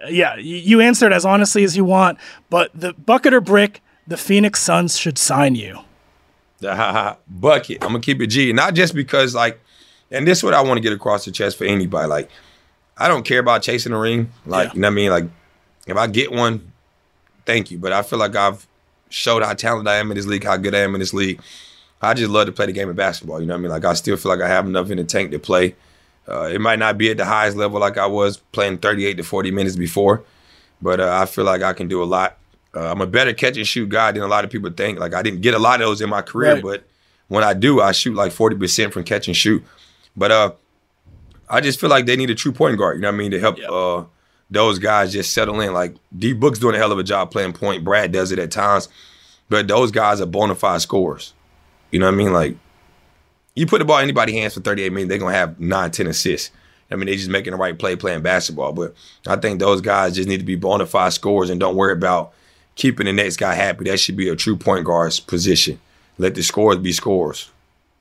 yeah, 0.08 0.36
you 0.36 0.80
answered 0.80 1.12
as 1.12 1.24
honestly 1.24 1.64
as 1.64 1.76
you 1.76 1.84
want, 1.84 2.18
but 2.50 2.70
the 2.74 2.92
bucket 2.92 3.34
or 3.34 3.40
brick, 3.40 3.82
the 4.06 4.16
Phoenix 4.16 4.60
Suns 4.60 4.96
should 4.96 5.18
sign 5.18 5.54
you. 5.54 5.80
Bucket. 7.28 7.82
I'm 7.82 7.88
gonna 7.88 8.00
keep 8.00 8.20
it 8.20 8.28
G, 8.28 8.52
not 8.52 8.74
just 8.74 8.94
because 8.94 9.34
like, 9.34 9.60
and 10.10 10.26
this 10.26 10.38
is 10.38 10.44
what 10.44 10.54
I 10.54 10.60
want 10.62 10.78
to 10.78 10.82
get 10.82 10.92
across 10.92 11.24
the 11.24 11.30
chest 11.30 11.58
for 11.58 11.64
anybody. 11.64 12.08
Like, 12.08 12.30
I 12.96 13.08
don't 13.08 13.24
care 13.24 13.40
about 13.40 13.62
chasing 13.62 13.92
a 13.92 13.98
ring. 13.98 14.30
Like, 14.46 14.68
yeah. 14.68 14.74
you 14.74 14.80
know 14.80 14.88
what 14.88 14.92
I 14.92 14.94
mean? 14.94 15.10
Like, 15.10 15.24
if 15.86 15.96
I 15.96 16.06
get 16.06 16.32
one, 16.32 16.72
thank 17.46 17.70
you. 17.70 17.78
But 17.78 17.92
I 17.92 18.02
feel 18.02 18.18
like 18.18 18.36
I've 18.36 18.66
showed 19.08 19.42
how 19.42 19.54
talented 19.54 19.88
I 19.88 19.96
am 19.96 20.10
in 20.10 20.16
this 20.16 20.26
league, 20.26 20.44
how 20.44 20.56
good 20.56 20.74
I 20.74 20.80
am 20.80 20.94
in 20.94 21.00
this 21.00 21.14
league. 21.14 21.40
I 22.00 22.14
just 22.14 22.30
love 22.30 22.46
to 22.46 22.52
play 22.52 22.66
the 22.66 22.72
game 22.72 22.88
of 22.88 22.96
basketball. 22.96 23.40
You 23.40 23.46
know 23.46 23.54
what 23.54 23.58
I 23.58 23.62
mean? 23.62 23.70
Like, 23.70 23.84
I 23.84 23.94
still 23.94 24.16
feel 24.16 24.30
like 24.30 24.42
I 24.42 24.48
have 24.48 24.66
enough 24.66 24.90
in 24.90 24.98
the 24.98 25.04
tank 25.04 25.30
to 25.30 25.38
play. 25.38 25.74
Uh, 26.28 26.50
it 26.52 26.60
might 26.60 26.78
not 26.78 26.96
be 26.96 27.10
at 27.10 27.16
the 27.16 27.24
highest 27.24 27.56
level 27.56 27.80
like 27.80 27.98
I 27.98 28.06
was 28.06 28.38
playing 28.52 28.78
38 28.78 29.16
to 29.18 29.22
40 29.22 29.50
minutes 29.50 29.76
before, 29.76 30.22
but 30.80 31.00
uh, 31.00 31.18
I 31.20 31.26
feel 31.26 31.44
like 31.44 31.62
I 31.62 31.72
can 31.72 31.88
do 31.88 32.02
a 32.02 32.04
lot. 32.04 32.38
Uh, 32.74 32.90
I'm 32.90 33.00
a 33.00 33.06
better 33.06 33.32
catch 33.32 33.56
and 33.56 33.66
shoot 33.66 33.88
guy 33.88 34.12
than 34.12 34.22
a 34.22 34.26
lot 34.26 34.44
of 34.44 34.50
people 34.50 34.70
think. 34.70 34.98
Like 34.98 35.14
I 35.14 35.22
didn't 35.22 35.40
get 35.40 35.54
a 35.54 35.58
lot 35.58 35.80
of 35.80 35.86
those 35.86 36.00
in 36.00 36.08
my 36.10 36.22
career, 36.22 36.54
right. 36.54 36.62
but 36.62 36.84
when 37.28 37.44
I 37.44 37.54
do, 37.54 37.80
I 37.80 37.92
shoot 37.92 38.14
like 38.14 38.32
40% 38.32 38.92
from 38.92 39.04
catch 39.04 39.28
and 39.28 39.36
shoot. 39.36 39.64
But 40.16 40.30
uh, 40.30 40.52
I 41.48 41.60
just 41.60 41.80
feel 41.80 41.90
like 41.90 42.06
they 42.06 42.16
need 42.16 42.30
a 42.30 42.34
true 42.34 42.52
point 42.52 42.78
guard. 42.78 42.96
You 42.96 43.02
know 43.02 43.08
what 43.08 43.14
I 43.14 43.18
mean 43.18 43.30
to 43.32 43.40
help 43.40 43.58
uh, 43.68 44.04
those 44.50 44.78
guys 44.78 45.12
just 45.12 45.32
settle 45.32 45.60
in. 45.60 45.72
Like 45.72 45.94
D 46.16 46.32
Book's 46.32 46.58
doing 46.58 46.74
a 46.74 46.78
hell 46.78 46.92
of 46.92 46.98
a 46.98 47.04
job 47.04 47.30
playing 47.30 47.52
point. 47.52 47.84
Brad 47.84 48.12
does 48.12 48.32
it 48.32 48.38
at 48.38 48.50
times, 48.50 48.88
but 49.48 49.68
those 49.68 49.90
guys 49.90 50.20
are 50.20 50.26
bona 50.26 50.54
fide 50.54 50.82
scorers. 50.82 51.34
You 51.90 51.98
know 51.98 52.06
what 52.06 52.14
I 52.14 52.16
mean? 52.16 52.32
Like 52.32 52.56
you 53.54 53.66
put 53.66 53.78
the 53.78 53.84
ball 53.84 53.98
in 53.98 54.04
anybody's 54.04 54.34
hands 54.34 54.54
for 54.54 54.60
38 54.60 54.92
minutes, 54.92 55.08
they're 55.08 55.18
gonna 55.18 55.34
have 55.34 55.60
nine, 55.60 55.90
10 55.90 56.06
assists. 56.08 56.50
I 56.90 56.96
mean, 56.96 57.06
they're 57.06 57.16
just 57.16 57.30
making 57.30 57.52
the 57.52 57.56
right 57.56 57.78
play 57.78 57.96
playing 57.96 58.22
basketball. 58.22 58.72
But 58.72 58.94
I 59.26 59.36
think 59.36 59.58
those 59.58 59.80
guys 59.80 60.14
just 60.14 60.28
need 60.28 60.38
to 60.38 60.44
be 60.44 60.56
bona 60.56 60.86
fide 60.86 61.12
scorers 61.12 61.50
and 61.50 61.58
don't 61.58 61.76
worry 61.76 61.92
about 61.92 62.34
keeping 62.74 63.06
the 63.06 63.12
next 63.12 63.36
guy 63.36 63.54
happy. 63.54 63.84
That 63.84 63.98
should 63.98 64.16
be 64.16 64.28
a 64.28 64.36
true 64.36 64.56
point 64.56 64.84
guard's 64.84 65.20
position. 65.20 65.80
Let 66.18 66.34
the 66.34 66.42
scores 66.42 66.78
be 66.78 66.92
scores. 66.92 67.50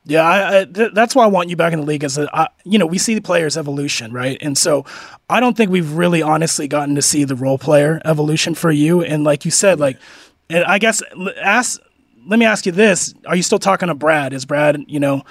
Yeah, 0.05 0.23
I, 0.23 0.59
I, 0.59 0.65
th- 0.65 0.91
that's 0.93 1.15
why 1.15 1.23
I 1.23 1.27
want 1.27 1.49
you 1.49 1.55
back 1.55 1.71
in 1.71 1.79
the 1.79 1.85
league. 1.85 2.03
As 2.03 2.17
a, 2.17 2.49
you 2.65 2.77
know, 2.77 2.85
we 2.85 2.97
see 2.97 3.15
the 3.15 3.21
players' 3.21 3.55
evolution, 3.55 4.11
right? 4.11 4.37
And 4.41 4.57
so 4.57 4.85
I 5.29 5.39
don't 5.39 5.55
think 5.55 5.71
we've 5.71 5.93
really 5.93 6.21
honestly 6.21 6.67
gotten 6.67 6.95
to 6.95 7.01
see 7.01 7.23
the 7.23 7.35
role 7.35 7.57
player 7.57 8.01
evolution 8.03 8.53
for 8.53 8.69
you. 8.69 9.01
And 9.01 9.23
like 9.23 9.45
you 9.45 9.51
said, 9.51 9.79
like, 9.79 9.97
and 10.49 10.63
I 10.65 10.77
guess 10.79 11.01
ask. 11.41 11.79
Let 12.25 12.39
me 12.39 12.45
ask 12.45 12.65
you 12.65 12.71
this: 12.71 13.13
Are 13.25 13.35
you 13.35 13.43
still 13.43 13.59
talking 13.59 13.89
to 13.89 13.95
Brad? 13.95 14.31
Is 14.31 14.45
Brad, 14.45 14.81
you 14.87 14.99
know, 14.99 15.23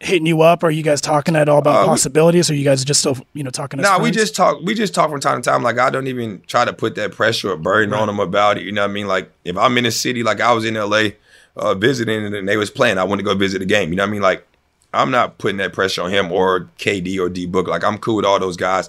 hitting 0.00 0.26
you 0.26 0.42
up? 0.42 0.62
Are 0.62 0.70
you 0.70 0.82
guys 0.82 1.00
talking 1.00 1.36
at 1.36 1.48
all 1.48 1.58
about 1.58 1.84
uh, 1.84 1.86
possibilities? 1.86 2.50
Or 2.50 2.52
are 2.52 2.56
you 2.56 2.64
guys 2.64 2.84
just 2.84 3.00
still, 3.00 3.16
you 3.32 3.42
know, 3.42 3.50
talking? 3.50 3.80
No, 3.80 3.96
nah, 3.96 4.02
we 4.02 4.10
just 4.10 4.34
talk. 4.34 4.60
We 4.62 4.74
just 4.74 4.94
talk 4.94 5.10
from 5.10 5.20
time 5.20 5.40
to 5.40 5.50
time. 5.50 5.62
Like 5.62 5.78
I 5.78 5.90
don't 5.90 6.06
even 6.06 6.42
try 6.46 6.64
to 6.64 6.72
put 6.72 6.94
that 6.96 7.12
pressure 7.12 7.52
or 7.52 7.56
burden 7.56 7.90
right. 7.90 8.00
on 8.00 8.06
them 8.06 8.20
about 8.20 8.58
it. 8.58 8.64
You 8.64 8.72
know 8.72 8.82
what 8.82 8.90
I 8.90 8.92
mean? 8.92 9.06
Like 9.06 9.30
if 9.44 9.56
I'm 9.56 9.76
in 9.78 9.86
a 9.86 9.90
city, 9.90 10.22
like 10.22 10.40
I 10.40 10.52
was 10.52 10.64
in 10.64 10.74
LA 10.74 11.10
uh, 11.56 11.74
visiting 11.74 12.34
and 12.34 12.48
they 12.48 12.56
was 12.56 12.70
playing, 12.70 12.98
I 12.98 13.04
want 13.04 13.20
to 13.20 13.24
go 13.24 13.34
visit 13.34 13.60
the 13.60 13.66
game. 13.66 13.90
You 13.90 13.96
know 13.96 14.04
what 14.04 14.08
I 14.08 14.12
mean? 14.12 14.22
Like 14.22 14.46
I'm 14.92 15.10
not 15.10 15.38
putting 15.38 15.58
that 15.58 15.72
pressure 15.72 16.02
on 16.02 16.10
him 16.10 16.32
or 16.32 16.68
KD 16.78 17.18
or 17.18 17.28
D 17.28 17.46
Book. 17.46 17.68
Like 17.68 17.84
I'm 17.84 17.98
cool 17.98 18.16
with 18.16 18.24
all 18.24 18.38
those 18.38 18.56
guys. 18.56 18.88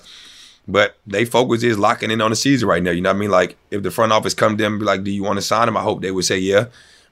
But 0.68 0.97
they 1.06 1.26
focus 1.26 1.62
is 1.62 1.78
locking 1.78 2.10
in 2.10 2.22
on 2.22 2.32
the 2.32 2.36
season 2.36 2.68
right 2.68 2.82
now. 2.82 2.89
You 2.89 3.01
know 3.01 3.12
what 3.12 3.18
I 3.18 3.20
mean? 3.20 3.30
Like 3.30 3.56
if 3.70 3.84
the 3.84 3.91
front 3.91 4.12
office 4.12 4.34
come 4.34 4.58
to 4.58 4.64
them 4.64 4.80
be 4.80 4.86
like, 4.86 5.03
"Do 5.03 5.12
you 5.12 5.22
want 5.22 5.38
to 5.38 5.43
sign 5.43 5.68
him?" 5.68 5.78
I 5.78 5.82
hope 5.82 6.01
they 6.01 6.10
would 6.10 6.26
say 6.26 6.39
yeah. 6.39 6.66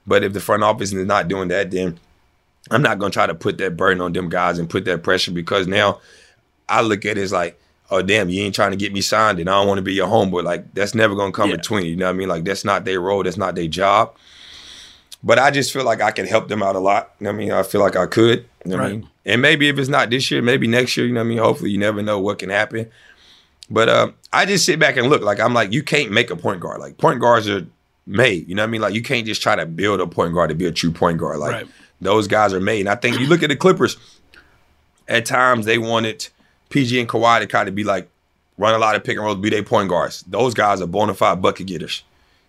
But 0.07 0.23
if 0.23 0.33
the 0.33 0.39
front 0.39 0.63
office 0.63 0.91
is 0.91 1.05
not 1.05 1.27
doing 1.27 1.49
that, 1.49 1.69
then 1.69 1.99
I'm 2.71 2.81
not 2.81 2.99
gonna 2.99 3.11
try 3.11 3.27
to 3.27 3.35
put 3.35 3.57
that 3.57 3.77
burden 3.77 4.01
on 4.01 4.13
them 4.13 4.29
guys 4.29 4.59
and 4.59 4.69
put 4.69 4.85
that 4.85 5.03
pressure 5.03 5.31
because 5.31 5.67
now 5.67 5.99
I 6.69 6.81
look 6.81 7.05
at 7.05 7.17
it 7.17 7.21
as 7.21 7.31
like, 7.31 7.59
oh 7.91 8.01
damn, 8.01 8.29
you 8.29 8.41
ain't 8.43 8.55
trying 8.55 8.71
to 8.71 8.77
get 8.77 8.93
me 8.93 9.01
signed 9.01 9.39
and 9.39 9.49
I 9.49 9.53
don't 9.53 9.67
want 9.67 9.77
to 9.79 9.83
be 9.83 9.93
your 9.93 10.07
homeboy. 10.07 10.43
Like 10.43 10.73
that's 10.73 10.95
never 10.95 11.15
gonna 11.15 11.31
come 11.31 11.49
yeah. 11.49 11.57
between 11.57 11.85
you. 11.85 11.91
You 11.91 11.97
know 11.97 12.05
what 12.05 12.15
I 12.15 12.17
mean? 12.17 12.29
Like 12.29 12.43
that's 12.43 12.65
not 12.65 12.85
their 12.85 13.01
role, 13.01 13.23
that's 13.23 13.37
not 13.37 13.55
their 13.55 13.67
job. 13.67 14.15
But 15.25 15.39
I 15.39 15.51
just 15.51 15.71
feel 15.71 15.85
like 15.85 16.01
I 16.01 16.11
can 16.11 16.25
help 16.25 16.49
them 16.49 16.61
out 16.61 16.75
a 16.75 16.79
lot. 16.79 17.13
You 17.19 17.25
know 17.25 17.31
what 17.31 17.35
I 17.35 17.37
mean? 17.37 17.51
I 17.51 17.63
feel 17.63 17.79
like 17.79 17.95
I 17.95 18.07
could. 18.07 18.45
You 18.65 18.71
know 18.71 18.77
right. 18.77 18.87
I 18.87 18.91
mean? 18.91 19.09
And 19.25 19.41
maybe 19.41 19.69
if 19.69 19.77
it's 19.77 19.89
not 19.89 20.09
this 20.09 20.29
year, 20.29 20.41
maybe 20.41 20.67
next 20.67 20.97
year, 20.97 21.05
you 21.05 21.13
know 21.13 21.21
what 21.21 21.27
I 21.27 21.29
mean? 21.29 21.37
Hopefully 21.37 21.71
you 21.71 21.77
never 21.77 22.01
know 22.01 22.19
what 22.19 22.39
can 22.39 22.49
happen. 22.49 22.89
But 23.69 23.87
uh, 23.87 24.11
I 24.33 24.45
just 24.45 24.65
sit 24.65 24.79
back 24.79 24.97
and 24.97 25.09
look. 25.09 25.21
Like 25.21 25.39
I'm 25.39 25.53
like, 25.53 25.71
you 25.71 25.81
can't 25.81 26.11
make 26.11 26.29
a 26.29 26.35
point 26.35 26.59
guard. 26.59 26.81
Like 26.81 26.97
point 26.97 27.21
guards 27.21 27.47
are 27.47 27.65
made. 28.05 28.49
You 28.49 28.55
know 28.55 28.63
what 28.63 28.67
I 28.67 28.71
mean? 28.71 28.81
Like 28.81 28.93
you 28.93 29.01
can't 29.01 29.25
just 29.25 29.41
try 29.41 29.55
to 29.55 29.65
build 29.65 30.01
a 30.01 30.07
point 30.07 30.33
guard 30.33 30.49
to 30.49 30.55
be 30.55 30.65
a 30.65 30.71
true 30.71 30.91
point 30.91 31.19
guard. 31.19 31.39
Like 31.39 31.53
right. 31.53 31.67
Those 32.03 32.27
guys 32.27 32.53
are 32.53 32.59
made. 32.59 32.81
And 32.81 32.89
I 32.89 32.95
think 32.95 33.19
you 33.19 33.27
look 33.27 33.43
at 33.43 33.49
the 33.49 33.55
Clippers, 33.55 33.97
at 35.07 35.25
times 35.25 35.65
they 35.65 35.77
wanted 35.77 36.27
PG 36.69 36.99
and 36.99 37.09
Kawhi 37.09 37.39
to 37.39 37.47
kind 37.47 37.67
of 37.67 37.75
be 37.75 37.83
like, 37.83 38.09
run 38.57 38.73
a 38.73 38.77
lot 38.77 38.95
of 38.95 39.03
pick 39.03 39.17
and 39.17 39.25
rolls, 39.25 39.37
be 39.37 39.49
their 39.49 39.63
point 39.63 39.89
guards. 39.89 40.23
Those 40.27 40.53
guys 40.53 40.81
are 40.81 40.87
bona 40.87 41.13
fide 41.13 41.41
bucket 41.41 41.67
getters. 41.67 42.03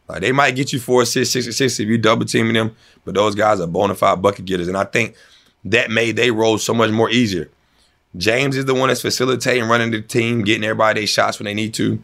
Like 0.09 0.21
they 0.21 0.33
might 0.33 0.55
get 0.55 0.73
you 0.73 0.79
four 0.79 1.03
assists, 1.03 1.33
six 1.33 1.47
assists 1.47 1.81
if 1.81 1.89
you 1.89 1.97
double 1.97 2.27
teaming 2.27 2.53
them, 2.55 2.77
but 3.05 3.15
those 3.15 3.35
guys 3.35 3.61
are 3.61 3.67
bona 3.67 3.95
fide 3.95 4.21
bucket 4.21 4.45
getters. 4.45 4.69
And 4.69 4.77
I 4.77 4.85
think 4.85 5.17
that 5.65 5.91
made 5.91 6.17
their 6.17 6.33
role 6.33 6.59
so 6.59 6.75
much 6.75 6.91
more 6.91 7.11
easier. 7.11 7.51
James 8.17 8.57
is 8.57 8.65
the 8.65 8.75
one 8.75 8.89
that's 8.89 9.01
facilitating, 9.03 9.65
running 9.65 9.91
the 9.91 10.03
team, 10.03 10.45
getting 10.45 10.63
everybody 10.63 11.01
their 11.01 11.07
shots 11.07 11.39
when 11.39 11.47
they 11.47 11.55
need 11.55 11.75
to. 11.75 12.01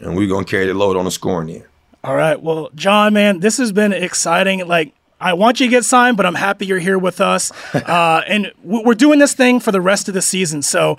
And 0.00 0.16
we're 0.16 0.28
gonna 0.28 0.44
carry 0.44 0.66
the 0.66 0.74
load 0.74 0.96
on 0.96 1.04
the 1.04 1.10
scoring 1.10 1.50
end. 1.50 1.64
All 2.02 2.16
right. 2.16 2.40
Well, 2.42 2.70
John, 2.74 3.14
man, 3.14 3.40
this 3.40 3.58
has 3.58 3.72
been 3.72 3.92
exciting. 3.92 4.66
Like 4.66 4.94
I 5.20 5.32
want 5.34 5.60
you 5.60 5.66
to 5.66 5.70
get 5.70 5.84
signed, 5.84 6.16
but 6.16 6.26
I'm 6.26 6.34
happy 6.34 6.66
you're 6.66 6.78
here 6.78 6.98
with 6.98 7.20
us. 7.20 7.52
Uh, 7.84 8.22
and 8.26 8.50
we're 8.62 8.94
doing 8.94 9.18
this 9.18 9.34
thing 9.34 9.60
for 9.60 9.70
the 9.70 9.80
rest 9.80 10.08
of 10.08 10.14
the 10.14 10.22
season. 10.22 10.62
So 10.62 10.96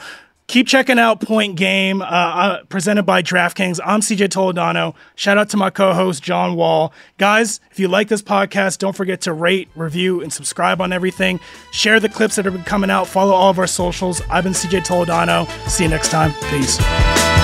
keep 0.47 0.67
checking 0.67 0.99
out 0.99 1.19
Point 1.19 1.55
Game, 1.55 2.01
uh, 2.01 2.05
uh, 2.05 2.63
presented 2.65 3.03
by 3.03 3.21
DraftKings. 3.21 3.79
I'm 3.83 4.01
CJ 4.01 4.27
Toledano. 4.29 4.93
Shout 5.15 5.37
out 5.37 5.49
to 5.49 5.57
my 5.57 5.69
co 5.69 5.93
host, 5.93 6.21
John 6.21 6.55
Wall. 6.55 6.93
Guys, 7.17 7.59
if 7.71 7.79
you 7.79 7.87
like 7.87 8.07
this 8.07 8.21
podcast, 8.21 8.77
don't 8.79 8.95
forget 8.95 9.21
to 9.21 9.33
rate, 9.33 9.69
review, 9.75 10.21
and 10.21 10.31
subscribe 10.31 10.79
on 10.81 10.93
everything. 10.93 11.39
Share 11.71 11.99
the 11.99 12.09
clips 12.09 12.35
that 12.35 12.45
have 12.45 12.53
been 12.53 12.63
coming 12.63 12.89
out. 12.91 13.07
Follow 13.07 13.33
all 13.33 13.49
of 13.49 13.59
our 13.59 13.67
socials. 13.67 14.21
I've 14.29 14.43
been 14.43 14.53
CJ 14.53 14.85
Toledano. 14.85 15.49
See 15.67 15.85
you 15.85 15.89
next 15.89 16.09
time. 16.09 16.33
Peace. 16.49 17.34